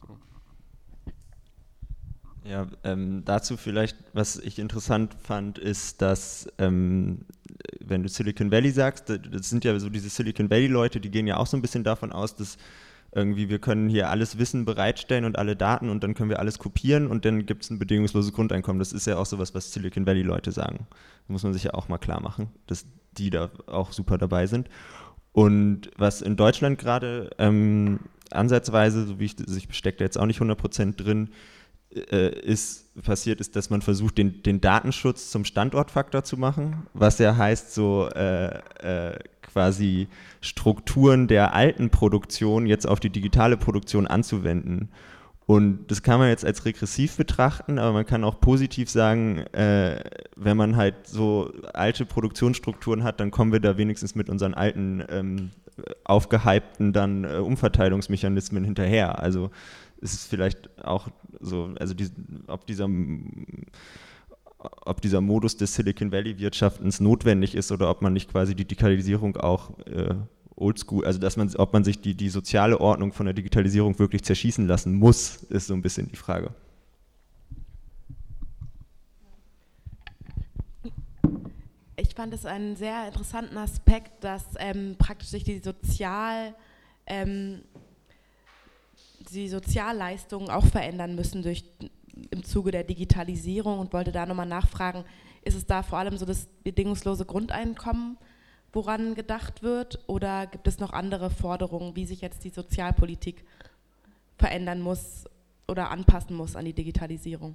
So. 0.00 0.18
Ja, 2.44 2.66
ähm, 2.84 3.22
dazu 3.24 3.56
vielleicht, 3.56 3.96
was 4.12 4.36
ich 4.36 4.58
interessant 4.58 5.16
fand, 5.22 5.58
ist, 5.58 6.02
dass, 6.02 6.46
ähm, 6.58 7.24
wenn 7.80 8.02
du 8.02 8.08
Silicon 8.08 8.50
Valley 8.50 8.70
sagst, 8.70 9.08
das 9.08 9.48
sind 9.48 9.64
ja 9.64 9.78
so 9.78 9.88
diese 9.88 10.10
Silicon 10.10 10.50
Valley-Leute, 10.50 11.00
die 11.00 11.10
gehen 11.10 11.26
ja 11.26 11.38
auch 11.38 11.46
so 11.46 11.56
ein 11.56 11.62
bisschen 11.62 11.84
davon 11.84 12.12
aus, 12.12 12.36
dass 12.36 12.58
irgendwie, 13.14 13.48
wir 13.48 13.60
können 13.60 13.88
hier 13.88 14.10
alles 14.10 14.38
Wissen 14.38 14.64
bereitstellen 14.64 15.24
und 15.24 15.38
alle 15.38 15.54
Daten 15.54 15.88
und 15.88 16.02
dann 16.02 16.14
können 16.14 16.30
wir 16.30 16.40
alles 16.40 16.58
kopieren 16.58 17.06
und 17.06 17.24
dann 17.24 17.46
gibt 17.46 17.62
es 17.62 17.70
ein 17.70 17.78
bedingungsloses 17.78 18.32
Grundeinkommen. 18.32 18.80
Das 18.80 18.92
ist 18.92 19.06
ja 19.06 19.16
auch 19.16 19.26
sowas, 19.26 19.54
was 19.54 19.72
Silicon 19.72 20.04
Valley 20.04 20.22
Leute 20.22 20.50
sagen. 20.50 20.86
Da 21.26 21.32
muss 21.32 21.44
man 21.44 21.52
sich 21.52 21.64
ja 21.64 21.74
auch 21.74 21.88
mal 21.88 21.98
klar 21.98 22.20
machen, 22.20 22.50
dass 22.66 22.86
die 23.16 23.30
da 23.30 23.50
auch 23.66 23.92
super 23.92 24.18
dabei 24.18 24.46
sind. 24.46 24.68
Und 25.34 25.90
was 25.96 26.22
in 26.22 26.36
Deutschland 26.36 26.78
gerade 26.78 27.28
ähm, 27.38 27.98
ansatzweise, 28.30 29.04
so 29.04 29.18
wie 29.18 29.24
ich, 29.24 29.34
also 29.40 29.56
ich 29.56 29.66
stecke 29.76 29.98
da 29.98 30.04
jetzt 30.04 30.16
auch 30.16 30.26
nicht 30.26 30.40
100% 30.40 30.94
drin, 30.96 31.30
äh, 31.90 32.28
ist 32.40 32.94
passiert, 33.02 33.40
ist, 33.40 33.56
dass 33.56 33.68
man 33.68 33.82
versucht, 33.82 34.16
den, 34.16 34.44
den 34.44 34.60
Datenschutz 34.60 35.32
zum 35.32 35.44
Standortfaktor 35.44 36.22
zu 36.22 36.36
machen, 36.36 36.86
was 36.94 37.18
ja 37.18 37.36
heißt, 37.36 37.74
so 37.74 38.08
äh, 38.14 38.58
äh, 38.78 39.18
quasi 39.42 40.06
Strukturen 40.40 41.26
der 41.26 41.52
alten 41.52 41.90
Produktion 41.90 42.66
jetzt 42.66 42.86
auf 42.86 43.00
die 43.00 43.10
digitale 43.10 43.56
Produktion 43.56 44.06
anzuwenden. 44.06 44.88
Und 45.46 45.90
das 45.90 46.02
kann 46.02 46.18
man 46.18 46.28
jetzt 46.28 46.44
als 46.44 46.64
regressiv 46.64 47.16
betrachten, 47.16 47.78
aber 47.78 47.92
man 47.92 48.06
kann 48.06 48.24
auch 48.24 48.40
positiv 48.40 48.88
sagen, 48.88 49.40
äh, 49.52 50.02
wenn 50.36 50.56
man 50.56 50.76
halt 50.76 51.06
so 51.06 51.52
alte 51.74 52.06
Produktionsstrukturen 52.06 53.04
hat, 53.04 53.20
dann 53.20 53.30
kommen 53.30 53.52
wir 53.52 53.60
da 53.60 53.76
wenigstens 53.76 54.14
mit 54.14 54.30
unseren 54.30 54.54
alten 54.54 55.04
ähm, 55.10 55.50
aufgehypten 56.04 56.92
dann 56.92 57.24
äh, 57.24 57.36
Umverteilungsmechanismen 57.36 58.64
hinterher. 58.64 59.18
Also 59.18 59.50
es 60.00 60.14
ist 60.14 60.30
vielleicht 60.30 60.70
auch 60.82 61.08
so, 61.40 61.74
also 61.78 61.92
die, 61.92 62.08
ob 62.46 62.66
dieser 62.66 62.88
ob 64.86 65.02
dieser 65.02 65.20
Modus 65.20 65.58
des 65.58 65.74
Silicon 65.74 66.10
Valley 66.10 66.38
Wirtschaftens 66.38 67.00
notwendig 67.00 67.54
ist 67.54 67.70
oder 67.70 67.90
ob 67.90 68.00
man 68.00 68.14
nicht 68.14 68.30
quasi 68.30 68.54
die 68.54 68.64
Digitalisierung 68.64 69.36
auch 69.36 69.78
äh, 69.80 70.14
oldschool, 70.56 71.04
also 71.04 71.18
dass 71.18 71.36
man, 71.36 71.54
ob 71.56 71.72
man 71.72 71.84
sich 71.84 72.00
die, 72.00 72.14
die 72.14 72.28
soziale 72.28 72.80
Ordnung 72.80 73.12
von 73.12 73.26
der 73.26 73.34
Digitalisierung 73.34 73.98
wirklich 73.98 74.22
zerschießen 74.22 74.66
lassen 74.66 74.94
muss, 74.94 75.36
ist 75.44 75.66
so 75.66 75.74
ein 75.74 75.82
bisschen 75.82 76.08
die 76.08 76.16
Frage. 76.16 76.54
Ich 81.96 82.14
fand 82.14 82.32
es 82.34 82.46
einen 82.46 82.76
sehr 82.76 83.06
interessanten 83.06 83.56
Aspekt, 83.56 84.22
dass 84.22 84.44
ähm, 84.58 84.96
praktisch 84.98 85.28
sich 85.28 85.44
die 85.44 85.58
Sozial, 85.58 86.54
ähm, 87.06 87.62
die 89.32 89.48
Sozialleistungen 89.48 90.50
auch 90.50 90.66
verändern 90.66 91.14
müssen 91.14 91.42
durch 91.42 91.64
im 92.30 92.44
Zuge 92.44 92.70
der 92.70 92.84
Digitalisierung 92.84 93.78
und 93.78 93.92
wollte 93.92 94.12
da 94.12 94.26
nochmal 94.26 94.46
nachfragen, 94.46 95.04
ist 95.42 95.56
es 95.56 95.66
da 95.66 95.82
vor 95.82 95.98
allem 95.98 96.16
so 96.16 96.24
das 96.24 96.46
bedingungslose 96.62 97.24
Grundeinkommen, 97.24 98.16
woran 98.74 99.14
gedacht 99.14 99.62
wird, 99.62 99.98
oder 100.06 100.46
gibt 100.46 100.66
es 100.66 100.78
noch 100.78 100.92
andere 100.92 101.30
Forderungen, 101.30 101.96
wie 101.96 102.06
sich 102.06 102.20
jetzt 102.20 102.44
die 102.44 102.50
Sozialpolitik 102.50 103.44
verändern 104.36 104.80
muss 104.80 105.24
oder 105.68 105.90
anpassen 105.90 106.36
muss 106.36 106.56
an 106.56 106.64
die 106.64 106.72
Digitalisierung? 106.72 107.54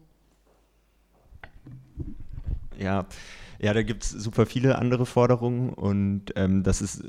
Ja, 2.78 3.06
ja 3.60 3.74
da 3.74 3.84
gibt 3.84 4.04
es 4.04 4.10
super 4.10 4.46
viele 4.46 4.78
andere 4.78 5.06
Forderungen 5.06 5.74
und 5.74 6.34
ähm, 6.36 6.64
das 6.64 6.82
ist 6.82 7.04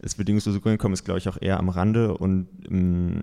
das 0.00 0.14
bedingungslose 0.14 0.60
Grundeinkommen 0.60 0.94
ist, 0.94 1.04
glaube 1.04 1.18
ich, 1.18 1.28
auch 1.28 1.36
eher 1.40 1.58
am 1.58 1.68
Rande 1.68 2.16
und 2.16 2.48
ähm, 2.68 3.22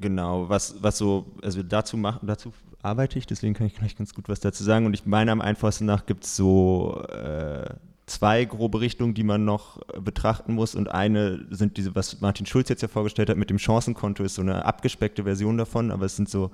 Genau, 0.00 0.48
was, 0.48 0.76
was 0.80 0.98
so, 0.98 1.26
also 1.42 1.62
dazu, 1.62 1.96
mach, 1.96 2.20
dazu 2.22 2.52
arbeite 2.82 3.18
ich, 3.18 3.26
deswegen 3.26 3.54
kann 3.54 3.66
ich 3.66 3.74
gleich 3.74 3.96
ganz 3.96 4.14
gut 4.14 4.28
was 4.28 4.40
dazu 4.40 4.62
sagen. 4.62 4.86
Und 4.86 4.94
ich 4.94 5.06
meine, 5.06 5.32
am 5.32 5.40
einfachsten 5.40 5.86
nach 5.86 6.06
gibt 6.06 6.24
es 6.24 6.36
so 6.36 7.02
äh, 7.08 7.68
zwei 8.06 8.44
grobe 8.44 8.80
Richtungen, 8.80 9.14
die 9.14 9.24
man 9.24 9.44
noch 9.44 9.78
betrachten 10.00 10.54
muss. 10.54 10.74
Und 10.74 10.88
eine 10.88 11.46
sind 11.50 11.76
diese, 11.76 11.94
was 11.94 12.20
Martin 12.20 12.46
Schulz 12.46 12.68
jetzt 12.68 12.82
ja 12.82 12.88
vorgestellt 12.88 13.28
hat 13.28 13.36
mit 13.36 13.50
dem 13.50 13.58
Chancenkonto, 13.58 14.22
ist 14.22 14.36
so 14.36 14.42
eine 14.42 14.64
abgespeckte 14.64 15.24
Version 15.24 15.58
davon, 15.58 15.90
aber 15.90 16.06
es 16.06 16.16
sind 16.16 16.28
so 16.28 16.50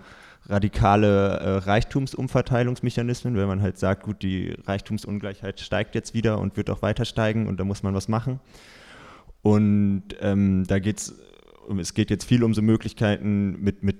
radikale 0.46 1.38
äh, 1.38 1.56
Reichtumsumverteilungsmechanismen, 1.58 3.36
wenn 3.36 3.46
man 3.46 3.62
halt 3.62 3.78
sagt, 3.78 4.02
gut, 4.04 4.22
die 4.22 4.56
Reichtumsungleichheit 4.66 5.60
steigt 5.60 5.94
jetzt 5.94 6.14
wieder 6.14 6.38
und 6.38 6.56
wird 6.56 6.70
auch 6.70 6.82
weiter 6.82 7.04
steigen 7.04 7.46
und 7.46 7.58
da 7.58 7.64
muss 7.64 7.82
man 7.82 7.94
was 7.94 8.08
machen. 8.08 8.40
Und 9.42 10.04
ähm, 10.20 10.64
da 10.66 10.78
geht 10.78 10.98
es 10.98 11.14
es 11.78 11.94
geht 11.94 12.10
jetzt 12.10 12.24
viel 12.24 12.42
um 12.44 12.54
so 12.54 12.62
Möglichkeiten 12.62 13.60
mit, 13.60 13.82
mit 13.82 13.96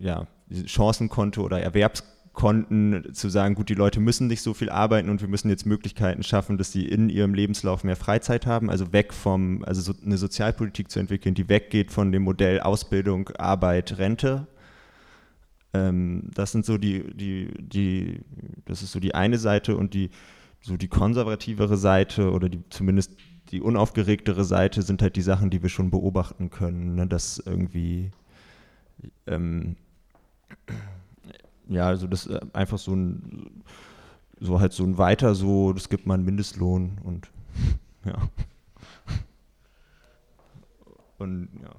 ja, 0.00 0.26
Chancenkonto 0.66 1.42
oder 1.42 1.60
Erwerbskonten 1.60 3.14
zu 3.14 3.28
sagen, 3.28 3.54
gut, 3.54 3.68
die 3.68 3.74
Leute 3.74 4.00
müssen 4.00 4.26
nicht 4.26 4.42
so 4.42 4.54
viel 4.54 4.70
arbeiten 4.70 5.08
und 5.08 5.20
wir 5.20 5.28
müssen 5.28 5.48
jetzt 5.48 5.66
Möglichkeiten 5.66 6.22
schaffen, 6.22 6.58
dass 6.58 6.72
sie 6.72 6.86
in 6.86 7.08
ihrem 7.08 7.34
Lebenslauf 7.34 7.84
mehr 7.84 7.96
Freizeit 7.96 8.46
haben, 8.46 8.70
also 8.70 8.92
weg 8.92 9.12
vom, 9.12 9.64
also 9.64 9.80
so 9.80 9.94
eine 10.04 10.18
Sozialpolitik 10.18 10.90
zu 10.90 11.00
entwickeln, 11.00 11.34
die 11.34 11.48
weggeht 11.48 11.90
von 11.90 12.12
dem 12.12 12.22
Modell 12.22 12.60
Ausbildung, 12.60 13.30
Arbeit, 13.30 13.98
Rente. 13.98 14.46
Ähm, 15.72 16.30
das 16.34 16.52
sind 16.52 16.64
so 16.64 16.78
die, 16.78 17.14
die, 17.14 17.50
die, 17.58 18.20
das 18.64 18.82
ist 18.82 18.92
so 18.92 19.00
die 19.00 19.14
eine 19.14 19.38
Seite 19.38 19.76
und 19.76 19.94
die, 19.94 20.10
so 20.60 20.76
die 20.76 20.88
konservativere 20.88 21.76
Seite 21.76 22.30
oder 22.30 22.48
die 22.48 22.62
zumindest 22.70 23.16
die 23.50 23.60
unaufgeregtere 23.60 24.44
Seite 24.44 24.82
sind 24.82 25.02
halt 25.02 25.16
die 25.16 25.22
Sachen, 25.22 25.50
die 25.50 25.62
wir 25.62 25.68
schon 25.68 25.90
beobachten 25.90 26.50
können, 26.50 26.94
ne? 26.94 27.06
dass 27.06 27.38
irgendwie 27.38 28.10
ähm, 29.26 29.76
ja, 31.68 31.86
also 31.86 32.06
das 32.06 32.26
äh, 32.26 32.40
einfach 32.52 32.78
so 32.78 32.94
ein 32.94 33.62
so 34.40 34.60
halt 34.60 34.72
so 34.72 34.84
ein 34.84 34.98
weiter 34.98 35.34
so, 35.34 35.72
das 35.72 35.88
gibt 35.88 36.06
man 36.06 36.24
Mindestlohn 36.24 36.98
und 37.04 37.30
ja. 38.04 38.28
Und 41.18 41.48
ja. 41.62 41.70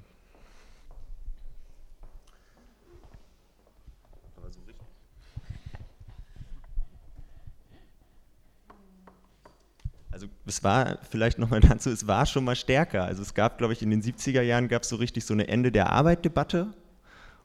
Also 10.16 10.28
es 10.46 10.64
war 10.64 10.98
vielleicht 11.12 11.40
nochmal 11.40 11.60
dazu, 11.70 11.90
es 11.90 12.08
war 12.08 12.26
schon 12.26 12.46
mal 12.46 12.56
stärker. 12.56 13.04
Also 13.04 13.22
es 13.22 13.34
gab, 13.34 13.58
glaube 13.58 13.74
ich, 13.74 13.82
in 13.82 13.90
den 13.90 14.02
70er 14.02 14.42
Jahren 14.42 14.70
gab 14.70 14.84
es 14.84 14.90
so 14.90 14.96
richtig 14.96 15.26
so 15.26 15.34
eine 15.34 15.50
Ende 15.50 15.74
der 15.74 15.92
Arbeit-Debatte. 15.92 16.68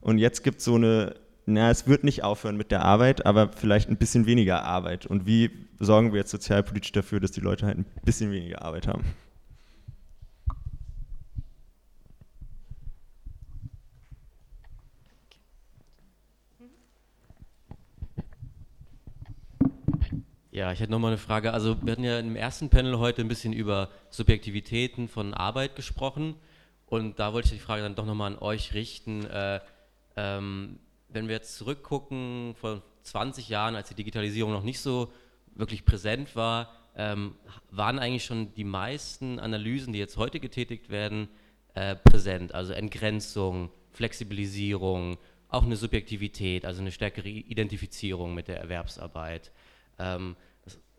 Und 0.00 0.18
jetzt 0.18 0.44
gibt 0.44 0.60
es 0.60 0.66
so 0.66 0.76
eine, 0.76 1.16
na, 1.46 1.68
es 1.72 1.88
wird 1.88 2.04
nicht 2.04 2.22
aufhören 2.22 2.56
mit 2.56 2.70
der 2.70 2.82
Arbeit, 2.82 3.26
aber 3.26 3.50
vielleicht 3.52 3.90
ein 3.90 3.96
bisschen 3.96 4.24
weniger 4.26 4.62
Arbeit. 4.62 5.04
Und 5.04 5.26
wie 5.26 5.50
sorgen 5.80 6.12
wir 6.12 6.20
jetzt 6.20 6.30
sozialpolitisch 6.30 6.92
dafür, 6.92 7.18
dass 7.18 7.32
die 7.32 7.40
Leute 7.40 7.66
halt 7.66 7.78
ein 7.78 7.86
bisschen 8.04 8.30
weniger 8.30 8.62
Arbeit 8.62 8.86
haben? 8.86 9.02
Ja, 20.52 20.72
ich 20.72 20.80
hätte 20.80 20.90
nochmal 20.90 21.12
eine 21.12 21.18
Frage. 21.18 21.52
Also 21.52 21.80
wir 21.80 21.92
hatten 21.92 22.02
ja 22.02 22.18
im 22.18 22.34
ersten 22.34 22.70
Panel 22.70 22.98
heute 22.98 23.22
ein 23.22 23.28
bisschen 23.28 23.52
über 23.52 23.88
Subjektivitäten 24.10 25.06
von 25.06 25.32
Arbeit 25.32 25.76
gesprochen 25.76 26.34
und 26.86 27.20
da 27.20 27.32
wollte 27.32 27.46
ich 27.46 27.60
die 27.60 27.64
Frage 27.64 27.82
dann 27.82 27.94
doch 27.94 28.04
nochmal 28.04 28.32
an 28.32 28.38
euch 28.40 28.74
richten. 28.74 29.24
Äh, 29.26 29.60
ähm, 30.16 30.80
wenn 31.08 31.28
wir 31.28 31.36
jetzt 31.36 31.56
zurückgucken, 31.56 32.56
vor 32.56 32.82
20 33.04 33.48
Jahren, 33.48 33.76
als 33.76 33.90
die 33.90 33.94
Digitalisierung 33.94 34.50
noch 34.50 34.64
nicht 34.64 34.80
so 34.80 35.12
wirklich 35.54 35.84
präsent 35.84 36.34
war, 36.34 36.72
ähm, 36.96 37.36
waren 37.70 38.00
eigentlich 38.00 38.24
schon 38.24 38.52
die 38.54 38.64
meisten 38.64 39.38
Analysen, 39.38 39.92
die 39.92 40.00
jetzt 40.00 40.16
heute 40.16 40.40
getätigt 40.40 40.90
werden, 40.90 41.28
äh, 41.74 41.94
präsent. 41.94 42.56
Also 42.56 42.72
Entgrenzung, 42.72 43.70
Flexibilisierung, 43.92 45.16
auch 45.48 45.62
eine 45.62 45.76
Subjektivität, 45.76 46.64
also 46.64 46.80
eine 46.80 46.90
stärkere 46.90 47.28
Identifizierung 47.28 48.34
mit 48.34 48.48
der 48.48 48.60
Erwerbsarbeit. 48.60 49.52
Ähm, 50.00 50.36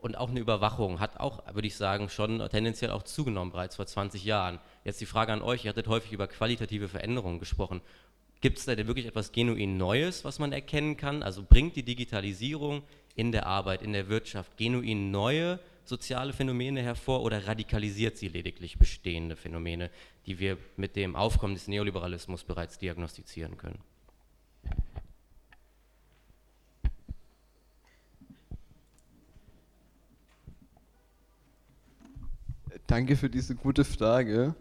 und 0.01 0.17
auch 0.17 0.29
eine 0.29 0.39
Überwachung 0.39 0.99
hat 0.99 1.19
auch, 1.19 1.43
würde 1.53 1.67
ich 1.67 1.75
sagen, 1.75 2.09
schon 2.09 2.39
tendenziell 2.49 2.89
auch 2.89 3.03
zugenommen 3.03 3.51
bereits 3.51 3.75
vor 3.75 3.85
20 3.85 4.23
Jahren. 4.23 4.59
Jetzt 4.83 4.99
die 4.99 5.05
Frage 5.05 5.31
an 5.31 5.43
euch, 5.43 5.65
ihr 5.65 5.69
hattet 5.69 5.87
häufig 5.87 6.11
über 6.11 6.27
qualitative 6.27 6.87
Veränderungen 6.87 7.39
gesprochen. 7.39 7.81
Gibt 8.41 8.57
es 8.57 8.65
da 8.65 8.73
denn 8.75 8.87
wirklich 8.87 9.05
etwas 9.05 9.31
genuin 9.31 9.77
Neues, 9.77 10.25
was 10.25 10.39
man 10.39 10.51
erkennen 10.51 10.97
kann? 10.97 11.21
Also 11.21 11.43
bringt 11.47 11.75
die 11.75 11.83
Digitalisierung 11.83 12.81
in 13.15 13.31
der 13.31 13.45
Arbeit, 13.45 13.83
in 13.83 13.93
der 13.93 14.09
Wirtschaft 14.09 14.57
genuin 14.57 15.11
neue 15.11 15.59
soziale 15.83 16.33
Phänomene 16.33 16.81
hervor 16.81 17.21
oder 17.21 17.45
radikalisiert 17.45 18.17
sie 18.17 18.29
lediglich 18.29 18.79
bestehende 18.79 19.35
Phänomene, 19.35 19.91
die 20.25 20.39
wir 20.39 20.57
mit 20.77 20.95
dem 20.95 21.15
Aufkommen 21.15 21.53
des 21.53 21.67
Neoliberalismus 21.67 22.43
bereits 22.43 22.79
diagnostizieren 22.79 23.57
können? 23.57 23.79
Danke 32.91 33.15
für 33.15 33.29
diese 33.29 33.55
gute 33.55 33.85
Frage. 33.85 34.53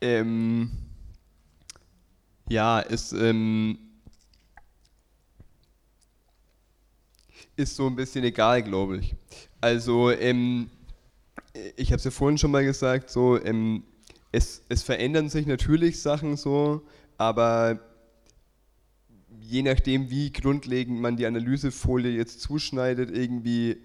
Ähm, 0.00 0.70
ja, 2.48 2.78
ist, 2.78 3.10
ähm, 3.10 3.76
ist 7.56 7.74
so 7.74 7.88
ein 7.88 7.96
bisschen 7.96 8.22
egal, 8.22 8.62
glaube 8.62 8.98
ich. 8.98 9.16
Also, 9.60 10.12
ähm, 10.12 10.70
ich 11.74 11.88
habe 11.88 11.96
es 11.96 12.04
ja 12.04 12.12
vorhin 12.12 12.38
schon 12.38 12.52
mal 12.52 12.64
gesagt, 12.64 13.10
so, 13.10 13.42
ähm, 13.42 13.82
es, 14.30 14.62
es 14.68 14.84
verändern 14.84 15.28
sich 15.28 15.44
natürlich 15.44 16.00
Sachen 16.00 16.36
so, 16.36 16.82
aber 17.16 17.80
je 19.40 19.62
nachdem, 19.62 20.10
wie 20.10 20.30
grundlegend 20.30 21.00
man 21.00 21.16
die 21.16 21.26
Analysefolie 21.26 22.12
jetzt 22.12 22.40
zuschneidet, 22.40 23.10
irgendwie 23.10 23.78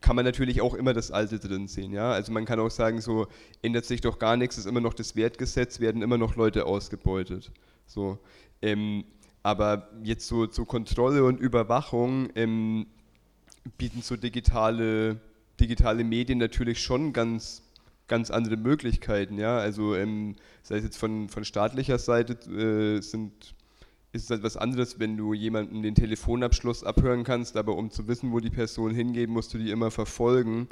kann 0.00 0.16
man 0.16 0.24
natürlich 0.24 0.60
auch 0.60 0.74
immer 0.74 0.94
das 0.94 1.10
Alte 1.10 1.38
drin 1.38 1.66
sehen. 1.66 1.92
Ja? 1.92 2.12
Also 2.12 2.32
man 2.32 2.44
kann 2.44 2.60
auch 2.60 2.70
sagen, 2.70 3.00
so 3.00 3.26
ändert 3.62 3.84
sich 3.84 4.00
doch 4.00 4.18
gar 4.18 4.36
nichts, 4.36 4.58
ist 4.58 4.66
immer 4.66 4.80
noch 4.80 4.94
das 4.94 5.16
Wertgesetz, 5.16 5.80
werden 5.80 6.02
immer 6.02 6.18
noch 6.18 6.36
Leute 6.36 6.66
ausgebeutet. 6.66 7.50
So, 7.86 8.18
ähm, 8.62 9.04
aber 9.42 9.88
jetzt 10.02 10.26
so 10.26 10.46
zur 10.46 10.54
so 10.54 10.64
Kontrolle 10.64 11.24
und 11.24 11.40
Überwachung 11.40 12.28
ähm, 12.34 12.86
bieten 13.76 14.02
so 14.02 14.16
digitale, 14.16 15.20
digitale 15.58 16.04
Medien 16.04 16.38
natürlich 16.38 16.80
schon 16.80 17.12
ganz, 17.12 17.62
ganz 18.06 18.30
andere 18.30 18.56
Möglichkeiten. 18.56 19.38
Ja? 19.38 19.58
Also 19.58 19.94
ähm, 19.94 20.36
sei 20.62 20.76
es 20.76 20.84
jetzt 20.84 20.98
von, 20.98 21.28
von 21.28 21.44
staatlicher 21.44 21.98
Seite 21.98 22.34
äh, 22.50 23.00
sind 23.00 23.54
ist 24.12 24.30
etwas 24.30 24.56
anderes, 24.56 24.98
wenn 24.98 25.16
du 25.16 25.34
jemanden 25.34 25.82
den 25.82 25.94
Telefonabschluss 25.94 26.82
abhören 26.82 27.24
kannst, 27.24 27.56
aber 27.56 27.76
um 27.76 27.90
zu 27.90 28.08
wissen, 28.08 28.32
wo 28.32 28.40
die 28.40 28.50
Person 28.50 28.94
hingeht, 28.94 29.28
musst 29.28 29.52
du 29.52 29.58
die 29.58 29.70
immer 29.70 29.90
verfolgen. 29.90 30.68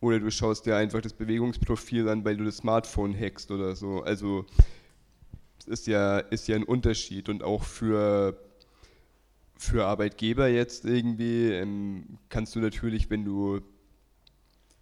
Oder 0.00 0.20
du 0.20 0.30
schaust 0.30 0.64
dir 0.66 0.76
einfach 0.76 1.00
das 1.00 1.12
Bewegungsprofil 1.12 2.08
an, 2.08 2.24
weil 2.24 2.36
du 2.36 2.44
das 2.44 2.58
Smartphone 2.58 3.18
hackst 3.18 3.50
oder 3.50 3.74
so. 3.74 4.02
Also 4.02 4.46
ist 5.66 5.86
ja, 5.86 6.18
ist 6.18 6.48
ja 6.48 6.56
ein 6.56 6.64
Unterschied. 6.64 7.28
Und 7.28 7.42
auch 7.42 7.64
für, 7.64 8.38
für 9.56 9.86
Arbeitgeber 9.86 10.48
jetzt 10.48 10.84
irgendwie 10.84 11.50
ähm, 11.50 12.18
kannst 12.28 12.54
du 12.54 12.60
natürlich, 12.60 13.10
wenn 13.10 13.24
du, 13.24 13.60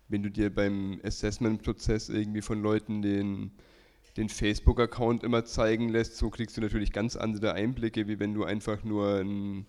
wenn 0.08 0.22
du 0.22 0.30
dir 0.30 0.54
beim 0.54 1.00
Assessment-Prozess 1.02 2.08
irgendwie 2.10 2.42
von 2.42 2.62
Leuten 2.62 3.02
den 3.02 3.50
den 4.16 4.28
Facebook-Account 4.28 5.22
immer 5.22 5.44
zeigen 5.44 5.88
lässt, 5.88 6.16
so 6.16 6.30
kriegst 6.30 6.56
du 6.56 6.60
natürlich 6.60 6.92
ganz 6.92 7.16
andere 7.16 7.52
Einblicke, 7.52 8.08
wie 8.08 8.18
wenn 8.18 8.34
du 8.34 8.44
einfach 8.44 8.82
nur 8.82 9.20
ein, 9.20 9.66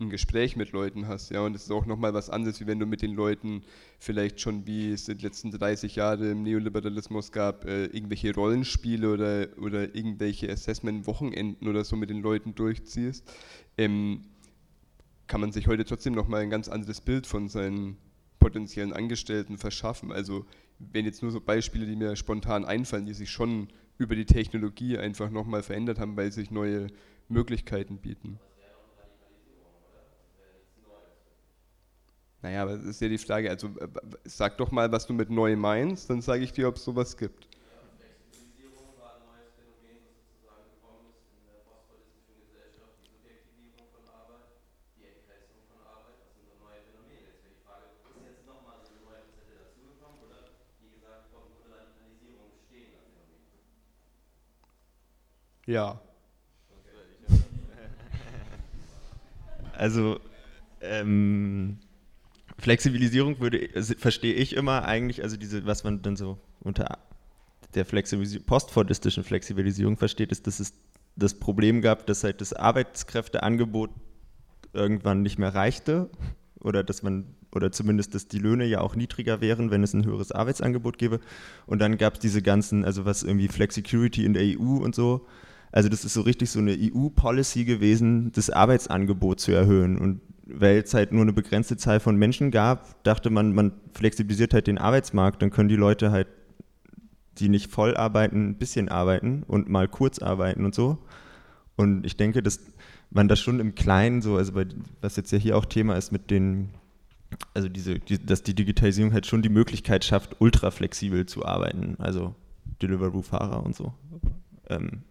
ein 0.00 0.08
Gespräch 0.08 0.56
mit 0.56 0.72
Leuten 0.72 1.08
hast. 1.08 1.30
Ja? 1.30 1.42
Und 1.42 1.54
es 1.54 1.64
ist 1.64 1.70
auch 1.70 1.84
nochmal 1.84 2.14
was 2.14 2.30
anderes, 2.30 2.60
wie 2.60 2.66
wenn 2.66 2.78
du 2.78 2.86
mit 2.86 3.02
den 3.02 3.14
Leuten 3.14 3.62
vielleicht 3.98 4.40
schon, 4.40 4.66
wie 4.66 4.92
es 4.92 5.08
in 5.08 5.18
den 5.18 5.24
letzten 5.24 5.50
30 5.50 5.96
Jahren 5.96 6.30
im 6.30 6.42
Neoliberalismus 6.42 7.32
gab, 7.32 7.66
äh, 7.66 7.86
irgendwelche 7.86 8.34
Rollenspiele 8.34 9.12
oder, 9.12 9.48
oder 9.60 9.94
irgendwelche 9.94 10.50
Assessment-Wochenenden 10.50 11.68
oder 11.68 11.84
so 11.84 11.96
mit 11.96 12.08
den 12.08 12.22
Leuten 12.22 12.54
durchziehst. 12.54 13.30
Ähm, 13.76 14.22
kann 15.26 15.40
man 15.40 15.52
sich 15.52 15.66
heute 15.66 15.84
trotzdem 15.84 16.14
nochmal 16.14 16.42
ein 16.42 16.50
ganz 16.50 16.68
anderes 16.68 17.00
Bild 17.00 17.26
von 17.26 17.48
seinen 17.48 17.98
potenziellen 18.46 18.92
Angestellten 18.92 19.58
verschaffen. 19.58 20.12
Also 20.12 20.46
wenn 20.78 21.04
jetzt 21.04 21.20
nur 21.20 21.32
so 21.32 21.40
Beispiele, 21.40 21.84
die 21.84 21.96
mir 21.96 22.14
spontan 22.14 22.64
einfallen, 22.64 23.04
die 23.04 23.12
sich 23.12 23.28
schon 23.28 23.66
über 23.98 24.14
die 24.14 24.24
Technologie 24.24 24.98
einfach 24.98 25.30
nochmal 25.30 25.64
verändert 25.64 25.98
haben, 25.98 26.16
weil 26.16 26.30
sich 26.30 26.52
neue 26.52 26.86
Möglichkeiten 27.28 27.98
bieten. 27.98 28.38
Naja, 32.40 32.62
aber 32.62 32.76
das 32.76 32.84
ist 32.84 33.00
ja 33.00 33.08
die 33.08 33.18
Frage, 33.18 33.50
also 33.50 33.68
sag 34.22 34.58
doch 34.58 34.70
mal, 34.70 34.92
was 34.92 35.08
du 35.08 35.12
mit 35.12 35.28
neu 35.28 35.56
meinst, 35.56 36.08
dann 36.08 36.22
sage 36.22 36.44
ich 36.44 36.52
dir, 36.52 36.68
ob 36.68 36.76
es 36.76 36.84
sowas 36.84 37.16
gibt. 37.16 37.48
Ja. 55.66 56.00
Also 59.76 60.20
ähm, 60.80 61.78
Flexibilisierung 62.58 63.40
würde, 63.40 63.68
also, 63.74 63.94
verstehe 63.98 64.34
ich 64.34 64.54
immer 64.54 64.86
eigentlich, 64.86 65.22
also 65.22 65.36
diese, 65.36 65.66
was 65.66 65.84
man 65.84 66.02
dann 66.02 66.16
so 66.16 66.38
unter 66.60 66.98
der 67.74 67.84
postfordistischen 67.84 69.22
Flexibilisierung 69.22 69.98
versteht, 69.98 70.32
ist, 70.32 70.46
dass 70.46 70.60
es 70.60 70.72
das 71.16 71.34
Problem 71.34 71.82
gab, 71.82 72.06
dass 72.06 72.24
halt 72.24 72.40
das 72.40 72.52
Arbeitskräfteangebot 72.52 73.90
irgendwann 74.72 75.22
nicht 75.22 75.38
mehr 75.38 75.54
reichte 75.54 76.10
oder 76.60 76.82
dass 76.82 77.02
man 77.02 77.34
oder 77.54 77.72
zumindest, 77.72 78.14
dass 78.14 78.28
die 78.28 78.38
Löhne 78.38 78.66
ja 78.66 78.80
auch 78.80 78.96
niedriger 78.96 79.40
wären, 79.40 79.70
wenn 79.70 79.82
es 79.82 79.94
ein 79.94 80.04
höheres 80.04 80.30
Arbeitsangebot 80.30 80.98
gäbe. 80.98 81.20
Und 81.66 81.78
dann 81.78 81.96
gab 81.96 82.14
es 82.14 82.20
diese 82.20 82.42
ganzen, 82.42 82.84
also 82.84 83.04
was 83.04 83.22
irgendwie 83.22 83.48
Flexicurity 83.48 84.24
in 84.24 84.34
der 84.34 84.58
EU 84.58 84.76
und 84.76 84.94
so, 84.94 85.26
also 85.76 85.90
das 85.90 86.06
ist 86.06 86.14
so 86.14 86.22
richtig 86.22 86.48
so 86.48 86.58
eine 86.58 86.74
EU-Policy 86.74 87.66
gewesen, 87.66 88.32
das 88.32 88.48
Arbeitsangebot 88.48 89.40
zu 89.40 89.52
erhöhen. 89.52 89.98
Und 89.98 90.22
weil 90.46 90.78
es 90.78 90.94
halt 90.94 91.12
nur 91.12 91.20
eine 91.20 91.34
begrenzte 91.34 91.76
Zahl 91.76 92.00
von 92.00 92.16
Menschen 92.16 92.50
gab, 92.50 93.04
dachte 93.04 93.28
man, 93.28 93.54
man 93.54 93.72
flexibilisiert 93.92 94.54
halt 94.54 94.68
den 94.68 94.78
Arbeitsmarkt, 94.78 95.42
dann 95.42 95.50
können 95.50 95.68
die 95.68 95.76
Leute 95.76 96.10
halt, 96.10 96.28
die 97.36 97.50
nicht 97.50 97.70
voll 97.70 97.94
arbeiten, 97.94 98.48
ein 98.48 98.54
bisschen 98.54 98.88
arbeiten 98.88 99.42
und 99.46 99.68
mal 99.68 99.86
kurz 99.86 100.18
arbeiten 100.18 100.64
und 100.64 100.74
so. 100.74 100.96
Und 101.76 102.06
ich 102.06 102.16
denke, 102.16 102.42
dass 102.42 102.58
man 103.10 103.28
das 103.28 103.38
schon 103.38 103.60
im 103.60 103.74
Kleinen 103.74 104.22
so, 104.22 104.38
also 104.38 104.52
bei, 104.52 104.64
was 105.02 105.16
jetzt 105.16 105.30
ja 105.30 105.36
hier 105.36 105.58
auch 105.58 105.66
Thema 105.66 105.96
ist 105.96 106.10
mit 106.10 106.30
den, 106.30 106.70
also 107.52 107.68
diese, 107.68 107.98
die, 107.98 108.24
dass 108.24 108.42
die 108.42 108.54
Digitalisierung 108.54 109.12
halt 109.12 109.26
schon 109.26 109.42
die 109.42 109.50
Möglichkeit 109.50 110.06
schafft, 110.06 110.36
ultra 110.38 110.70
flexibel 110.70 111.26
zu 111.26 111.44
arbeiten, 111.44 111.96
also 111.98 112.34
Deliveroo-Fahrer 112.80 113.62
und 113.62 113.76
so. 113.76 113.92
Ähm, 114.70 115.02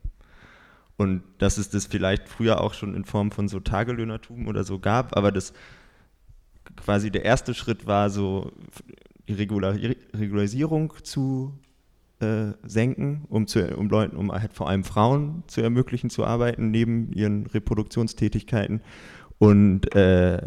und 0.98 1.24
dass 1.39 1.58
es 1.58 1.70
das 1.70 1.88
vielleicht 1.88 2.30
früher 2.30 2.62
auch 2.62 2.74
schon 2.74 2.96
in 2.96 3.06
Form 3.06 3.32
von 3.32 3.48
so 3.48 3.60
Tagelöhnertum 3.60 4.48
oder 4.48 4.64
so 4.64 4.80
gab, 4.80 5.16
aber 5.16 5.32
das 5.32 5.54
quasi 6.76 7.12
der 7.12 7.26
erste 7.26 7.54
Schritt 7.54 7.86
war, 7.86 8.10
so 8.10 8.52
die 9.28 9.34
Regularisierung 9.34 10.93
zu 11.04 11.54
äh, 12.20 12.54
senken, 12.64 13.26
um, 13.30 13.48
zu, 13.48 13.76
um 13.76 13.89
Leuten, 13.89 14.16
um 14.16 14.32
halt 14.32 14.54
vor 14.54 14.70
allem 14.70 14.84
Frauen 14.84 15.43
zu 15.48 15.62
ermöglichen 15.62 16.10
zu 16.10 16.26
arbeiten 16.26 16.72
neben 16.72 17.12
ihren 17.12 17.46
Reproduktionstätigkeiten. 17.48 18.82
Und 19.38 19.93
äh, 19.96 20.41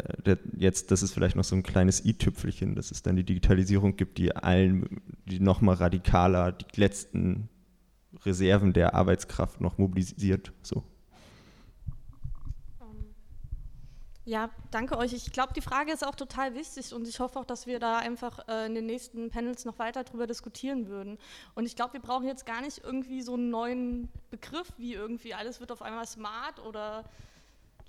jetzt, 0.57 0.89
das 0.89 1.03
ist 1.03 1.13
vielleicht 1.13 1.35
noch 1.35 1.43
so 1.43 1.55
ein 1.55 1.61
kleines 1.61 2.03
i-Tüpfelchen, 2.03 2.73
dass 2.73 2.89
es 2.89 3.03
dann 3.03 3.15
die 3.15 3.23
Digitalisierung 3.23 3.95
gibt, 3.95 4.17
die 4.17 4.35
allen, 4.35 5.01
die 5.25 5.39
nochmal 5.39 5.75
radikaler 5.75 6.53
die 6.53 6.79
letzten 6.79 7.49
Reserven 8.25 8.73
der 8.73 8.93
Arbeitskraft 8.93 9.61
noch 9.61 9.77
mobilisiert. 9.77 10.51
So. 10.61 10.83
Ähm, 12.81 13.15
ja, 14.25 14.49
danke 14.71 14.97
euch. 14.97 15.13
Ich 15.13 15.31
glaube, 15.31 15.53
die 15.53 15.61
Frage 15.61 15.91
ist 15.91 16.05
auch 16.05 16.15
total 16.15 16.55
wichtig 16.55 16.93
und 16.93 17.07
ich 17.07 17.19
hoffe 17.19 17.39
auch, 17.39 17.45
dass 17.45 17.67
wir 17.67 17.79
da 17.79 17.97
einfach 17.97 18.47
äh, 18.47 18.65
in 18.65 18.75
den 18.75 18.85
nächsten 18.85 19.29
Panels 19.29 19.65
noch 19.65 19.79
weiter 19.79 20.03
darüber 20.03 20.27
diskutieren 20.27 20.87
würden. 20.87 21.17
Und 21.55 21.65
ich 21.65 21.75
glaube, 21.75 21.93
wir 21.93 22.01
brauchen 22.01 22.27
jetzt 22.27 22.45
gar 22.45 22.61
nicht 22.61 22.81
irgendwie 22.83 23.21
so 23.21 23.35
einen 23.35 23.49
neuen 23.49 24.09
Begriff, 24.31 24.71
wie 24.77 24.93
irgendwie 24.93 25.33
alles 25.33 25.59
wird 25.59 25.71
auf 25.71 25.81
einmal 25.81 26.07
smart 26.07 26.59
oder 26.65 27.05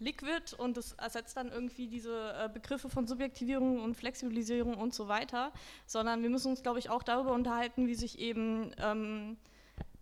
Liquid 0.00 0.56
und 0.56 0.78
das 0.78 0.92
ersetzt 0.94 1.36
dann 1.36 1.48
irgendwie 1.48 1.86
diese 1.86 2.32
äh, 2.32 2.48
Begriffe 2.48 2.88
von 2.88 3.06
Subjektivierung 3.06 3.80
und 3.80 3.96
Flexibilisierung 3.96 4.74
und 4.74 4.94
so 4.94 5.08
weiter, 5.08 5.52
sondern 5.86 6.22
wir 6.22 6.30
müssen 6.30 6.48
uns, 6.48 6.62
glaube 6.62 6.78
ich, 6.78 6.88
auch 6.88 7.02
darüber 7.02 7.32
unterhalten, 7.32 7.86
wie 7.86 7.94
sich 7.94 8.18
eben 8.18 8.72
ähm, 8.78 9.36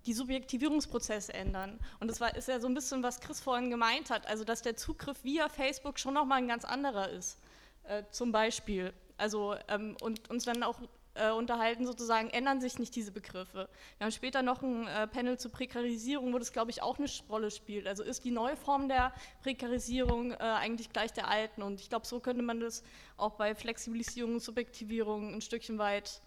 die 0.09 0.15
Subjektivierungsprozesse 0.15 1.35
ändern. 1.35 1.79
Und 2.01 2.11
das 2.11 2.19
war, 2.21 2.35
ist 2.35 2.49
ja 2.49 2.59
so 2.61 2.67
ein 2.67 2.75
bisschen, 2.75 3.03
was 3.03 3.21
Chris 3.21 3.41
vorhin 3.41 3.69
gemeint 3.69 4.09
hat, 4.09 4.27
also 4.27 4.43
dass 4.43 4.63
der 4.63 4.75
Zugriff 4.75 5.23
via 5.23 5.51
Facebook 5.51 5.99
schon 5.99 6.15
nochmal 6.15 6.39
ein 6.39 6.49
ganz 6.49 6.65
anderer 6.65 7.11
ist, 7.11 7.39
äh, 7.85 8.03
zum 8.11 8.33
Beispiel. 8.33 8.95
Also, 9.19 9.55
ähm, 9.69 9.97
und 10.01 10.31
uns 10.31 10.45
dann 10.45 10.63
auch 10.63 10.81
äh, 11.13 11.31
unterhalten, 11.31 11.85
sozusagen, 11.85 12.31
ändern 12.31 12.63
sich 12.63 12.79
nicht 12.79 12.97
diese 12.97 13.13
Begriffe. 13.13 13.69
Wir 13.99 14.07
haben 14.07 14.13
später 14.13 14.41
noch 14.41 14.63
ein 14.63 14.87
äh, 14.87 15.07
Panel 15.09 15.39
zur 15.39 15.51
Prekarisierung, 15.51 16.33
wo 16.33 16.39
das, 16.39 16.53
glaube 16.53 16.71
ich, 16.71 16.81
auch 16.81 16.99
eine 16.99 17.09
Rolle 17.29 17.51
spielt. 17.51 17.87
Also 17.87 18.03
ist 18.03 18.25
die 18.25 18.31
neue 18.31 18.57
Form 18.57 18.89
der 18.89 19.13
Prekarisierung 19.43 20.33
äh, 20.33 20.37
eigentlich 20.37 20.91
gleich 20.91 21.13
der 21.13 21.29
alten? 21.29 21.61
Und 21.61 21.81
ich 21.81 21.91
glaube, 21.91 22.07
so 22.07 22.21
könnte 22.21 22.43
man 22.43 22.61
das 22.61 22.83
auch 23.19 23.33
bei 23.33 23.55
Flexibilisierung 23.55 24.35
und 24.35 24.43
Subjektivierung 24.43 25.35
ein 25.35 25.41
Stückchen 25.43 25.79
weit 25.79 26.23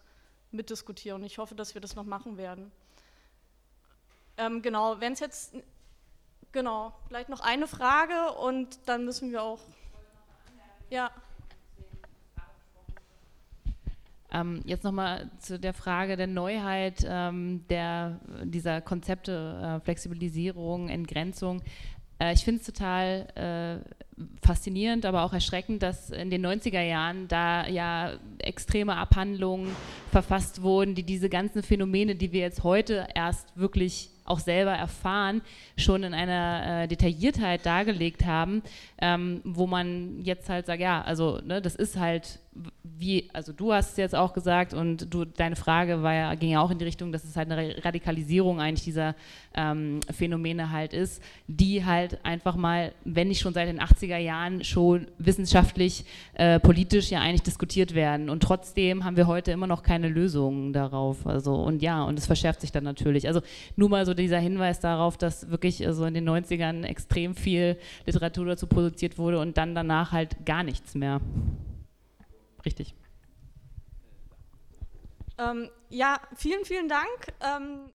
mitdiskutieren. 0.52 1.24
Ich 1.24 1.40
hoffe, 1.40 1.56
dass 1.56 1.74
wir 1.74 1.82
das 1.82 1.96
noch 1.96 2.06
machen 2.06 2.38
werden. 2.38 2.72
Ähm, 4.42 4.64
genau, 4.64 5.00
wenn 5.00 5.14
es 5.14 5.20
jetzt, 5.20 5.56
genau, 6.52 6.94
vielleicht 7.08 7.30
noch 7.30 7.42
eine 7.42 7.68
Frage 7.68 8.34
und 8.40 8.80
dann 8.88 9.06
müssen 9.06 9.32
wir 9.32 9.44
auch, 9.44 9.60
ja. 10.90 11.12
Ähm, 14.34 14.64
jetzt 14.66 14.84
nochmal 14.84 15.30
zu 15.38 15.60
der 15.60 15.74
Frage 15.74 16.18
der 16.18 16.26
Neuheit 16.26 17.06
ähm, 17.08 17.68
der, 17.70 18.20
dieser 18.44 18.82
Konzepte, 18.82 19.80
äh, 19.80 19.84
Flexibilisierung, 19.84 20.90
Entgrenzung. 20.90 21.62
Äh, 22.18 22.34
ich 22.34 22.44
finde 22.44 22.62
es 22.62 22.66
total 22.66 23.28
äh, 23.36 24.26
faszinierend, 24.44 25.06
aber 25.06 25.24
auch 25.24 25.34
erschreckend, 25.34 25.84
dass 25.84 26.10
in 26.10 26.32
den 26.32 26.44
90er 26.44 26.82
Jahren 26.82 27.28
da 27.28 27.68
ja 27.68 28.14
extreme 28.40 28.96
Abhandlungen 28.96 29.76
verfasst 30.12 30.64
wurden, 30.64 30.96
die 30.96 31.04
diese 31.04 31.30
ganzen 31.30 31.62
Phänomene, 31.62 32.16
die 32.16 32.32
wir 32.32 32.42
jetzt 32.42 32.64
heute 32.64 33.08
erst 33.14 33.56
wirklich 33.56 34.11
auch 34.26 34.40
selber 34.40 34.72
erfahren, 34.72 35.42
schon 35.78 36.04
in 36.04 36.14
einer 36.14 36.84
äh, 36.84 36.88
Detailliertheit 36.88 37.66
dargelegt 37.66 38.26
haben, 38.26 38.62
ähm, 39.00 39.42
wo 39.44 39.68
man 39.68 40.22
jetzt 40.22 40.50
halt 40.50 40.66
sagt, 40.66 40.82
ja, 40.82 41.02
also 41.02 41.40
ne, 41.44 41.62
das 41.62 41.76
ist 41.76 41.98
halt 41.98 42.40
wie, 42.84 43.30
also 43.34 43.54
du 43.54 43.72
hast 43.72 43.92
es 43.92 43.98
jetzt 43.98 44.16
auch 44.16 44.34
gesagt 44.34 44.74
und 44.74 45.14
du, 45.14 45.24
deine 45.24 45.56
Frage 45.56 46.04
war 46.04 46.14
ja, 46.14 46.36
ging 46.36 46.52
ja 46.52 46.62
auch 46.62 46.70
in 46.70 46.78
die 46.78 46.86
Richtung, 46.86 47.12
dass 47.12 47.24
es 47.24 47.38
halt 47.38 47.50
eine 47.50 47.84
Radikalisierung 47.84 48.60
eigentlich 48.60 48.84
dieser 48.84 49.16
ähm, 49.56 50.02
Phänomene 50.12 50.72
halt 50.72 50.94
ist, 50.94 51.24
die 51.48 51.86
halt 51.86 52.24
einfach 52.26 52.56
mal, 52.56 52.92
wenn 53.06 53.30
nicht 53.30 53.40
schon 53.40 53.54
seit 53.54 53.70
den 53.70 53.80
80er 53.80 54.18
Jahren 54.18 54.64
schon 54.66 55.08
wissenschaftlich, 55.18 56.04
äh, 56.34 56.60
politisch 56.60 57.10
ja 57.10 57.22
eigentlich 57.22 57.44
diskutiert 57.44 57.96
werden 57.96 58.30
und 58.30 58.44
trotzdem 58.44 59.06
haben 59.06 59.16
wir 59.16 59.28
heute 59.28 59.52
immer 59.52 59.68
noch 59.68 59.82
keine 59.82 60.10
Lösungen 60.10 60.74
darauf, 60.74 61.26
also 61.26 61.56
und 61.56 61.82
ja, 61.82 62.04
und 62.04 62.20
es 62.20 62.26
verschärft 62.26 62.60
sich 62.60 62.74
dann 62.74 62.84
natürlich, 62.84 63.28
also 63.28 63.42
nur 63.78 63.90
mal 63.90 64.06
so 64.06 64.14
dieser 64.14 64.40
Hinweis 64.40 64.82
darauf, 64.82 65.18
dass 65.18 65.50
wirklich 65.50 65.88
also 65.88 66.06
in 66.06 66.14
den 66.14 66.30
90ern 66.30 66.84
extrem 66.84 67.36
viel 67.36 67.78
Literatur 68.06 68.46
dazu 68.46 68.68
produziert 68.68 69.18
wurde 69.18 69.40
und 69.40 69.58
dann 69.58 69.74
danach 69.74 70.12
halt 70.12 70.46
gar 70.46 70.64
nichts 70.64 70.94
mehr. 70.94 71.22
Richtig. 72.66 72.96
Ähm, 75.38 75.70
ja, 75.90 76.20
vielen, 76.36 76.66
vielen 76.66 76.88
Dank. 76.88 77.34
Ähm 77.42 77.90